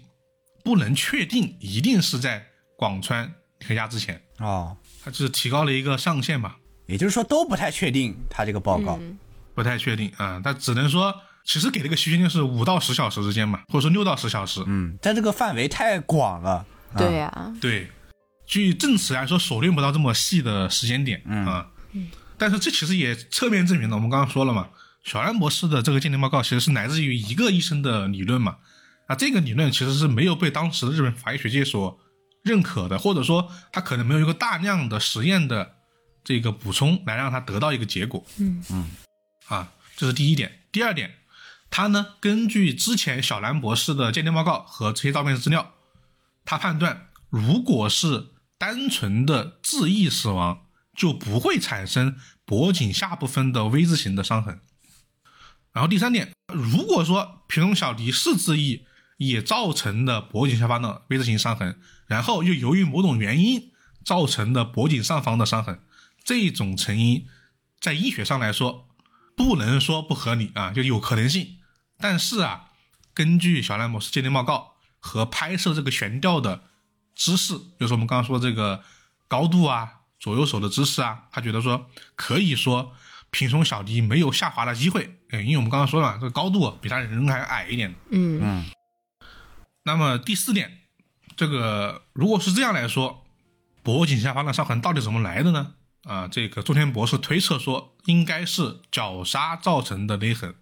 [0.64, 2.46] 不能确定一定是在
[2.78, 6.56] 广川离开家之前，哦，它只是提高了一个上限嘛，
[6.86, 8.96] 也就是说都不太确定他这个报告。
[9.02, 9.18] 嗯。
[9.54, 11.14] 不太确定啊，但只能说
[11.46, 16.66] 其实给了个区间，就是五到十小时之间嘛，或者说六到十小时，嗯，但这个范围太广了。
[16.92, 17.90] 啊对呀、对，
[18.46, 21.68] 据证词来说，锁定不到这么细的时间点、啊。
[22.38, 24.68] 但是这其实也侧面证明了，我们刚刚说了嘛，
[25.02, 28.58] 小兰博士的这个鉴定报告其实是来自于一个医生的理论嘛。
[29.06, 31.98] 啊，这个理论其实是没有被当时的日本法医学界所
[32.42, 35.76] 认可的，或者说他可能没有一个大量的实验的
[36.24, 38.24] 这个补充来让他得到一个结果。
[38.38, 38.90] 嗯嗯，
[39.46, 40.60] 啊，这是第一点。
[40.72, 41.14] 第二点，
[41.70, 45.72] 他呢根据之前小兰博士的鉴定报告和这些照片资料，
[46.44, 48.26] 他判断，如果是
[48.58, 54.60] 单纯的自缢死亡，就不会产生脖颈下部分的 V 字形的伤痕。
[55.72, 58.86] 然后第三点，如果说平松小迪是自缢，
[59.18, 63.72] 也造成了脖颈下方的 V 字形伤痕，然后又由于某种原因
[64.04, 65.80] 造成的脖颈上方的伤痕，
[66.24, 67.26] 这种成因
[67.80, 68.88] 在医学上来说
[69.36, 71.58] 不能说不合理啊，就有可能性。
[71.98, 72.70] 但是啊，
[73.12, 76.64] 根据小兰博士鉴定报告和拍摄这个悬吊的
[77.16, 78.84] 姿势，就是我们刚刚说这个
[79.26, 79.90] 高度啊、
[80.20, 82.92] 左右手的姿势啊，他觉得说可以说
[83.30, 87.94] 平胸小迪没有下滑的机会，哎，因为我们刚刚说了，这个高度比他人还矮一点。
[88.10, 88.70] 嗯
[89.82, 90.80] 那么第四点，
[91.36, 93.24] 这个如果是这样来说，
[93.82, 95.74] 脖颈下方的伤痕到底怎么来的呢？
[96.02, 100.54] 啊，这个中田博士推测说，应该是绞杀造成的勒痕。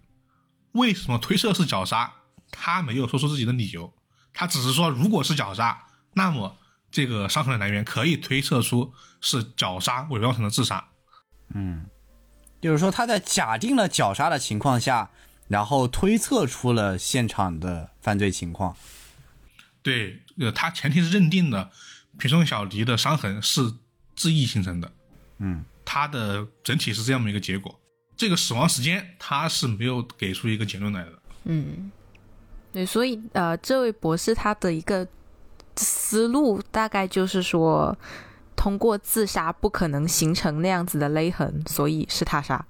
[0.73, 2.13] 为什么推测是绞杀？
[2.51, 3.93] 他没有说出自己的理由，
[4.33, 6.57] 他只是说，如果是绞杀，那么
[6.91, 8.91] 这个伤痕的来源可以推测出
[9.21, 10.83] 是绞杀伪装成的自杀。
[11.53, 11.85] 嗯
[12.61, 15.11] 就是说他在假定了绞杀的情况下，
[15.47, 18.75] 然后推测出了现场的犯罪情况。
[19.83, 21.69] 对，呃，他前提是认定了
[22.17, 23.71] 平松小迪的伤痕是
[24.15, 24.91] 自缢形成的。
[25.37, 27.79] 嗯，他的整体是这样的一个结果。
[28.17, 31.11] 这个死亡时间他是没有给出一个结论来的。
[31.43, 31.91] 嗯，
[32.73, 35.07] 对，所以呃，这位博士他的一个
[35.75, 37.97] 思路大概就是说，
[38.55, 42.65] 通过自杀不可能形成那样子的勒痕，所以是他杀。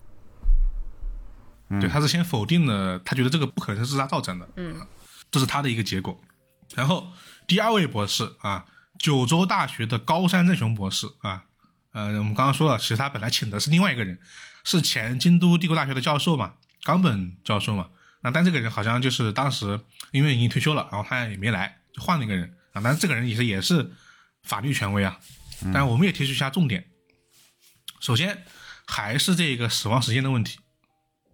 [1.81, 4.47] 对，他是先否定了，他觉得这个不可能是自杀造成的。
[4.55, 4.75] 嗯，
[5.31, 6.19] 这是他的一个结果。
[6.75, 7.07] 然后
[7.47, 8.65] 第二位博士啊，
[8.99, 11.43] 九州大学的高山正雄博士啊，
[11.91, 14.19] 呃，我们刚刚说了，其实他本来请的是另外一个人，
[14.63, 16.53] 是前京都帝国大学的教授嘛，
[16.83, 17.87] 冈本教授嘛。
[18.21, 19.79] 那但这个人好像就是当时
[20.11, 22.81] 因为已经退休了，然后他也没来，就换了一个人啊。
[22.83, 23.91] 但是这个人也是也是
[24.43, 25.19] 法律权威啊。
[25.73, 26.85] 但我们也提出一下重点，
[27.99, 28.45] 首先
[28.85, 30.59] 还是这个死亡时间的问题。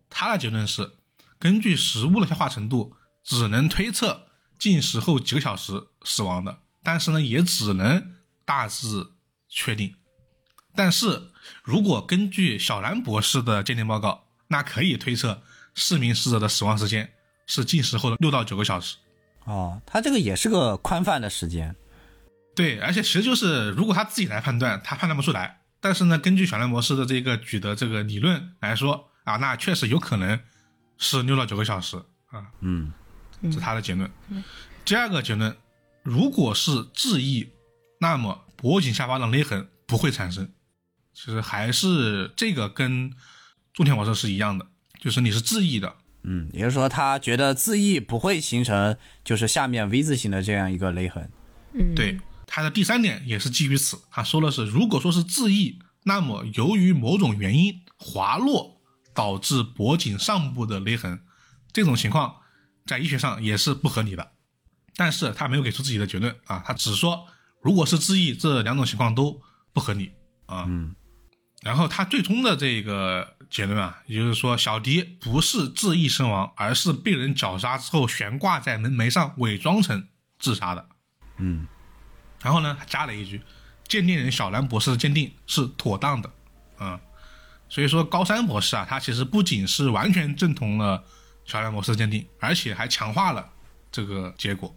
[0.09, 0.91] 他的结论是，
[1.39, 4.27] 根据食物的消化程度，只能推测
[4.59, 8.13] 进食后几个小时死亡的，但是呢，也只能
[8.45, 9.07] 大致
[9.49, 9.95] 确定。
[10.75, 11.31] 但是
[11.63, 15.41] 如果根据小兰博士的鉴定报告，那可以推测
[15.73, 17.11] 四名死者的死亡时间
[17.47, 18.97] 是进食后的六到九个小时。
[19.45, 21.75] 哦，他这个也是个宽泛的时间。
[22.55, 25.61] 对，而且其实就是如果他自己来判断，他判断不出来。
[25.79, 30.39] 但是呢，根据小兰博士的这个举的这个理论来说啊，那确实有可能
[30.97, 31.97] 是六到九个小时
[32.29, 32.47] 啊。
[32.59, 32.93] 嗯，
[33.41, 34.09] 这是他的结论。
[34.85, 35.55] 第二个结论，
[36.03, 37.49] 如果是质疑，
[37.99, 40.51] 那么脖颈下方的勒痕不会产生。
[41.13, 43.11] 其实还是这个跟
[43.73, 44.67] 中田模式是一样的，
[44.99, 51.29] 就是你是质疑的，嗯，也就是说，他觉得自缢不会形成就是下面 V 字形的这样一个勒痕。
[51.73, 58.81] 嗯，对，他的第三点也是基于此，他说的是，如果说是自缢，那么由于某种原因滑落
[59.13, 61.21] 导致脖颈上部的勒痕，
[61.71, 62.35] 这种情况
[62.85, 64.31] 在医学上也是不合理的。
[64.95, 67.25] 但是他没有给出自己的结论啊，他只说
[67.61, 69.41] 如果是自缢，这两种情况都
[69.73, 70.11] 不合理
[70.45, 70.65] 啊。
[70.67, 70.95] 嗯。
[71.61, 80.07] 然后他最终的这个结论啊，也就是说，小迪不是自缢身亡，而是被人绞杀之后悬挂在门楣上，伪装成
[80.39, 80.87] 自杀的。
[81.37, 81.67] 嗯。
[82.41, 83.41] 然后呢，还加了一句
[83.87, 86.31] ：“鉴定人小兰博士的鉴定是妥当的。”
[86.79, 86.99] 啊，
[87.69, 91.03] 所以说高山博士啊，他其实不仅是完全认同了
[91.45, 93.47] 小兰博士的鉴定，而且还强化了
[93.91, 94.73] 这个结果。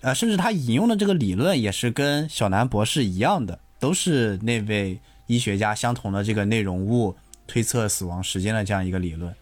[0.00, 7.16] 呃，甚至他引用的这个理论也是跟小南博士一样的，都是那位医学家相同的这个内容物
[7.46, 9.34] 推测死亡时间的这样一个理论。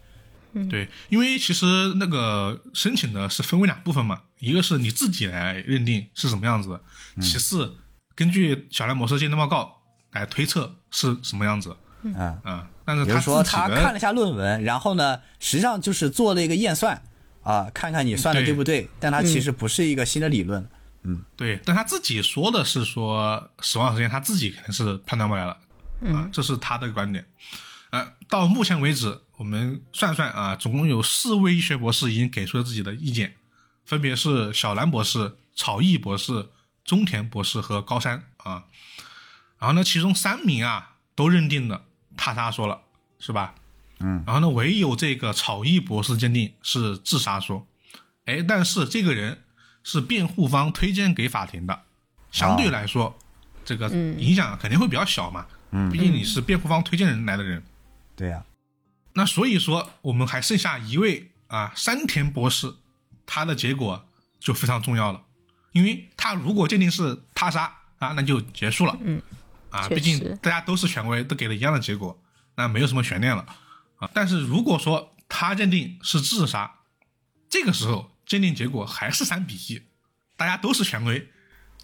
[0.69, 6.81] 对，因为其实那个申请的是分为两部分嘛，一个是你自己来认定是什么样子的，
[7.21, 7.77] 其次
[8.15, 9.81] 根据小兰模式鉴定报告
[10.11, 11.75] 来推测是什么样子。
[12.03, 17.01] 嗯啊，但是比如说他看了一下论文，然后呢，实际上就是做了一个验算
[17.43, 20.67] 啊，看看你算的对对不对，但他其实不是一个新的理论。
[21.03, 25.57] 嗯对，但他自己说的是说死亡时间他自己肯定是判断不来了，
[26.13, 27.25] 啊，这是他的观点。
[28.31, 33.35] 呃，到目前为止，我们算算啊，总共有四位医学博士已经给出了自己的意见，
[33.85, 36.49] 分别是小兰博士、草毅博士、
[36.85, 38.63] 中田博士和高山啊。
[39.59, 41.83] 然后呢，其中三名啊都认定了
[42.17, 42.81] 他杀说了，
[43.19, 43.53] 是吧？
[43.99, 44.23] 嗯。
[44.25, 47.67] 然后呢，唯有这个草毅博士鉴定是自杀说，
[48.25, 49.43] 哎，但是这个人
[49.83, 51.83] 是辩护方推荐给法庭的，
[52.31, 53.19] 相对来说，
[53.65, 55.45] 这个影响肯定会比较小嘛。
[55.73, 57.61] 嗯毕竟你是辩护方推荐人来的人。
[58.21, 58.45] 对呀、
[59.13, 62.75] 那所以说，我们还剩下一位啊，山田博士，
[63.25, 64.07] 他的结果
[64.39, 65.23] 就非常重要了，
[65.71, 67.63] 因为他如果鉴定是他杀
[67.97, 68.95] 啊，那就结束了。
[69.01, 69.19] 嗯，
[69.71, 72.21] 啊，毕竟大家都是权威，都给了一样的结果，
[72.57, 73.43] 那没有什么悬念了
[73.97, 74.07] 啊。
[74.13, 76.75] 但是如果说他鉴定是自杀，
[77.49, 79.81] 这个时候鉴定结果还是三比一，
[80.37, 81.27] 大家都是权威，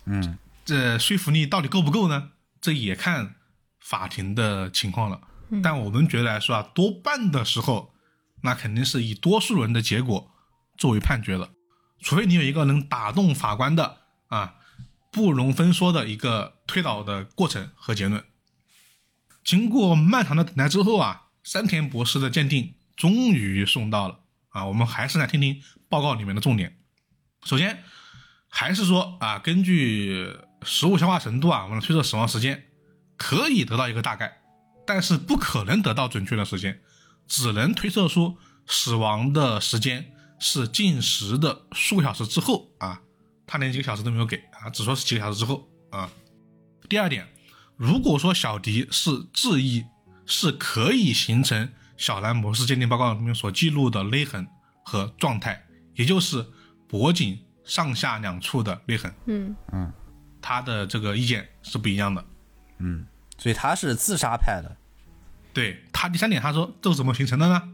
[0.05, 2.29] 嗯，这说服力到底够不够呢？
[2.61, 3.33] 这也看
[3.79, 5.19] 法庭的情况了。
[5.63, 7.93] 但我们觉得来说啊，多半的时候，
[8.41, 10.31] 那肯定是以多数人的结果
[10.77, 11.49] 作为判决的，
[12.01, 14.55] 除非你有一个能打动法官的啊
[15.11, 18.23] 不容分说的一个推导的过程和结论。
[19.43, 24.19] 经过漫长的等待之后啊，山田博士的鉴定终于送到了
[24.49, 24.65] 啊。
[24.65, 26.77] 我们还是来听听报告里面的重点。
[27.43, 27.81] 首先，
[28.49, 32.65] 还是说啊，根据食物消化程度啊，我们推测死亡时间
[33.15, 34.36] 可以得到一个大概，
[34.87, 36.79] 但是不可能得到准确的时间，
[37.27, 43.01] 只能推测出死亡的时间是进食的数个小时之后啊。
[43.45, 46.09] 他连几个小时都没有给啊，只说是几个小时之后啊。
[46.89, 47.27] 第二点，
[47.77, 49.85] 如果说小迪是质疑，
[50.25, 54.45] 是可以形成小兰模式鉴定报告里面所记录的勒痕
[54.83, 55.65] 和状态，
[55.95, 56.45] 也就是
[56.89, 59.13] 脖颈上下两处的勒痕。
[59.27, 59.93] 嗯嗯
[60.41, 62.25] 他的这个意见是不一样的。
[63.37, 64.77] 所以他是自杀派的。
[65.53, 67.69] 对他第三点，他说这是怎么形成的呢？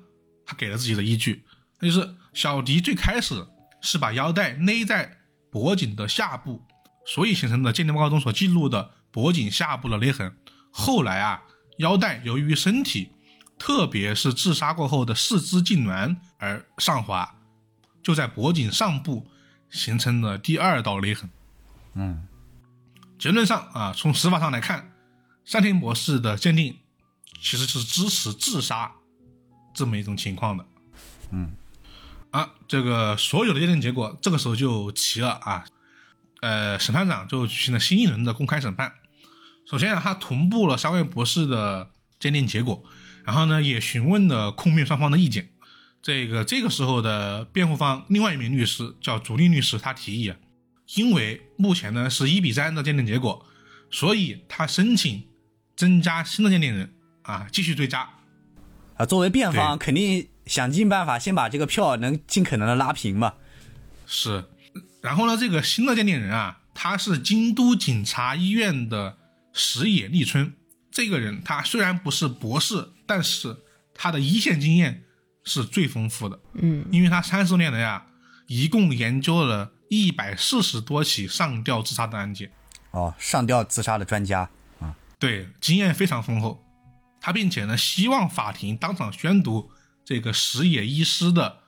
[0.45, 1.43] 他给了自己的依据，
[1.79, 3.47] 那就是小迪最开始
[3.81, 5.17] 是把腰带勒在
[5.49, 6.61] 脖颈的下部，
[7.05, 10.35] 所以形成的鉴定报告中所记录的脖颈下部的勒痕。
[10.71, 11.43] 后来啊，
[11.77, 13.11] 腰带由于身体，
[13.59, 17.35] 特别是自杀过后的四肢痉挛而上滑，
[18.01, 19.27] 就在脖颈上部
[19.69, 21.29] 形成了第二道勒痕。
[21.95, 22.27] 嗯，
[23.19, 24.92] 结论上啊，从死法上来看，
[25.45, 26.77] 山田博士的鉴定
[27.41, 28.91] 其实是支持自杀
[29.73, 30.65] 这么一种情况的。
[31.31, 31.51] 嗯，
[32.31, 35.65] 啊，这个所有的鉴定结果这个时候就齐了啊。
[36.41, 38.93] 呃，审判长就举行了新一轮的公开审判。
[39.65, 41.89] 首先啊，他同步了三位博士的
[42.19, 42.83] 鉴定结果，
[43.23, 45.49] 然后呢，也询问了控辩双方的意见。
[46.01, 50.37] 这个这个时候的辩护方另外一名律师叫主力律师，他提议啊，
[50.95, 53.45] 因为目前呢是一比三的鉴定结果，
[53.89, 55.25] 所以他申请
[55.75, 56.93] 增加新的鉴定人
[57.23, 58.09] 啊，继续追加。
[58.97, 63.33] 啊，作为辩方，肯定想尽办法先把这个票能尽可能的拉平嘛。
[64.05, 64.45] 是，
[65.01, 69.17] 然后呢，这个新的鉴定人啊，他是京都警察医院的
[69.51, 70.53] 石野立春。
[70.91, 73.57] 这个人他虽然不是博士，但是
[73.95, 75.03] 他的一线经验
[75.43, 76.39] 是最丰富的。
[76.53, 78.05] 嗯因为他三十多年来啊，
[78.45, 82.51] 一共研究了一百四十多起上吊自杀的案件。
[82.91, 84.47] 哦，上吊自杀的专家。
[85.23, 86.61] 对，经验非常丰厚。
[87.21, 89.71] 他并且呢，希望法庭当场宣读
[90.03, 91.59] 这个石野医师的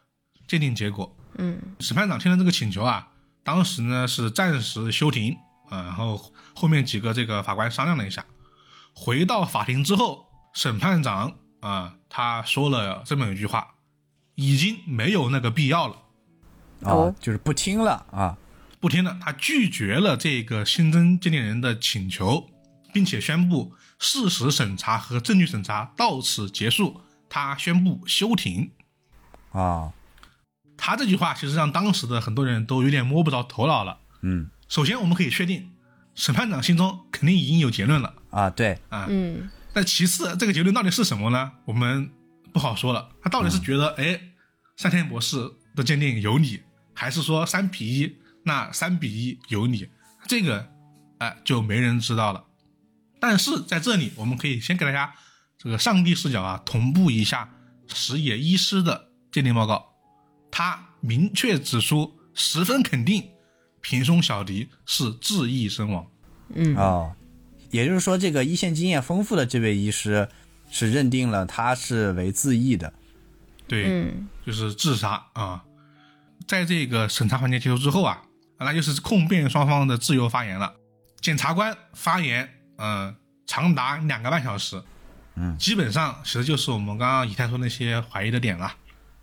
[0.45, 1.15] 鉴定结果。
[1.37, 3.07] 嗯审判长听了这个请求啊，
[3.45, 5.37] 当时呢是暂时休庭
[5.69, 8.25] 啊，然后后面几个这个法官商量了一下，
[8.93, 13.75] 回到法庭之后，审判长啊他说了这么一句话，
[14.35, 15.95] 已经没有那个必要了，
[16.83, 18.37] 啊哦，就是不听了啊。
[18.81, 22.49] 不听了，他拒绝了这个新增鉴定人的请求，
[22.95, 28.71] 并且宣布事实审查和证据审查到此结束，他宣布休庭。
[29.51, 29.91] 啊，
[30.77, 33.97] 他这句话其实让当时的很多人都有点摸不着头脑了。
[34.21, 35.73] 嗯首先，我们可以确定，
[36.15, 39.07] 审判长心中肯定已经有结论了啊，对，啊。
[39.09, 41.51] 嗯但其次，这个结论到底是什么呢？
[41.65, 42.09] 我们
[42.53, 43.09] 不好说了。
[43.21, 44.17] 他到底是觉得，哎，
[44.77, 46.61] 山田博士的鉴定有理，
[46.93, 49.89] 还是说三比一，那三比一有理？
[50.29, 50.65] 这个，
[51.17, 52.41] 哎，就没人知道了。
[53.27, 55.13] 但是在这里，我们可以先给大家
[55.57, 57.49] 这个上帝视角啊，同步一下
[57.87, 59.93] 石野医师的鉴定报告。
[60.51, 63.27] 他明确指出，十分肯定
[63.81, 66.05] 平松小迪是致意身亡。
[66.53, 67.15] 嗯哦，
[67.71, 70.29] 也就是说，这个一线经验丰富的这位医师
[70.69, 72.93] 是认定了他是为自缢的。
[73.67, 75.63] 对，嗯就是自杀啊。
[76.47, 78.21] 在这个审查环节结束之后啊，
[78.59, 80.75] 那就是控辩双方的自由发言了。
[81.19, 83.15] 检察官发言，嗯、
[83.45, 84.81] 长达两个半小时，
[85.35, 88.73] 嗯，基本上其实就是我们刚刚以太说那些怀疑的点了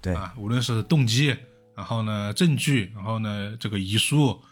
[0.00, 1.36] 对，啊，无论是动机，
[1.76, 4.42] 然后呢证据，然后呢这个遗书，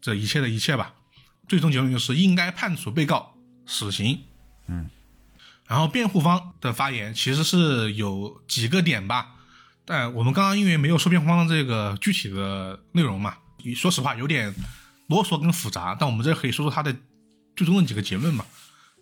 [0.00, 0.94] 这一切的一切吧，
[1.48, 3.34] 最终结论就是应该判处被告
[3.66, 4.20] 死刑。
[4.66, 4.90] 嗯，
[5.66, 9.34] 然后辩护方的发言其实是有几个点吧，
[9.84, 13.36] 但我们刚刚因为没有说辩护方的这个具体的内容嘛，
[13.74, 14.54] 说实话有点
[15.06, 16.94] 啰嗦跟复杂，但我们这可以说说他的
[17.58, 18.46] 最终的几个结论嘛。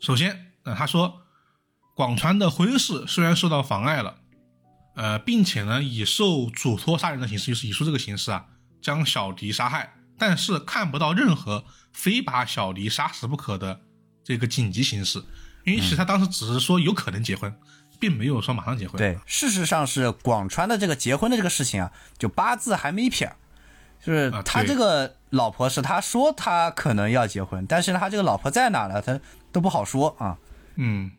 [0.00, 1.20] 首先，呃，他说
[1.94, 4.16] 广川的婚事虽然受到妨碍了，
[4.94, 8.46] 呃，并且呢以受嘱托杀人的形式，就是以诉这个形式啊，
[8.80, 13.82] 将小迪杀害，但是看不到任何非把小迪杀死不可的
[14.24, 15.22] 这个紧急形势，
[15.64, 17.54] 因为其实他当时只是说有可能结婚，
[18.00, 18.96] 并没有说马上结婚。
[18.96, 23.36] 对，事实上是广川的这个结婚的这个事情啊，就八字还没一撇儿，
[24.06, 29.02] 就是他这个老婆是他说他可能要结婚，但是，他这个老婆在哪呢？
[29.02, 29.18] 他
[29.50, 30.38] 都不好说啊。
[30.76, 31.10] 嗯，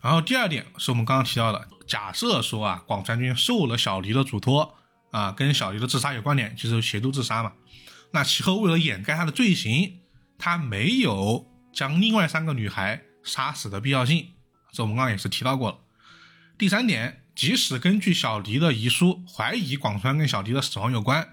[0.00, 4.74] 然后第二点是我们刚刚提到的，假设说啊，广川君受了小黎的嘱托
[5.10, 7.52] 啊，跟小黎的自杀有关联，就是协助自杀嘛。
[8.12, 10.00] 那其后为了掩盖他的罪行，
[10.38, 14.28] 他没有将另外三个女孩杀死的必要性，
[14.72, 15.78] 这我们刚刚也是提到过了。
[16.56, 21.28] 第三点，即使根据小黎的遗书怀疑广川跟小黎的死亡有关，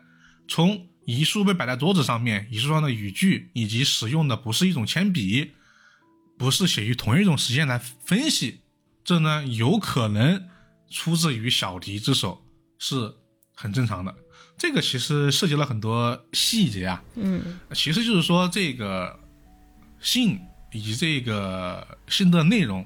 [0.48, 5.52] 从遗书被摆在桌子上面，遗书上的语句以及使用的不是一种铅笔，
[6.38, 8.62] 不是写于同一种时间来分析，
[9.04, 10.48] 这呢有可能
[10.90, 12.44] 出自于小迪之手，
[12.80, 13.14] 是
[13.54, 14.16] 很正常的。
[14.58, 19.20] 这个其实涉及了很多细节啊，嗯其实就是说这个
[20.00, 20.40] 信
[20.72, 22.86] 以及这个信的内容，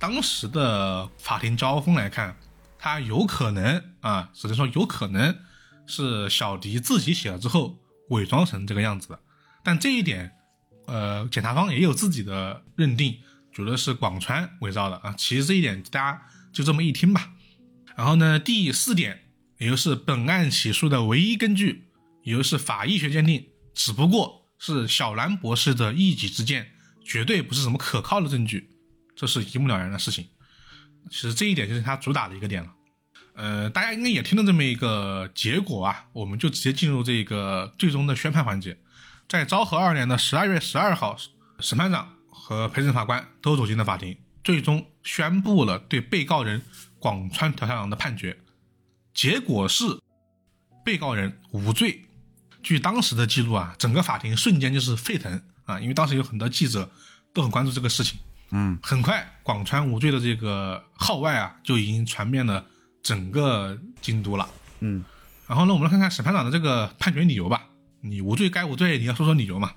[0.00, 2.34] 当时的法庭交锋来看，
[2.78, 5.38] 它有可能啊，只能说有可能
[5.86, 7.78] 是小迪自己写了之后
[8.10, 9.20] 伪装成这个样子的，
[9.62, 10.32] 但这一点，
[10.86, 13.18] 呃，检察方也有自己的认定，
[13.52, 15.14] 觉得是广川伪造的啊。
[15.16, 16.22] 其实这一点大家
[16.52, 17.32] 就这么一听吧。
[17.96, 19.24] 然后呢，第四点，
[19.58, 21.88] 也就是本案起诉的唯一根据，
[22.22, 26.72] 也就是法医学鉴定，只不过是小兰博士的一己之见，
[27.04, 28.70] 绝对不是什么可靠的证据，
[29.14, 30.26] 这是一目了然的事情。
[31.10, 32.72] 其实这一点就是他主打的一个点了。
[33.34, 38.78] 呃，大家应该也听到这么一个结果啊，我们就直接进入这个最终的宣判环节。
[39.28, 41.16] 在昭和二年的十二月十二号，
[41.58, 46.62] 审判长和陪审法官都走进了法庭，最终宣布了对被告人
[46.98, 48.36] 广川调太郎的判决。
[49.14, 49.84] 结果是
[50.84, 52.02] 被告人无罪。
[52.62, 56.90] 据当时的记录啊，整个法庭瞬间就是沸腾啊，因为当时有很多记者
[57.32, 58.20] 都很关注这个事情。
[58.50, 62.64] 嗯，很快广川无罪的这个号外啊，就已经传遍了
[63.02, 64.48] 整个京都了。
[64.80, 65.04] 嗯，
[65.46, 67.68] 然后呢，我们来看看审判长的这个判决理由吧。
[68.00, 69.72] 你无罪该无罪，你要说说理由嘛。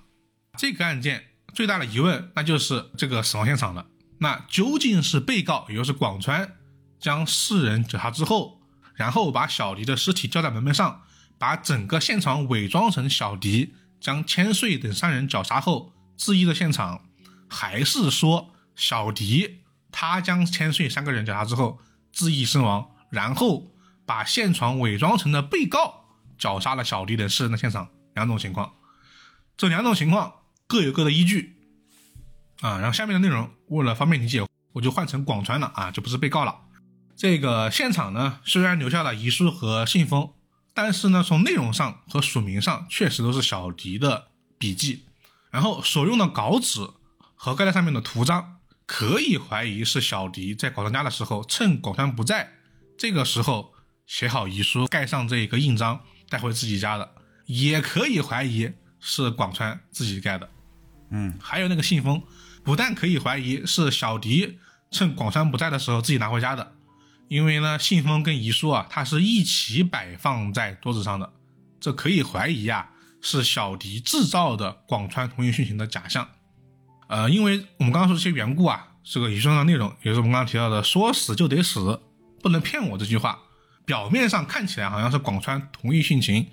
[0.57, 3.87] 这个案件最大的疑问，那就是这个死亡现场了。
[4.19, 6.55] 那究竟是被告，也就是广川，
[6.99, 8.61] 将四人绞杀之后，
[8.95, 11.01] 然后把小迪的尸体吊在门楣上，
[11.37, 17.05] 把整个现场伪装成小迪将千岁等三人绞杀后自缢的现场，
[17.49, 19.59] 还是说小迪
[19.91, 21.79] 他将千岁三个人绞杀之后
[22.11, 23.71] 自缢身亡，然后
[24.05, 26.05] 把现场伪装成的被告
[26.37, 27.87] 绞杀了小迪等四人的现场？
[28.13, 28.73] 两种情况，
[29.55, 30.33] 这两种情况
[30.67, 31.55] 各有各的依据
[32.59, 32.77] 啊。
[32.77, 36.55] 然后下面的内容为了方便理解，我就换成广川了啊，就不是被告了。
[37.15, 40.33] 这个现场呢，虽然留下了遗书和信封，
[40.73, 44.27] 但是呢，从内容上和署名上确实都是小迪的
[44.57, 45.05] 笔记，
[45.49, 46.89] 然后所用的稿纸
[47.33, 52.51] 和盖在上面的图章，可以怀疑是小迪在广川家的时候，趁广川不在，
[52.97, 53.73] 这个时候
[54.05, 57.11] 写好遗书，盖上这个印章，带回自己家的，
[57.45, 60.49] 也可以怀疑是广川自己盖的。
[61.11, 62.23] 嗯，还有那个信封，
[62.63, 64.57] 不但可以怀疑是小迪
[64.91, 66.73] 趁广川不在的时候自己拿回家的，
[67.27, 71.33] 因为呢，信封跟遗书啊，它是一起摆放在桌子上的，
[71.79, 72.89] 这可以怀疑啊
[73.21, 76.27] 是小迪制造的广川同意殉情的假象。
[77.07, 82.01] 呃，因为我们刚刚说这些缘故啊，这个遗书上的内容也是我们刚刚提到的“说死就得死，
[82.45, 83.39] 不能骗我”这句话，
[83.85, 86.51] 表面上看起来好像是广川同意殉情，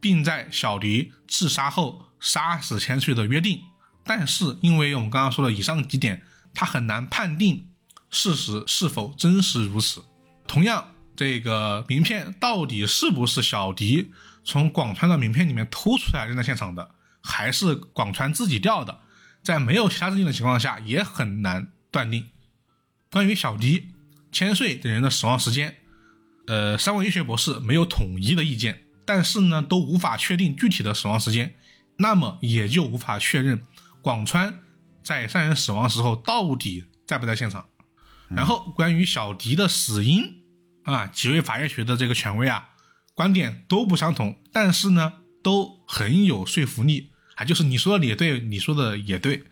[0.00, 3.60] 并在小迪自杀后杀死千岁的约定。
[4.02, 6.22] 但是，因为我们刚刚说的以上几点，
[6.54, 7.68] 他很难判定
[8.08, 10.02] 事实是否真实如此。
[10.46, 14.12] 同样，这个名片到底是不是小迪
[14.44, 19.00] 从广川的名片里面偷出来扔在现场的，还是广川自己掉的，
[19.42, 22.30] 在没有其他证据的情况下，也很难断定。
[23.10, 23.90] 关于小迪、
[24.34, 25.76] 千岁等人的死亡时间，
[26.48, 31.54] 呃，三位医学博士没有统一的意见，但是呢，都无法确定具体的死亡时间，
[31.98, 33.62] 那么也就无法确认。
[34.02, 34.58] 广川
[35.04, 37.64] 在三人死亡时候到底在不在现场？
[38.28, 40.42] 然后关于小迪的死因
[40.82, 42.70] 啊，几位法医学的这个权威啊，
[43.14, 45.12] 观点都不相同，但是呢，
[45.44, 49.44] 都很有说服力啊，就是你说的也对，你说的也对，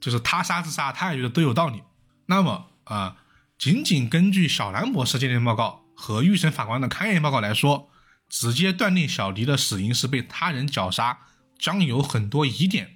[0.00, 1.82] 就是他杀自杀，他也觉得都有道理。
[2.26, 3.16] 那么啊，
[3.60, 7.90] 仅仅根据小兰博士鉴定报告和预审法官的勘验报告来说，
[8.26, 11.18] 直接断定小迪的死因是被他人绞杀，
[11.58, 12.88] 将有很多疑点。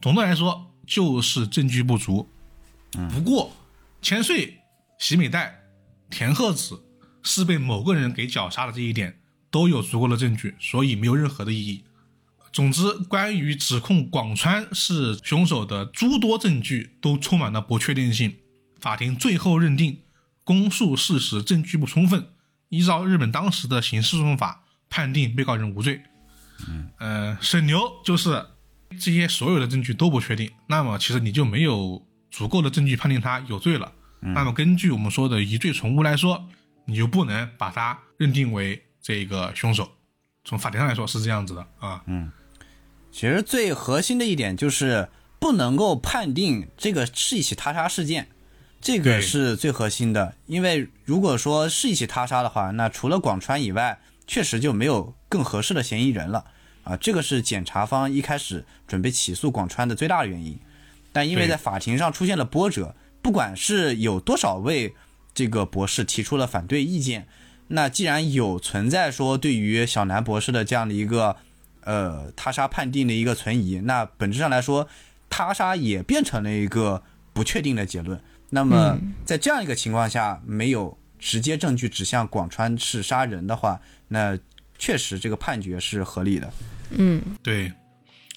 [0.00, 2.30] 总的来说，就是证据不足。
[3.10, 3.50] 不过，
[4.00, 4.60] 千岁、
[4.96, 5.60] 喜美代、
[6.08, 6.84] 田鹤子
[7.24, 9.18] 是被某个人给绞杀的这一点，
[9.50, 11.82] 都有足够的证据，所以没有任何的意义。
[12.52, 18.36] 总之，关于指控广川是凶手的诸多证据都充满了不确定性。
[18.78, 20.01] 法庭最后认定
[20.44, 22.28] 公诉事实证据不充分，
[22.68, 26.02] 依照日本当时的刑事诉讼法判定被告人无罪。
[26.68, 28.46] 嗯，呃，沈牛就是。
[29.00, 33.90] 这些所有的证据都不确定，那么其实你就没有足够的证据判定他有罪了。
[34.20, 36.46] 那么根据我们说的疑罪从无来说，
[36.84, 39.90] 你就不能把他认定为这个凶手。
[40.44, 42.02] 从法庭上来说是这样子的啊。
[42.06, 42.30] 嗯，
[43.10, 45.08] 其实最核心的一点就是
[45.40, 48.28] 不能够判定这个是一起他杀事件，
[48.82, 50.34] 这个是最核心的。
[50.46, 56.44] 因为如果说是一起他杀的话，那除了广川以外，确实就没有更合适的嫌疑人了。
[56.84, 60.58] 啊，这个是检察方一开始准备起诉广川的最大的原因，
[61.12, 64.92] 但因为在法庭上出现了波折，不管是有多少位
[65.32, 67.28] 这个博士提出了反对意见，
[67.68, 71.36] 那既然有存在说对于小南博士的这样的一个
[71.84, 74.88] 呃他杀判定的一个存疑，那本质上来说，
[75.30, 78.20] 他杀也变成了一个不确定的结论。
[78.52, 84.38] 那么在这样一个情况下，没有直接证据指向广川是杀人的话，那。
[84.78, 86.52] 确实，这个判决是合理的。
[86.90, 87.72] 嗯，对，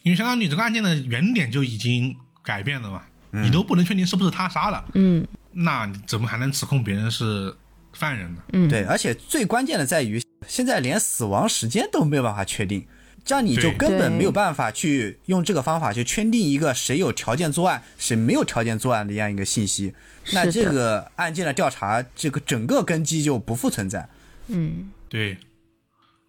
[0.04, 3.02] 因为相当于你这个案件的原点就已经改变了嘛，
[3.32, 7.52] 你都不能确定是不是他杀了，嗯，那你怎么还能指控别人是
[7.94, 8.44] 犯人呢？
[8.54, 12.86] 嗯，对，而且最关键的在于，现在连死亡时间都没有办法确定，
[13.26, 19.96] 这样你就根本没有办法去用这个方法去圈定一个谁有条件作案，谁没有条件作案的这样一个信息，
[20.32, 24.08] 那这个案件的调查，这个整个根基就不复存在。
[24.48, 25.40] 嗯，对。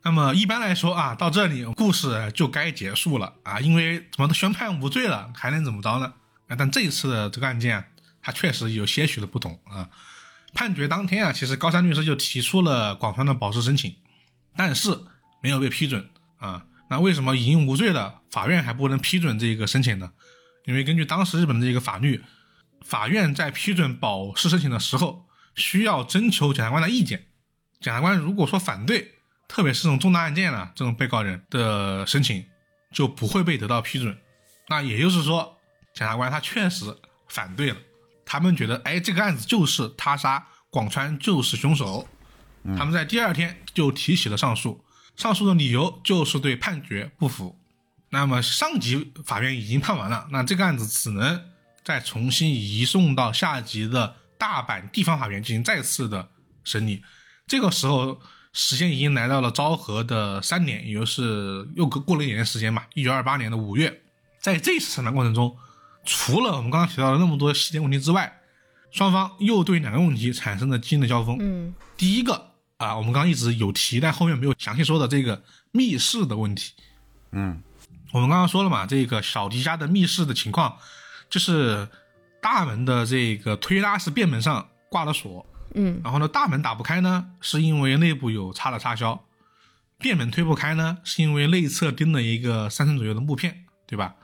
[0.03, 6.15] 那么一般来说啊，到这里故事就该结束了啊，因为怎么都宣判无罪了，还能怎么着呢？
[6.47, 7.85] 啊，但这一次的这个案件，
[8.23, 9.91] 它确实有些许的不同啊。
[10.55, 13.97] 判决当天啊，其实高山律师就提出了广川的保释申请，
[14.57, 14.97] 但是
[15.43, 16.09] 没有被批准
[16.39, 16.65] 啊。
[16.89, 20.13] 那为什么已经无罪的，法院还不能批准这个申请呢？
[20.65, 22.23] 因为根据当时日本的这个法律，
[22.85, 27.27] 法院在批准保释申请的时候，需要征求检察官的意见。
[27.81, 29.15] 检察官如果说反对，
[29.49, 32.45] 特别是这种重大案件呢，这种被告人的申请
[32.93, 34.17] 就不会被得到批准。
[34.69, 35.57] 那也就是说，
[35.95, 36.97] 检察官他确实
[37.29, 37.77] 反对了，
[38.25, 42.09] 他们觉得，哎，这个案子就是他杀广川就是凶手。
[42.77, 44.85] 他们在第二天就提起了上诉，
[45.17, 47.59] 上诉的理由就是对判决不服。
[48.11, 51.43] 那么上级法院已经判完了，那这个案子只能
[51.83, 56.29] 再重新移送到下级的大阪地方法院进行再次的
[56.63, 57.03] 审理。
[57.47, 58.21] 这个时候。
[58.59, 62.85] 时间已经来到了昭和的三年，也就是又过了一年时间嘛。
[62.95, 64.01] 一九二八年的五月，
[64.41, 65.55] 在这次审判过程中，
[66.07, 68.41] 除了我们刚刚提到的那么多时间问题之外，
[68.91, 71.37] 双方又对两个问题产生了激烈的交锋。
[71.39, 72.46] 嗯，第一个
[72.79, 75.43] 啊，我们刚刚一直有提，但后面没有详细说的这个
[75.73, 76.73] 密室的问题。
[77.33, 77.63] 嗯
[78.13, 80.79] 我们刚刚说了嘛，这个小迪家的密室的情况，
[81.29, 81.89] 就是
[82.41, 85.45] 大门的这个推拉式便门上挂了锁，
[85.75, 89.19] 嗯然后呢，大门打不开呢，是因为内部有插了插销；
[89.99, 94.15] 便门推不开呢，是因为内侧钉了一个三寸左右的木片，对吧？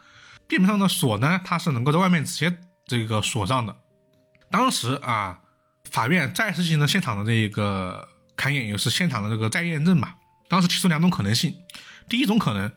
[0.46, 2.56] 便门上的锁呢，它是能够在外面直接
[2.86, 3.76] 这个锁上的。
[4.50, 5.40] 当时啊，
[5.90, 10.14] 法院再次进行了现场的这个勘验，也就是现场的这个再验证嘛。
[10.48, 11.56] 当时提出两种可能性，
[12.09, 12.70] 第一种可能，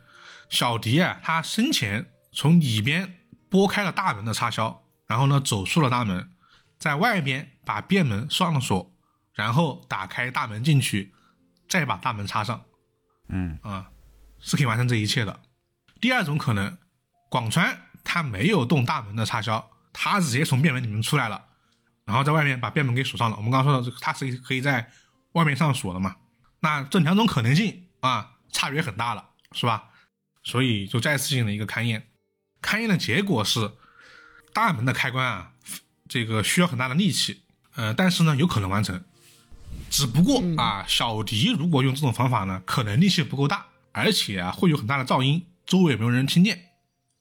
[0.49, 3.19] 小迪啊，他生前从里边
[3.49, 6.31] 拨开了大门的插销，然后呢走出了大门，
[6.79, 8.93] 在外边把便门上了锁，
[9.33, 11.13] 然后打开大门进去，
[11.67, 12.63] 再把大门插上，
[13.27, 13.89] 嗯啊，
[14.39, 15.41] 是可以完成这一切的。
[15.99, 16.77] 第二种可能，
[17.29, 21.43] 广川他没有动大门的插销，他直接从便门里面出来了，
[22.05, 23.35] 然后在外面把便门给锁上了。
[23.35, 24.89] 我们刚刚说的，他是可以在
[25.35, 26.15] 外面上锁了嘛？
[26.61, 29.89] 那这两种可能性啊，差别很大了，是吧？
[30.43, 32.07] 所以就再次进行了一个勘验，
[32.61, 33.71] 勘验的结果是，
[34.53, 35.51] 大门的开关啊，
[36.07, 37.41] 这个需要很大的力气，
[37.75, 39.03] 呃，但是呢，有可能完成。
[39.89, 46.69] 只不过啊，小迪如果用这种方法呢，可能力气不够大，而且啊会有很大的噪音，周围也没有人听见。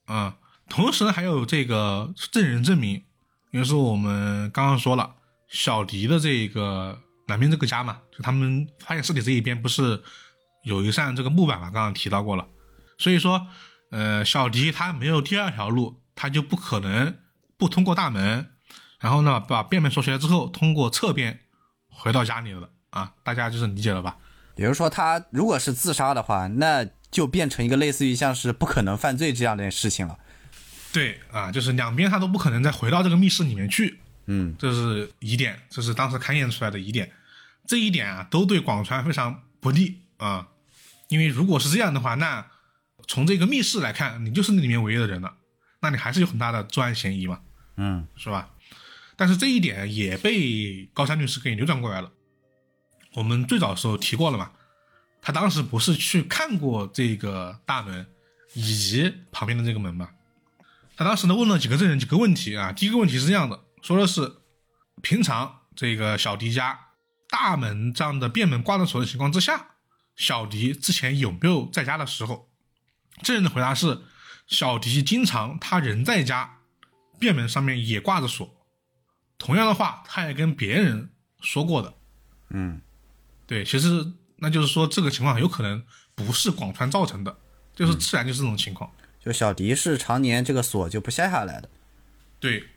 [0.04, 0.36] 啊、
[0.68, 3.04] 同时呢还有这个证人证明，
[3.50, 5.16] 也就是我们刚刚说了，
[5.48, 10.02] 小迪的这个南边这个家嘛，就他们发现尸体这一边不是
[10.64, 12.46] 有一扇这个木板嘛，刚刚提到过了。
[12.98, 13.46] 所以说，
[13.90, 17.16] 呃，小迪他没有第二条路，他就不可能
[17.56, 18.50] 不通过大门，
[19.00, 21.40] 然后呢把便门锁起来之后，通过侧边
[21.88, 24.16] 回到家里了啊，大家就是理解了吧？
[24.56, 30.18] 也就是说，他如果是自杀的话，那就变成一个类似于像是不可能犯罪这样的事情了。
[30.92, 37.10] 对啊，就是两边他都不可能再回到这个密室里面去，嗯这是疑点，这是当时勘验出来的疑点。
[37.66, 40.48] 这一点啊，都对广川非常不利啊，
[41.08, 42.46] 因为如果是这样的话，那
[43.06, 45.34] 从这个密室来看，你就是那里面唯一的人了，
[45.80, 47.40] 那你还是有很大的作案嫌疑嘛，
[47.76, 48.50] 嗯是吧？
[49.16, 52.10] 但是这一点也被高山律师给扭转过来了。
[53.14, 54.50] 我们最早的时候提过了嘛，
[55.22, 58.06] 他当时不是去看过这个大门
[58.54, 60.10] 以及旁边的这个门嘛？
[60.96, 62.72] 他当时呢问了几个证人几个问题啊。
[62.72, 64.38] 第一个问题是这样的，说的是
[65.02, 66.86] 平常这个小迪家
[67.28, 69.74] 大门这样的便门挂着锁的情况之下，
[70.16, 72.48] 小迪之前有没有在家的时候？
[73.22, 74.00] 证人的回答是，
[74.46, 76.60] 小迪经常他人在家，
[77.18, 78.66] 便门上面也挂着锁。
[79.36, 81.10] 同样的话，他也跟别人
[81.42, 81.92] 说过的。
[82.48, 82.80] 嗯
[83.46, 85.84] 对，其实那就是说这个情况有可能
[86.14, 87.36] 不是广川造成的，
[87.74, 88.90] 就是自然就是这种情况。
[89.20, 91.68] 就小迪是常年这个锁就不下下来的。
[92.40, 92.70] 对，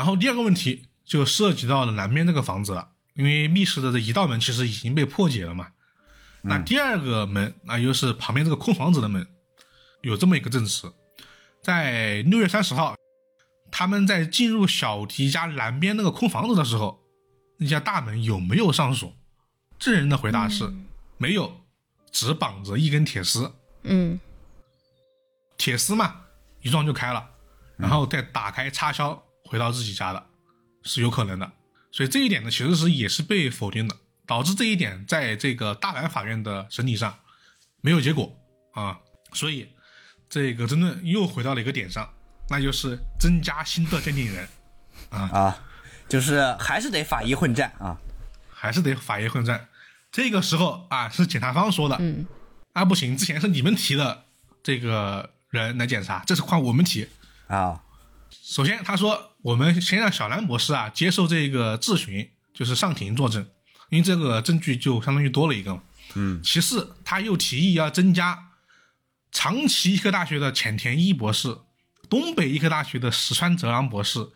[0.00, 5.72] 然后第二个问题就涉及到了南边这个房子了，因为密室的这一道门其实已经被破解了嘛。
[6.40, 9.26] 那第二个门，那又是旁边这个空房子的门，
[10.00, 10.90] 有这么一个证词，
[11.62, 12.96] 在六月三十号，
[13.70, 17.02] 他们在进入小提家南边那个空房子的时候，
[17.58, 19.14] 那家大门有没有上锁？
[19.78, 20.72] 证人的回答是、
[21.18, 21.60] 没有，
[22.10, 23.52] 只绑着一根铁丝。
[23.82, 24.18] 嗯
[25.58, 26.22] 铁丝嘛，
[26.62, 27.28] 一撞就开了，
[27.76, 30.26] 然后再打开插销回到自己家的，
[30.84, 31.50] 是有可能的。
[31.90, 37.18] 所以这一点呢，其实是也是被否定的，导致这一点在这个大阪法院的审理上
[37.80, 38.32] 没有结果
[38.74, 38.96] 啊。
[39.32, 39.68] 所以
[40.28, 42.08] 这个争论又回到了一个点上，
[42.48, 44.48] 那就是增加新的鉴定人，
[45.08, 45.58] 啊啊，
[46.08, 47.98] 就是还是得法医混战啊。
[48.52, 49.66] 还是得法医混战。
[50.12, 52.24] 这个时候啊，是检察方说的，嗯
[52.72, 54.26] 啊不行，之前是你们提的
[54.62, 57.08] 这个人来检查，这次换我们提。
[57.48, 57.82] 啊，
[58.30, 63.46] 首先，他说我们先让小兰博士啊接受这个质询，就是上庭作证，
[63.90, 65.82] 因为这个证据就相当于多了一个嘛。
[66.14, 66.40] 嗯。
[66.42, 68.50] 其次，他又提议要增加
[69.30, 71.56] 长崎医科大学的浅田一博士、
[72.08, 74.28] 东北医科大学的石川哲郎博士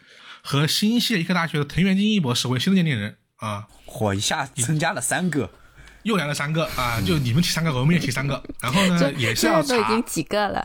[0.42, 3.66] 和新泻医科大学的藤原金一博士为新的鉴定人啊。
[3.86, 5.50] 火一下增加了三个。
[6.02, 8.42] 又来了三个啊，就你们提三个，我们也提三个。
[8.60, 10.62] 然后呢，也是现要查在都已经几个了，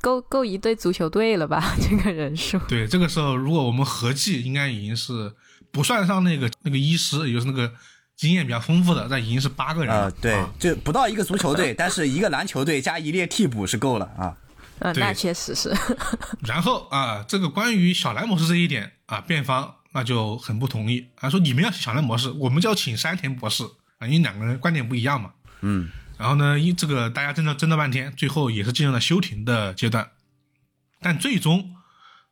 [0.00, 1.74] 够够一队足球队了吧？
[1.80, 2.58] 这个人数。
[2.68, 5.32] 对，这个时候如果我们合计，应该已经是
[5.70, 7.72] 不算上那个那个医师，也就是那个
[8.16, 10.04] 经验比较丰富的，那已经是八个人了。
[10.04, 14.36] 呃，对啊，就不到一个足球队，但是一个篮球队加一列替补是够了啊。
[14.80, 15.74] 嗯，对那确实是。
[16.46, 23.64] 然后啊，这个关于小兰模式这一点啊，辩方那就很不同意啊，说你们要请小兰模式，我们就要请山田博士
[23.98, 25.32] 啊，因为两个人观点不一样嘛。
[25.62, 25.90] 嗯
[26.20, 30.10] 然后呢，因这个大家争了争了半天，最后也是进入了休庭的阶段。
[31.00, 31.74] 但最终，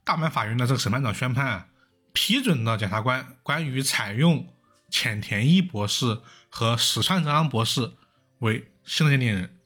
[0.05, 1.69] 大阪法院的这个审判长宣判啊，
[2.12, 4.47] 批准了检察官关于采用
[4.90, 6.20] 浅田一博士
[6.51, 7.94] 和石川哲郎博士
[8.40, 9.56] 为新的鉴定人。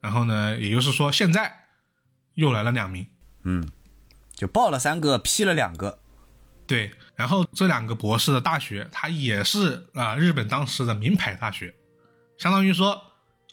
[0.00, 1.66] 然后呢，也就是说，现在
[2.32, 3.06] 又来了两名。
[3.42, 3.68] 嗯，
[4.34, 5.98] 就报了三个，批了两个。
[6.66, 11.74] 对，然后这两个博士的大学，它也是啊日本当时的名牌大学，
[12.38, 13.05] 相当于说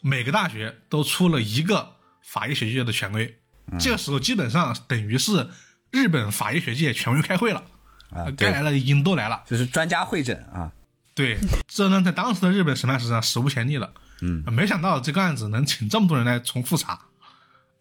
[0.06, 3.40] 每个大学都出了一个法医学界的权威。
[3.80, 5.48] 这个时候基本上等于是
[5.90, 7.64] 日本法医学界权威开会了，
[8.10, 9.42] 啊，该来的已经都来了。
[9.46, 10.70] 就是专家会诊啊。
[11.14, 13.94] 对，这呢在当时的日本审判史上史无前例了。
[14.20, 17.00] 嗯，没想到这个案子能请这么多人来重复查。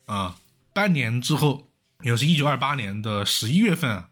[0.06, 0.38] 啊，
[0.74, 1.68] 半年之后，
[2.04, 4.10] 也是一九二八年的十一月份啊。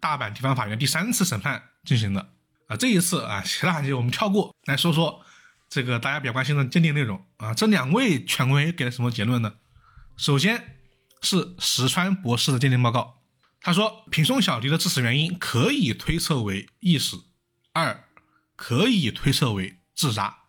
[0.00, 2.28] 大阪地方法院第三次审判进行的
[2.66, 5.24] 啊，这一次啊，其他环节我们跳过，来说说
[5.72, 7.54] 这个大家比较关心的鉴定内容啊。
[7.54, 9.54] 这两位权威给了什么结论呢？
[10.18, 10.76] 首先
[11.22, 13.22] 是石川博士的鉴定报告，
[13.62, 17.24] 他说平松小迪的致死原因可以推测为缢死，
[17.72, 18.04] 二
[18.54, 20.40] 可以推测为自杀，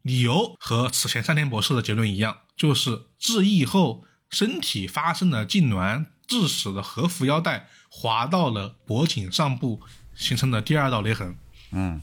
[0.00, 6.06] 理由和此前山田博士的结论一样，就是致缢后身体发生了痉挛。
[6.26, 9.82] 致死的和服腰带滑到了脖颈上部，
[10.14, 11.36] 形成的第二道勒痕。
[11.72, 12.00] 嗯，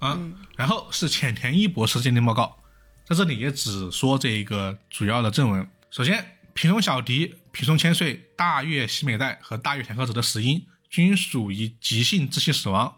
[0.00, 0.18] 啊，
[0.56, 2.58] 然后是浅田一博士鉴定报告，
[3.04, 5.70] 在这里也只说这个主要的正文。
[5.90, 12.96] 首先，平松小迪、平松千岁、大月喜美代和大月田鹤子的死因均属于急性窒息死亡。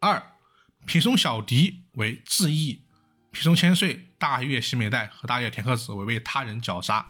[0.00, 0.22] 二，
[0.86, 2.80] 平松小迪为自缢，
[3.32, 7.06] 平松千岁、大月喜美代和大月田鹤子为被他人绞杀。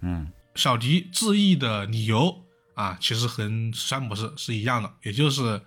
[0.00, 0.32] 嗯。
[0.56, 2.44] 小迪自缢的理由
[2.74, 5.62] 啊，其实和石川博士是一样的，也就是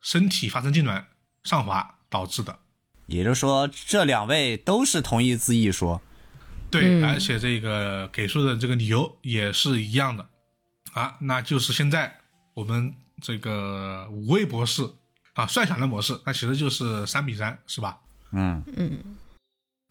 [0.00, 1.04] 身体发生痉挛
[1.42, 2.56] 上滑导致的。
[3.06, 6.00] 也就是说，这两位都是同意自缢说。
[6.70, 10.24] 对，而且这个给出的这个理由也是一样的
[10.92, 12.20] 啊，那就是现在
[12.54, 14.88] 我们这个五位博士
[15.32, 17.98] 啊，算小的模式，那其实就是三比三，是吧？
[18.30, 19.16] 嗯嗯。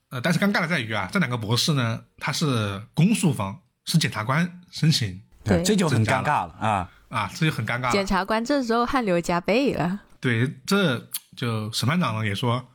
[0.09, 3.59] 呃，但是尴尬的在于啊，这两个博士呢，他是公诉方。
[3.85, 7.91] 是检察官申请，对，这就很尴尬了啊啊，这就很尴尬了。
[7.91, 9.99] 检察官这时候汗流浃背了。
[10.21, 10.97] 对，这
[11.35, 12.67] 就审判长呢也说，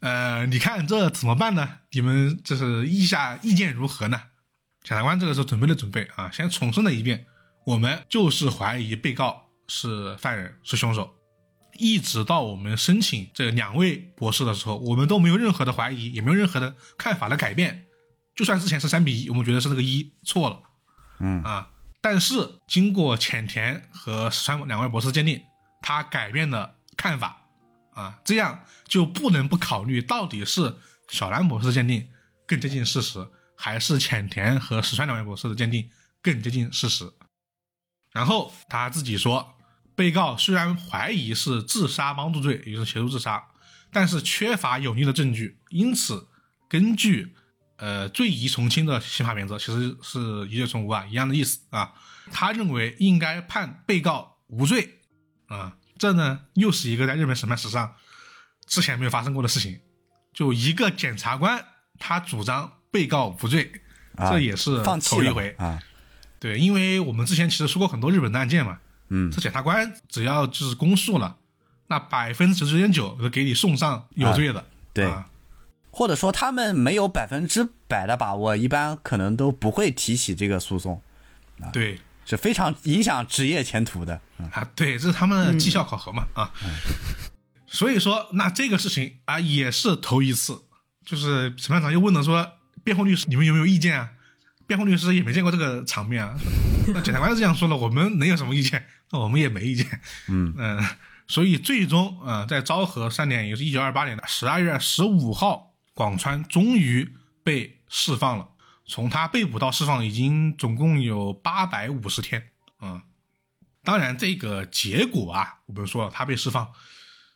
[0.00, 1.68] 呃，你看这怎么办呢？
[1.90, 4.20] 你们这是意下意见如何呢？
[4.82, 7.26] 检察官这个时候准备了准备啊，先重申了一遍，
[7.64, 11.14] 我们就是怀疑被告是犯人，是凶手。
[11.78, 17.86] 一直到我们申请这两位博士的时候，我们都没有任何的怀疑，也没有任何的看法的改变。
[18.34, 20.60] 就算之前是三比一，我们觉得是那个一错了，
[21.20, 21.68] 嗯啊，
[22.00, 25.40] 但是经过浅田和石川两位博士鉴定，
[25.80, 27.41] 他改变了看法，
[27.92, 30.76] 啊，这样就不能不考虑到底是
[31.08, 32.08] 小兰博士鉴定
[32.46, 35.90] 更接近事实，还是浅田和石川两位博士的鉴定
[36.20, 37.12] 更接近事实。
[38.12, 39.54] 然后他自己说，
[39.94, 43.42] 被告虽然怀疑是自杀帮助罪，也就是协助自杀，
[43.92, 46.28] 但是缺乏有力的证据，因此
[46.68, 47.34] 根据。
[47.78, 51.92] 呃，罪疑从轻的刑法原则其实是疑罪从无啊，一样的意思啊。
[52.30, 55.00] 他认为应该判被告无罪
[55.46, 57.94] 啊，这呢又是一个在日本审判史上
[58.66, 59.78] 之前没有发生过的事情。
[60.34, 61.64] 就一个检察官
[61.96, 63.70] 他主张被告无罪，
[64.18, 65.54] 这也是头一回。
[65.58, 65.80] 啊。
[66.40, 68.80] 对，因为我们之前其实说过很多日本的案件嘛，
[69.10, 71.36] 嗯，这检察官只要就是公诉了，
[71.86, 75.08] 那百分之九十九点九都给你送上有罪的，对。
[75.92, 81.00] 或者说他们没有百分之百的把握，一般可能都不会提起这个诉讼，
[81.60, 84.20] 啊，对，是非常影响职业前途的
[84.52, 86.50] 啊，对，这是他们的绩效考核嘛，啊，
[87.66, 90.62] 所以说那这个事情啊也是头一次，
[91.04, 92.52] 就是审判长又问了说，
[92.84, 94.10] 辩护律师你们有没有意见啊？
[94.66, 96.34] 辩护律师也没见过这个场面啊，
[96.88, 98.86] 那检察官这样说了，我们能有什么意见？
[99.10, 99.86] 那我们也没意见，
[100.28, 100.84] 嗯嗯，
[101.26, 105.70] 所以最终啊，在昭和三年，也就是一九二八年的十二月十五号。
[105.94, 107.06] 广川终于
[107.44, 108.48] 被释放了。
[108.92, 112.50] 从他被捕到释放，已经总共有八百五十天。
[112.76, 113.04] 啊，
[113.82, 116.70] 当然这个结果啊，我们说他被释放，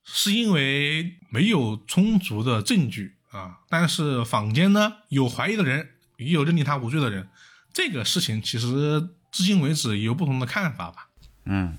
[0.04, 3.60] 是因为没有充足的证据啊。
[3.70, 7.26] 但是坊间呢，有怀疑的人，也有认定他无罪的人。
[7.72, 11.08] 这个事情其实至今为止有不同的看法吧。
[11.46, 11.78] 嗯，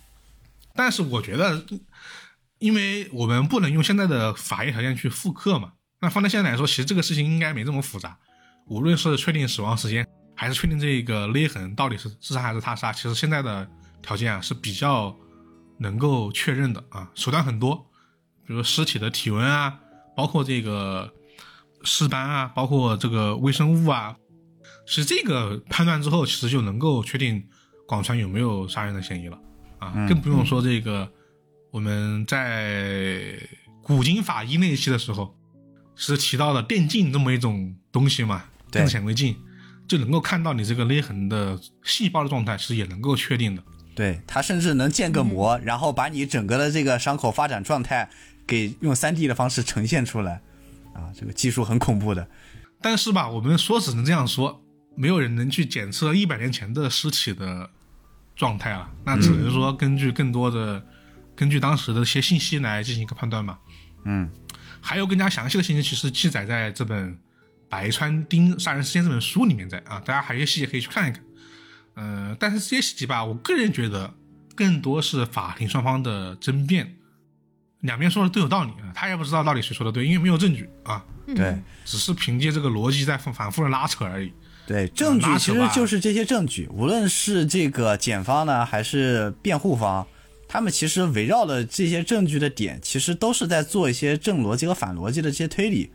[0.74, 1.64] 但是我觉得，
[2.58, 5.74] 因为我们不能用现在的法医条件去复刻嘛。
[6.00, 8.18] 那放在现在来说，其实这个事情应该没这么复杂。
[8.68, 13.68] 无论是确定死亡时间，还是确定这个勒痕到底是自杀还是他杀，其实现在的
[14.02, 15.16] 条件啊是比较
[15.78, 17.76] 能够确认的啊，手段很多，
[18.46, 19.80] 比如尸体的体温啊，
[20.16, 21.14] 包括这个
[21.84, 24.16] 尸斑啊，包括这个微生物啊，
[24.86, 27.44] 其实这个判断之后，其实就能够确定
[27.88, 29.40] 广川有没有杀人的嫌疑了
[29.80, 31.12] 啊，更不用说这个
[31.72, 33.40] 我们在。
[33.84, 35.34] 古今法医那一期的时候，
[35.96, 39.36] 是提到了电竞这么一种东西嘛，对电子显微镜
[39.88, 43.64] 就能够看到你这个勒痕的细胞的状态，是也能够确定的。
[43.96, 48.08] 对，它甚至能建个模，然后把你整个的这个伤口发展状态
[48.46, 50.42] 给用 3D 的方式呈现出来，
[50.94, 52.28] 啊，这个技术很恐怖的。
[52.80, 54.64] 但是吧，我们说只能这样说，
[54.96, 57.70] 没有人能去检测一百年前的尸体的
[58.36, 60.86] 状态啊，那只能说根据更多的、
[61.36, 63.58] 根据当时的一些信息来进行一个判断嘛。
[64.04, 64.30] 嗯，
[64.80, 67.12] 还有更加详细的信息，其实记载在这本
[67.70, 71.24] 《白川町杀人事件》这本书里面在啊，大家还有一些细节可以去看一看。
[71.96, 74.14] 呃，但是这些细节吧，我个人觉得
[74.56, 76.96] 更多是法庭双方的争辩，
[77.82, 84.32] 两边说的都有道理啊，他也不知道到底谁说的对，因为没有证据啊，对只是凭借这个逻辑在反反复的拉扯而已。
[84.68, 90.06] 对，证据其实就是这些证据，无论是这个检方呢，还是辩护方，
[90.48, 95.90] 他们其实围绕的这些证据的点，其实都是在做一些正逻辑和反逻辑的这些推理。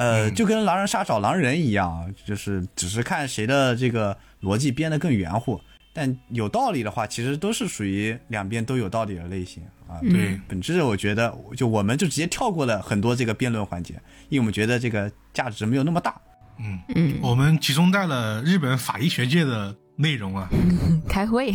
[0.00, 5.60] 呃，就跟狼人杀找狼人一样，就是只是看谁的这个逻辑编得更圆乎。
[5.92, 10.00] 但有道理的话，其实都是属于两边都有道理的类型啊。
[10.00, 13.92] 对，本质我觉得，就我们就直接跳过了很多这个辩论环节，
[14.30, 16.18] 因为我们觉得这个价值没有那么大。
[16.58, 20.48] 嗯嗯，我们集中在了日本法医学界的内容啊，
[21.08, 21.52] 开会，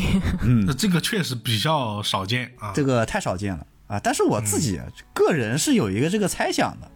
[0.68, 2.72] 那这个确实比较少见啊。
[2.76, 4.00] 这个太少见了啊！
[4.04, 4.80] 但是我自己
[5.14, 6.92] 个人是有一个这个猜想的，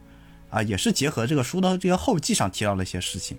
[0.49, 3.37] 啊，也是结合这个书的这个后记上提到的一些事情，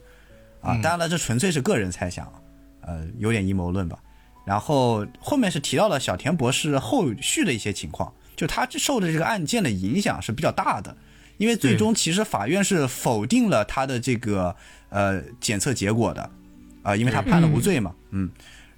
[0.61, 2.31] 啊，当然了，这纯粹是个人猜想，
[2.83, 3.99] 呃，有点阴谋论吧。
[4.47, 10.97] 然后后面是提到了小田博士后续的一些情况，就他受的这个案件的影响是比较大的，
[11.37, 14.57] 因为最终其实法院是否定了他的这个
[14.89, 16.31] 呃检测结果的，
[16.83, 18.31] 啊、因为他判了无罪嘛，嗯。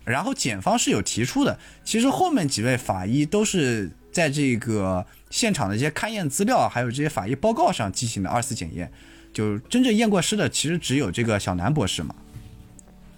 [0.04, 8.92] 然后检方是有提出的，其实后面几位法医都是在这个现场的一些勘验资料，还有这些法医报告上进行的二次检验，
[9.32, 12.14] 就真正验过尸的其实只有这个小南博士嘛。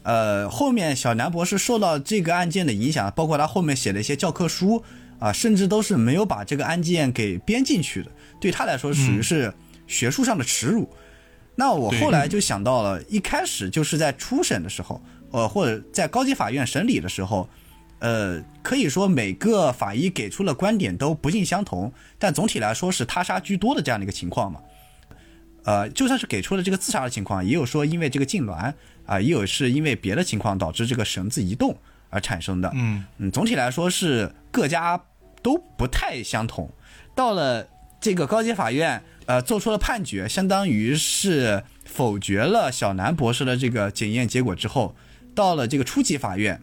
[0.04, 4.84] 呃，后面小南博士受到这个案件的影响，包括他后面写的一些教科书
[5.18, 9.52] 啊，甚至都是没有把这个案件给编进去的，对他来说属于是
[9.86, 10.88] 学术上的耻辱。
[11.56, 15.00] 那我后来就想到了，一开始就是在初审的时候，
[15.30, 17.48] 呃，或者在高级法院审理的时候，
[18.04, 24.60] 呃，可以说每个法医给出的观点都不尽相同，但总体来说是他杀居多的这样的一个情况嘛。
[25.64, 28.74] 呃，就算是给出了这个自杀的情况，也有说因为这个痉挛
[29.06, 31.74] 啊、也有是因为别的情况导致这个绳子移动
[32.10, 32.70] 而产生的。
[32.74, 35.00] 嗯嗯，总体来说是各家
[35.42, 36.70] 都不太相同。
[37.14, 37.66] 到了
[38.02, 44.94] 这个高级法院，呃，做出了判决，相当于是否决了小南博士的这个检验结果之后，
[45.34, 46.60] 到了这个初级法院，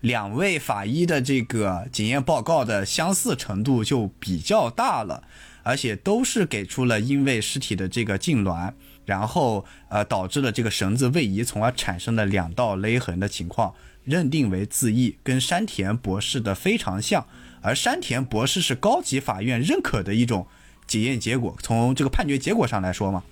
[0.00, 5.24] 两位法医的这个检验报告的相似程度就比较大了，
[5.62, 8.72] 而且都是给出了因为尸体的这个痉挛，
[9.04, 17.26] 然后呃导致了这个绳子位移，从而产生的两道勒痕的情况，认定为自缢，跟山田博士的非常像。
[17.60, 20.46] 而山田博士是高级法院认可的一种
[20.86, 23.24] 检验结果，从这个判决结果上来说嘛，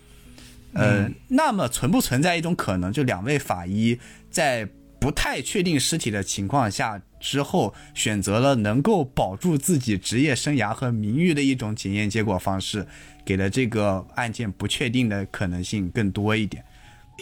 [0.73, 4.69] 呃，那么存不存在一种可能，就两位法医在
[5.07, 12.85] 不太确定尸体的情况下之后，选择了能够保住自己职业生涯和名誉的一种检验结果方式，
[13.25, 16.65] 给了这个案件不确定的可能性更多一点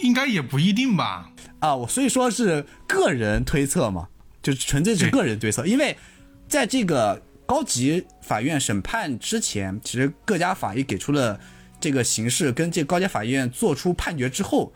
[0.01, 1.31] 应该也不一定吧。
[1.59, 1.75] 啊。
[1.75, 4.07] 我所以说是个人推测嘛，
[4.41, 5.95] 就纯粹是个人推测，因为
[6.47, 11.39] 在这个高级法院审判之前，其实各家法医给出了
[11.79, 14.73] 这个形式，跟这高级法院做出判决之后，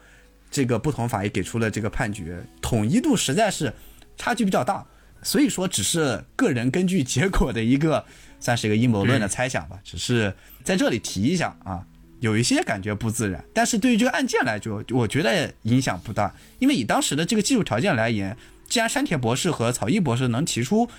[0.52, 3.74] 这个不同法医给出了这个判决，统一度实在是
[4.18, 4.86] 差距比较大，
[5.24, 8.06] 所以说只是个人根据结果的一个
[8.40, 11.86] 算是一个阴谋论的猜想吧，只是在这里提一下啊。
[12.22, 18.36] 有一些感觉不自然，但是对于这个案件来说，我觉得影响不大，因为以当时的这个技术条件来言，
[18.68, 20.90] 既然山田博士和草一博士能提出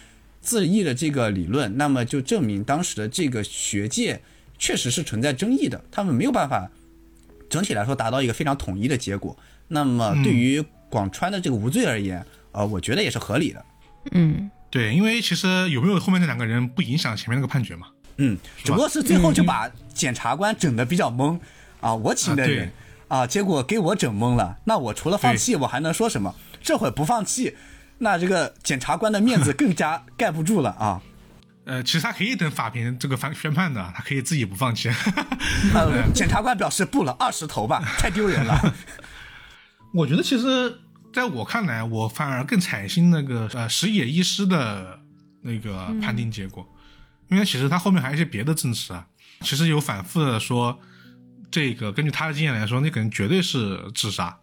[0.40, 4.22] 自缢的这个理论，那么就证明当时的这个学界
[4.59, 6.70] 确实是存在争议的，他们没有办法
[7.51, 9.36] 整体来说达到一个非常统一的结果。
[9.68, 13.64] 那么对于广川的这个无罪而言，呃，我觉得也是合理的。
[14.12, 17.89] 嗯对，因为其实有没有后面那两个人不影响前面那个判决嘛。
[18.16, 21.39] 嗯，只不过是最后就把检察官整的比较懵
[21.81, 22.70] 啊，我请的人
[23.09, 24.56] 啊，结果给我整懵了。
[24.64, 26.35] 那我除了放弃，我还能说什么？
[26.62, 27.56] 这会不放弃，
[27.98, 31.02] 那这个检察官的面子更加 盖不住了啊。
[31.65, 34.89] 呃，其实他可以等法庭这个翻宣判的，他可以自己不放弃。
[35.74, 38.74] 呃，检察官表示不了，二十头吧， 太丢人了。
[39.93, 40.81] 我觉得其实
[41.12, 44.99] 在我看来，我反而更采信那个呃石野医师的
[45.43, 46.66] 那个判定结果，
[47.28, 49.07] 因为其实他后面还有一些别的证词啊。
[49.41, 50.78] 其实有反复的说，
[51.51, 54.39] 这个根据他的经验来说，那个人绝对是自杀，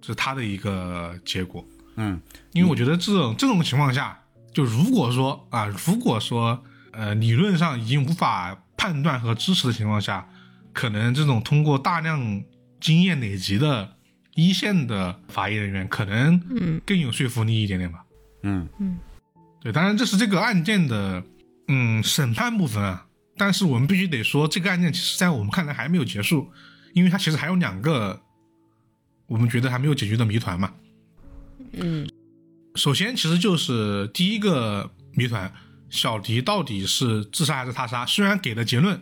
[0.00, 1.64] 这是他的一个结果。
[1.96, 2.20] 嗯，
[2.52, 4.20] 因为我觉得这种这种情况下，
[4.56, 10.26] 就如果说啊，如果说呃理论上已经无法判断和支持的情况下，
[10.72, 12.42] 可能这种通过大量
[12.80, 13.96] 经验累积的
[14.34, 18.02] 一线的法医人员，可能嗯更有说服力一点点吧。
[18.44, 18.96] 嗯嗯
[19.60, 21.22] 对，当然这是这个案件的
[21.68, 23.06] 嗯审判部分啊，
[23.36, 26.50] 但是我们必须得说，这个案件其实在我们看来还没有结束，
[26.94, 28.18] 因为它其实还有两个
[29.26, 30.72] 我们觉得还没有解决的谜团嘛。
[31.72, 32.08] 嗯
[32.76, 35.52] 首先，其实就是第一个谜团，
[35.88, 38.04] 小迪到底是自杀还是他杀？
[38.04, 39.00] 虽然给了结论，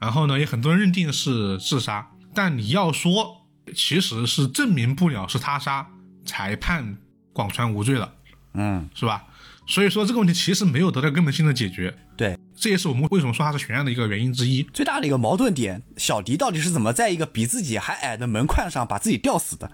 [0.00, 5.86] 然后呢，也很多人认定是自杀，但你要说，其实是证明不了是他杀，
[6.24, 6.96] 才判
[7.32, 8.14] 广川无罪了，
[8.54, 9.24] 嗯，是吧？
[9.66, 14.62] 所以说这个问题其实没有得到根本性的解决，对，这也是我们为什么说它是悬案的一个原因之一。
[14.74, 19.70] 最大的一个矛盾点，小迪到底是怎么在一个比自己还矮的门框上把自己吊死的？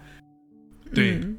[0.93, 1.37] 对，嗯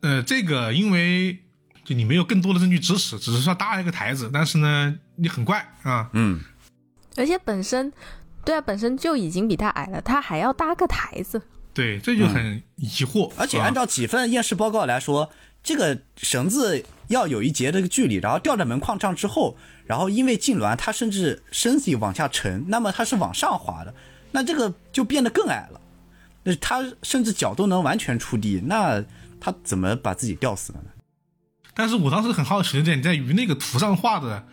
[0.00, 1.38] 呃，这个因为
[1.84, 6.40] 就你没有更多的证据支持，只是说搭了一个台子，但是呢，你很怪啊，嗯，
[7.16, 7.92] 而且本身，
[8.44, 11.40] 对啊，本身就已经比他矮了，他还要搭个台子。
[11.74, 13.30] 对，这就很疑惑。
[13.36, 15.30] 而且按照几份验尸报告来说，
[15.62, 19.56] 这个绳子要有一截这个距离，然后吊在门框上之后，
[19.86, 23.94] 然后因为痉挛，他甚至身体往下沉，那么他是往上滑的，
[24.32, 25.80] 那这个就变得更矮了。
[26.42, 29.04] 那他甚至脚都能完全触地，那
[29.40, 30.90] 他怎么把自己吊死了呢？
[31.74, 34.44] 但是我当时很好奇的点在于，那个图上画的，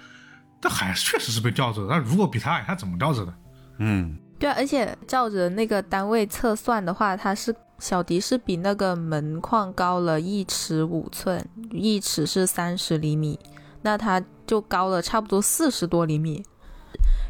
[0.62, 1.88] 这还是确实是被吊着的。
[1.88, 3.34] 那如果比他矮，他怎么吊着的？
[3.80, 13.40] 嗯，对啊，而且照着那个单位测算的话，他是小迪是比那个门框高了一尺五寸，一尺是三十厘米，
[13.82, 16.44] 那他就高了差不多四十多厘米。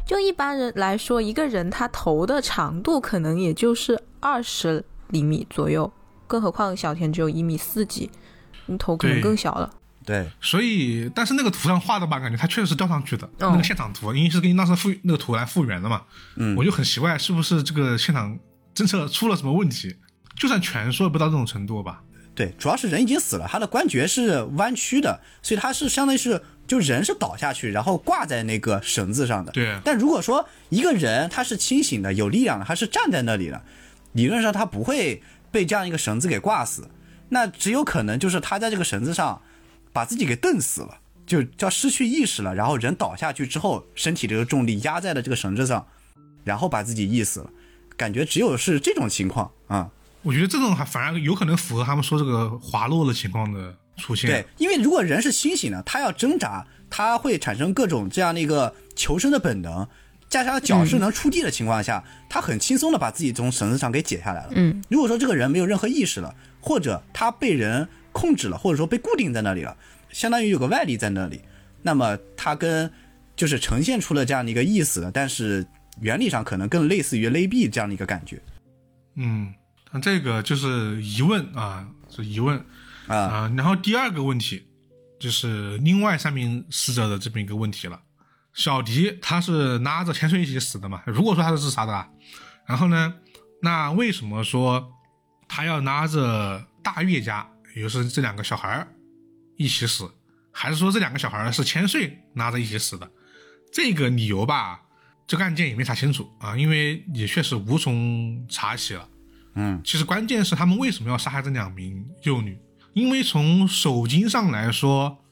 [0.06, 5.90] 就一般人来说，一个人他头的长度可能也就是二十厘米左右，
[6.26, 8.10] 更何况小田只有一米四几，
[8.66, 9.70] 你头可能更小了。
[10.04, 13.26] 对，所以，但是那个图上画的吧，感觉他确实是吊上去的。
[13.26, 16.02] 哦那个现场图，因为是根据当时复那个图来复原的嘛，
[16.36, 18.38] 嗯我就很奇怪，是不是这个现场
[18.72, 19.96] 侦测出了什么问题？
[20.36, 22.02] 就算全说不到这种程度吧。
[22.36, 29.50] 对，主要是人已经死了，他的关节是弯曲的，所以他是相当于是就人是倒下去，然后挂在那个绳子上的。
[29.52, 33.64] 对但如果说一个人他是清醒的、有力量的，他是站在那里的，
[34.12, 35.22] 理论上他不会
[35.56, 36.86] 被这样一个绳子给挂死，
[37.30, 39.40] 那只有可能就是他在这个绳子上
[39.90, 45.86] 把自己给蹬死了，就叫失去意识了，然后人倒下去之后，身体这个重力压在了这个绳子上，
[46.44, 47.48] 然后把自己缢死了，
[47.96, 49.90] 感觉只有是这种情况啊。
[50.20, 54.28] 我觉得这种还反而有可能符合他们说这个滑落的情况的出现。
[54.28, 59.88] 对，因为如果人是清醒的，他要挣扎，他会产生各种这样的一个求生的本能，
[60.44, 64.52] 加上脚是能触地的情况下，他很轻松的把自己从绳子上给解下来了。
[64.52, 69.76] 嗯，如果说这个人没有任何意识了，或者他被人控制了，或者说被固定在那里了，
[70.10, 71.40] 相当于有个外力在那里，
[71.82, 72.90] 那么他跟
[73.34, 75.66] 就是呈现出了这样的一个意思，但是
[76.00, 78.38] 原理上可能更类似于勒毙这样的一个感觉
[79.14, 79.54] 嗯，
[79.90, 82.62] 那这个就是疑问啊，是疑问
[83.06, 83.16] 啊。
[83.16, 83.52] 啊。
[83.56, 84.66] 然后第二个问题
[85.18, 87.98] 就是另外三名死者的这么一个问题了。
[88.56, 91.02] 小迪他是拉着千岁一起死的嘛？
[91.06, 92.08] 如果说他是自杀的啊，
[92.66, 93.14] 然后呢，
[93.60, 94.92] 那为什么说
[95.46, 97.46] 他要拉着大月家，
[97.76, 98.84] 也就是这两个小孩
[99.56, 100.10] 一起死？
[100.50, 103.08] 还是说这两个小孩是千岁拉着一起死的？
[103.70, 104.80] 这个理由吧，
[105.26, 109.06] 这个案件也没查清楚啊，因为也确实无从查起了。
[109.54, 112.58] 嗯，其实关键是他们为什么要杀害这两名幼女？
[112.94, 115.22] 因为从手经上来说，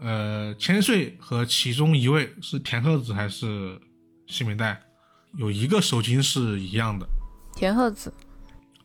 [0.00, 3.80] 呃，千岁和其中一位是田鹤子还是
[4.26, 4.82] 西美代，
[5.36, 7.06] 有一个手巾是一样的，
[7.54, 8.12] 田鹤子，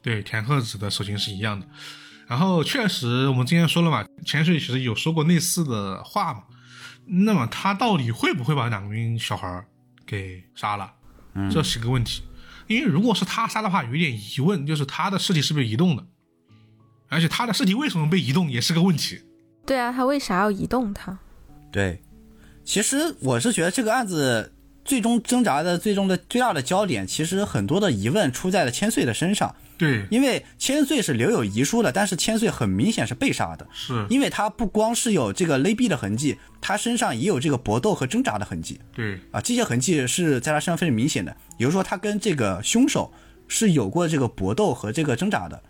[0.02, 1.68] 对，田鹤子的手巾是一样的。
[2.28, 6.44] 然后确实，我们之前说了嘛，千岁其实有说过类似的话嘛。
[7.06, 9.66] 那么他到底会不会把两名小孩儿
[10.06, 10.94] 给杀了？
[11.52, 12.22] 这是个问题。
[12.68, 16.06] 因为如果是他杀的话，有一点疑问，就是他的尸体是不是移动的？
[17.08, 19.20] 而且他的尸体为什么被移动也是个问题。
[19.70, 21.16] 对啊，他为啥要移动他？
[21.72, 22.02] 对，
[22.66, 24.52] 其实我是觉得这个案子
[24.84, 43.14] 最终挣扎的最终的最大的焦点，其实很多的疑问出在了千岁的身上，对，因为千岁是留有遗书的，但是千岁很明显是被杀的，是，因为他不光是有这个勒毙的痕迹，他身上也有这个搏斗和挣扎的痕迹对，啊，这些痕迹是在他身上非常明显的，比如说他跟这个凶手
[43.48, 45.62] 是有过这个搏斗和这个挣扎的，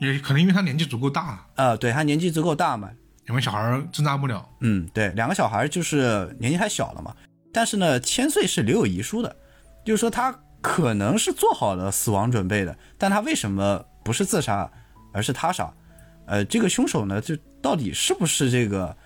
[0.00, 2.90] 也可能因为他年纪足够大，呃，对他年纪足够大嘛，
[3.26, 4.48] 两个小孩挣扎不了。
[4.60, 7.14] 嗯，对，两个小孩就是年纪还小了嘛。
[7.52, 9.36] 但是呢，千岁是留有遗书的，
[9.84, 14.70] 就是说他可能是做好了死亡准备的，但他为什么不是自杀，
[15.12, 15.72] 而是他杀？
[16.26, 18.96] 呃，这个凶手呢，就到底是不是这个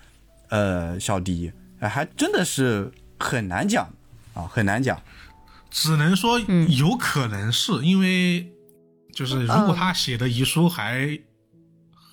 [0.49, 3.87] 呃小迪，还真的是很难讲
[4.33, 4.99] 啊，很难讲。
[5.69, 8.51] 只能说有可能是因为，
[9.13, 11.17] 就是如果他写的遗书还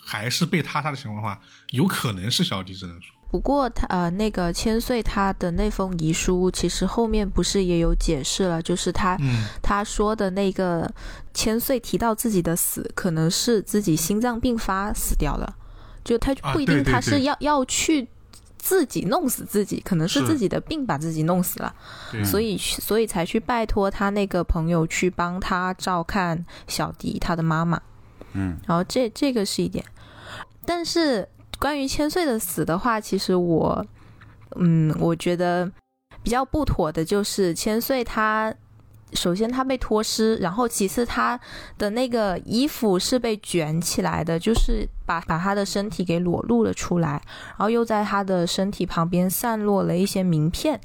[0.09, 1.39] 还是被他杀的情况的话，
[1.73, 3.15] 有可能是小迪只能说。
[3.31, 9.19] 不过他呃，那个千岁他的那封遗书，其实后面不是也有解释了，就是他
[9.63, 10.91] 他说的那个
[11.35, 15.55] 千岁提到自己的死，可能是自己心脏病发死掉了，
[16.03, 18.09] 就他不一定他是要要去
[18.57, 21.75] 自己弄死自己，可能是自己的病把自己弄死了，
[22.25, 27.79] 所以所以才去拜托他那个朋友去帮他照看小迪他的妈妈，
[28.33, 29.85] 嗯，然后这这个是一点，
[30.69, 31.27] 但是。
[31.61, 33.85] 关于千岁的死的话，其实我，
[34.55, 35.69] 嗯，我觉得
[36.23, 38.55] 比较不妥的就是千岁他，
[39.13, 41.41] 首先他被脱尸，然后其次他
[41.77, 50.81] 的那个衣服是被卷起来的，就是把把他的身体给裸露了出来，然后又在他的身体旁边散落了一些名片，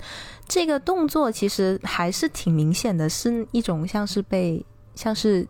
[0.48, 4.66] 这个动作其实还是挺明显的，是一种像是被
[4.96, 5.48] 像是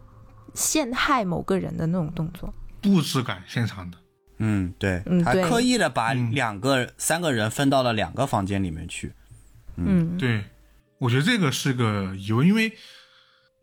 [0.53, 3.97] 陷害某个人的那种动作，布置感现场的。
[4.38, 9.14] 嗯，对，他刻意的把两个、三个人分到了两个房间里面去。
[9.76, 10.43] 嗯，对，
[10.97, 12.73] 我觉得这个是个疑问，因为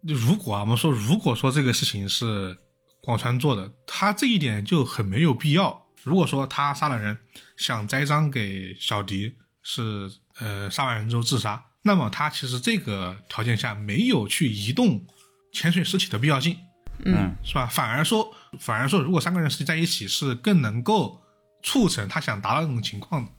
[0.03, 2.57] 如果啊，我们说如果说这个事情是
[3.03, 5.87] 广川做的，他这一点就很没有必要。
[6.03, 7.19] 如果说他杀了人，
[7.57, 15.05] 想栽赃给小迪是呃杀完人之后自杀，那么他其实这个条件下没有去移动
[15.53, 16.57] 潜水尸体的必要性。
[17.05, 17.67] 嗯，是吧？
[17.67, 21.23] 反而说，反而说，如果三个人实际在一起，是更能够
[21.63, 23.31] 促成他想达到那种情况的。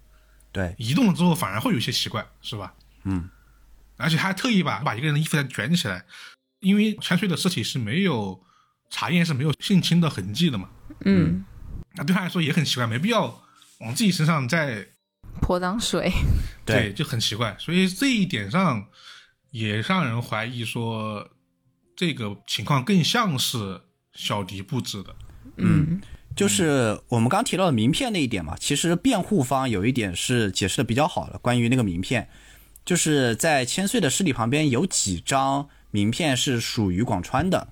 [0.51, 2.73] 对，移动了之后反而会有些奇怪，是吧？
[3.03, 3.29] 嗯，
[3.97, 6.05] 而且还特意把把一个人的衣服再卷起来，
[6.59, 8.41] 因为千岁的尸体是没有
[8.89, 10.69] 查验是没有性侵的痕迹的嘛。
[11.05, 11.43] 嗯，
[11.95, 13.43] 那对他来说也很奇怪，没必要
[13.79, 14.87] 往自己身上再
[15.41, 16.11] 泼脏水。
[16.65, 18.87] 对，就很奇怪，所以这一点上
[19.49, 21.29] 也让人怀疑说。
[21.93, 23.79] 这个情况更像是
[24.13, 25.15] 小迪布置的，
[25.55, 26.01] 嗯，
[26.35, 32.27] 就是我们刚提到的名片那一点嘛，其实辩护方有一点是解释的比较好的，关于那个名片，
[32.85, 37.69] 就是在千岁的尸体旁边有几张名片是属于广川的，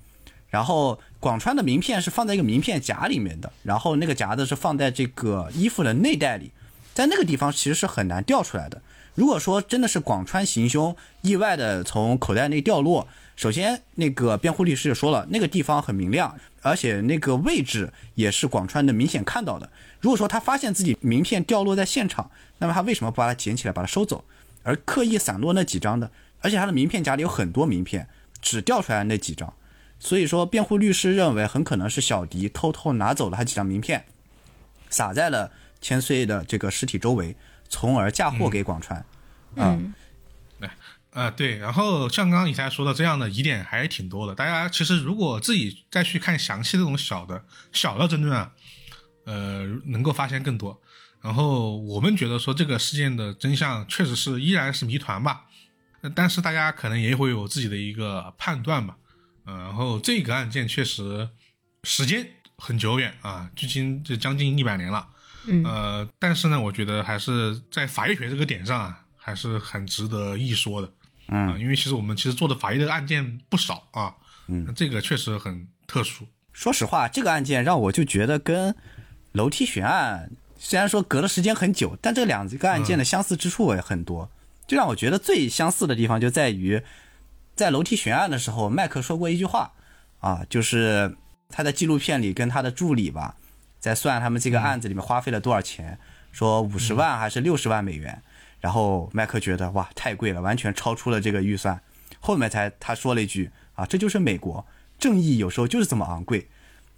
[0.47, 6.51] 然后广川的名片是放在一个名片夹里面的，然后那个夹子是放在这个衣服的内袋里，
[6.93, 8.81] 在那个地方其实是很难掉出来的。
[9.15, 13.07] 如果说真的是广川行凶，意外的从口袋内掉落。
[13.39, 19.71] 首先，那个辩护律师就说了，那个地方很明亮，而且那个位置也是广川的明显看到的。
[20.01, 24.25] 如果说他发现自己名片掉落在现场，那么他为什么不把它捡起来，把它收走，
[24.63, 26.11] 而刻意散落那几张的？
[26.41, 28.09] 而且他的名片夹里有很多名片，
[28.41, 29.53] 只掉出来那几张。
[29.99, 34.03] 所以说，辩护律师认为很可能是小迪偷偷拿走了他几张名片，
[34.89, 35.49] 撒在了
[35.79, 37.37] 千岁的这个尸体周围，
[37.69, 39.05] 从而嫁祸给广川。
[39.55, 39.93] 嗯。
[41.19, 44.33] 啊，对，然后像刚刚你才说的这样的疑点还是挺多的。
[44.33, 47.43] 大家其实如果自己再去看详细这种小的
[47.73, 48.53] 小的争论啊，
[49.25, 50.81] 呃，能够发现更多。
[51.21, 55.43] 然后我们觉得说这个事件的真相确实是依然是谜团吧，
[56.15, 58.95] 但是大家可能也会有自己的一个判断吧。
[59.45, 61.27] 嗯，然后这个案件确实
[61.83, 62.25] 时间
[62.57, 65.05] 很久远啊，距今这将近一百年了。
[65.47, 70.89] 嗯，呃，但是呢，我觉得还是在法医学这个点上啊，还是很值得一说的。
[71.31, 74.15] 嗯，因为其实我们其实做的法医的案件不少啊，
[74.47, 76.25] 嗯，这个确实很特殊。
[76.51, 78.75] 说实话，这个案件让我就觉得跟
[79.31, 84.29] 楼梯悬案虽然说隔了时间很久，但这两个案件的相似之处也很多。
[84.67, 86.81] 就让我觉得最相似的地方就在于，
[87.55, 89.71] 在楼梯悬案的时候，麦克说过一句话
[90.19, 91.15] 啊，就是
[91.49, 93.35] 他在纪录片里跟他的助理吧，
[93.79, 95.97] 在算他们这个案子里面花费了多少钱，
[96.31, 98.21] 说五十万还是六十万美元。
[98.59, 101.81] 然后麦克觉得哇太贵了，完全超出了这个预算。
[102.19, 104.65] 后面才他说了一句啊，这就是美国
[104.99, 106.49] 正义有时候就是这么昂贵。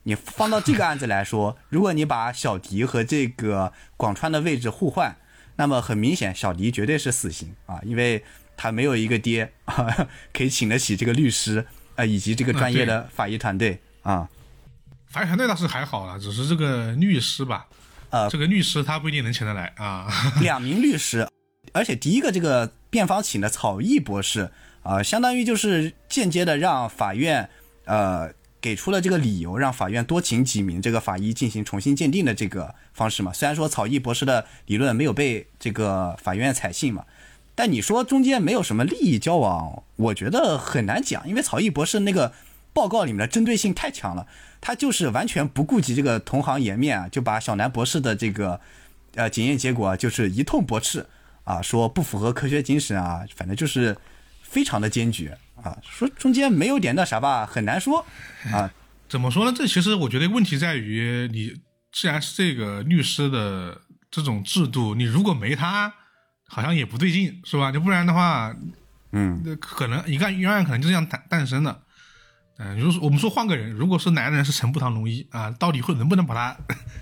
[0.04, 5.16] 你放到这个案子来说，如果你把小迪和这个广川的位置互换，
[5.58, 8.24] 那么很明显小迪绝对是死刑啊，因为
[8.58, 14.28] 他没有一个爹啊，可以请得起这个律师啊以及这个专业的法医团队啊。
[15.06, 17.68] 法医团队倒是还好了，只是这个律师吧，
[18.10, 20.08] 呃，这个律师他不一定能请得来啊。
[20.42, 21.28] 两名律师。
[21.74, 24.52] 而且第一个这个辩方请的草译博士
[24.84, 27.50] 啊，相当于就是间接的让法院
[27.86, 33.32] 呃给出了这个理由，让法院多请几名这个法医进行重新鉴定的这个方式嘛。
[33.34, 37.06] 虽然说草译博士的理论没有被这个法院采信嘛，
[37.56, 42.34] 但你说中间没有什么利益交往，我觉得很难讲，因为曹毅博士那个
[42.74, 44.28] 报告里面的针对性太强了，
[44.60, 48.60] 他就是完全不顾及这个同行颜面啊，就把小南博士的这个
[49.16, 51.06] 呃检验结果就是一通驳斥
[51.44, 53.98] 啊，说不符合科学精神啊，反正就是
[54.42, 58.06] 非常的坚决啊，说中间没有点那啥吧，很难说
[58.52, 58.72] 啊。
[59.10, 59.54] 怎么说呢？
[59.54, 61.54] 这其实我觉得问题在于，你
[61.92, 65.94] 既然是这个律师的这种制度，你如果没他，
[66.48, 67.74] 好像也不对劲，是吧？
[67.74, 68.56] 就不然的话，
[69.12, 71.82] 嗯，那可能一个冤案可能就这样诞诞生的。
[72.58, 76.56] 嗯、如果我们说换个人，如果是男人是陈步堂龙一啊，到底会能不能把他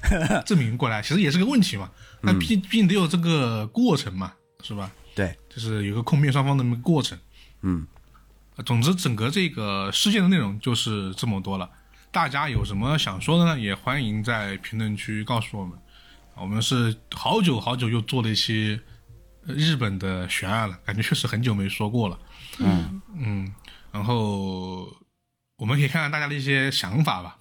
[0.48, 1.04] 证明过来？
[1.04, 1.92] 其实也是个问题嘛。
[2.22, 4.34] 那毕毕竟得有这个过程嘛，
[4.64, 4.92] 是吧？
[5.16, 7.18] 对，就是有个控辩双方的那么过程。
[7.62, 7.86] 嗯，
[8.56, 11.70] 呃总之，整个这个事件的内容就是这么多了。
[12.12, 13.60] 大家有什么想说的呢？
[13.60, 15.78] 也欢迎在评论区告诉我们。
[16.36, 18.80] 我们是好久好久又做了一期
[19.46, 22.20] 呃日本的悬案了，感觉确实很久没说过了。
[22.60, 23.54] 嗯嗯，
[23.92, 24.88] 然后
[25.58, 27.38] 我们可以看看大家的一些想法吧。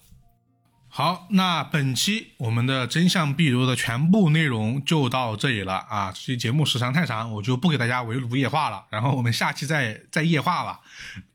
[0.99, 6.11] 好，那本期我们的真相必读的全部内容就到这里了啊！
[6.13, 8.85] 这期节目时长太长，我就不给大家围炉夜话了。
[8.91, 10.81] 然后我们下期再再夜话吧。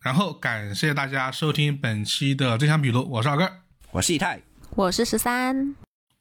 [0.01, 3.49] 然后感谢大家收听本期的真相笔录，我是二哥，
[3.91, 4.41] 我是以太，
[4.71, 5.73] 我是十三，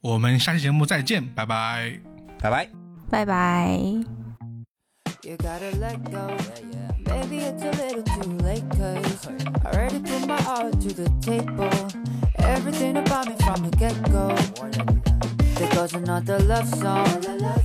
[0.02, 1.98] 我们下期节目再见，拜拜。
[2.38, 2.68] 拜拜。
[3.10, 3.76] 拜拜。
[5.24, 6.30] You gotta let go.
[7.04, 9.26] Maybe it's a little too late, cause
[9.64, 12.11] I already put my all to the table.
[12.44, 14.28] Everything about me from the get go.
[15.54, 17.06] There goes another love song.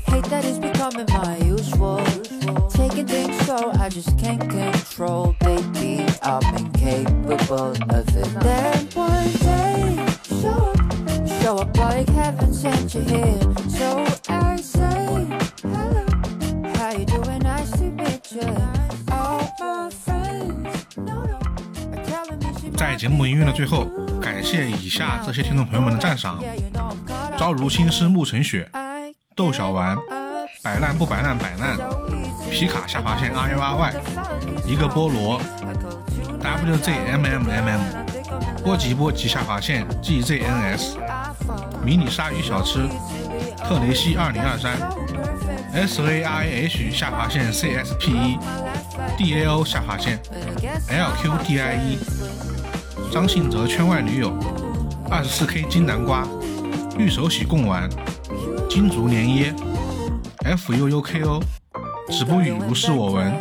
[0.08, 2.04] Hate that it's becoming my usual.
[2.70, 5.36] Taking things slow, I just can't control.
[5.40, 8.40] Baby, I'm incapable of it.
[8.42, 10.06] Then one day,
[10.42, 13.40] show up, show up like heaven sent you here.
[13.70, 15.28] So I say,
[15.64, 16.06] hello.
[16.76, 17.40] How you doing?
[17.40, 18.56] Nice to meet you.
[19.12, 19.90] All my
[22.78, 23.88] 在节目音乐的最后
[24.22, 26.40] 感谢以下这些听众朋友们的赞赏。
[27.36, 28.70] 朝如青丝暮成雪
[29.36, 29.98] 豆小丸
[30.62, 31.76] 摆烂不摆烂摆烂。
[32.52, 33.94] 皮卡下划线 RRY
[34.64, 35.42] 一个菠萝
[36.40, 37.80] wzmmmm
[38.64, 40.98] 波及波及下划线 gzns
[41.84, 42.88] 迷你鲨鱼小吃
[43.58, 44.78] 特雷西二零二三、
[45.74, 48.40] S A I H 下划线 cspe
[49.18, 50.20] dao 下划线
[50.90, 52.17] lqdie
[53.12, 54.34] 张信哲圈外女友、
[55.10, 56.28] 二十四 K 金南瓜、
[56.98, 57.90] 玉手洗贡丸、
[58.70, 59.54] 金竹连椰、
[60.46, 61.42] F U U K O、
[62.10, 63.34] 子不语如是我闻。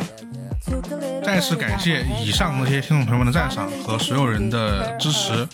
[1.23, 5.47] 再次感谢以上那些听众朋友们的赞赏和所有人的支持。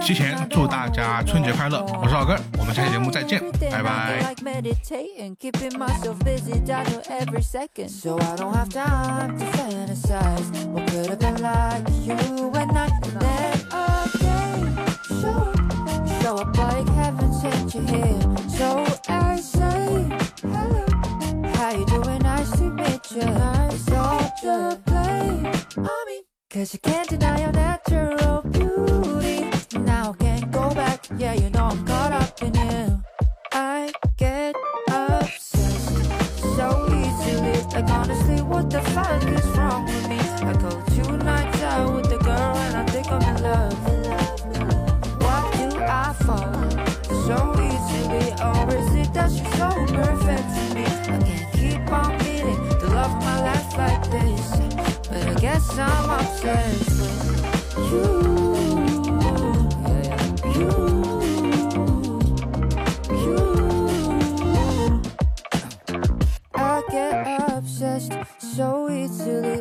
[0.00, 1.84] 提前祝大家春节快乐！
[2.00, 4.34] 我是老根，我们下期节目再见，拜拜。
[26.60, 29.48] Cause you can't deny your natural beauty.
[29.78, 31.06] Now I can't go back.
[31.16, 33.02] Yeah, you know I'm caught up in you.
[33.52, 34.54] I get
[34.88, 37.62] obsessed so easily.
[37.72, 39.99] Like honestly, what the fuck is wrong
[54.10, 58.30] But I guess I'm obsessed with you.
[63.20, 65.02] You.
[66.54, 68.89] I get obsessed so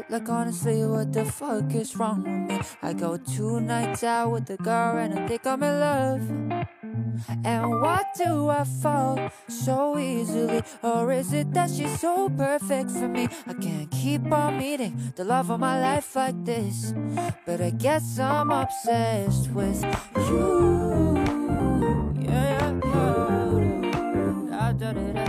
[0.09, 2.59] Like, honestly, what the fuck is wrong with me?
[2.81, 6.21] I go two nights out with the girl and I think I'm in love.
[7.43, 10.61] And why do I fall so easily?
[10.81, 13.27] Or is it that she's so perfect for me?
[13.47, 16.93] I can't keep on meeting the love of my life like this.
[17.45, 19.83] But I guess I'm obsessed with
[20.29, 21.15] you.
[22.19, 22.79] Yeah,
[24.81, 25.28] yeah, yeah.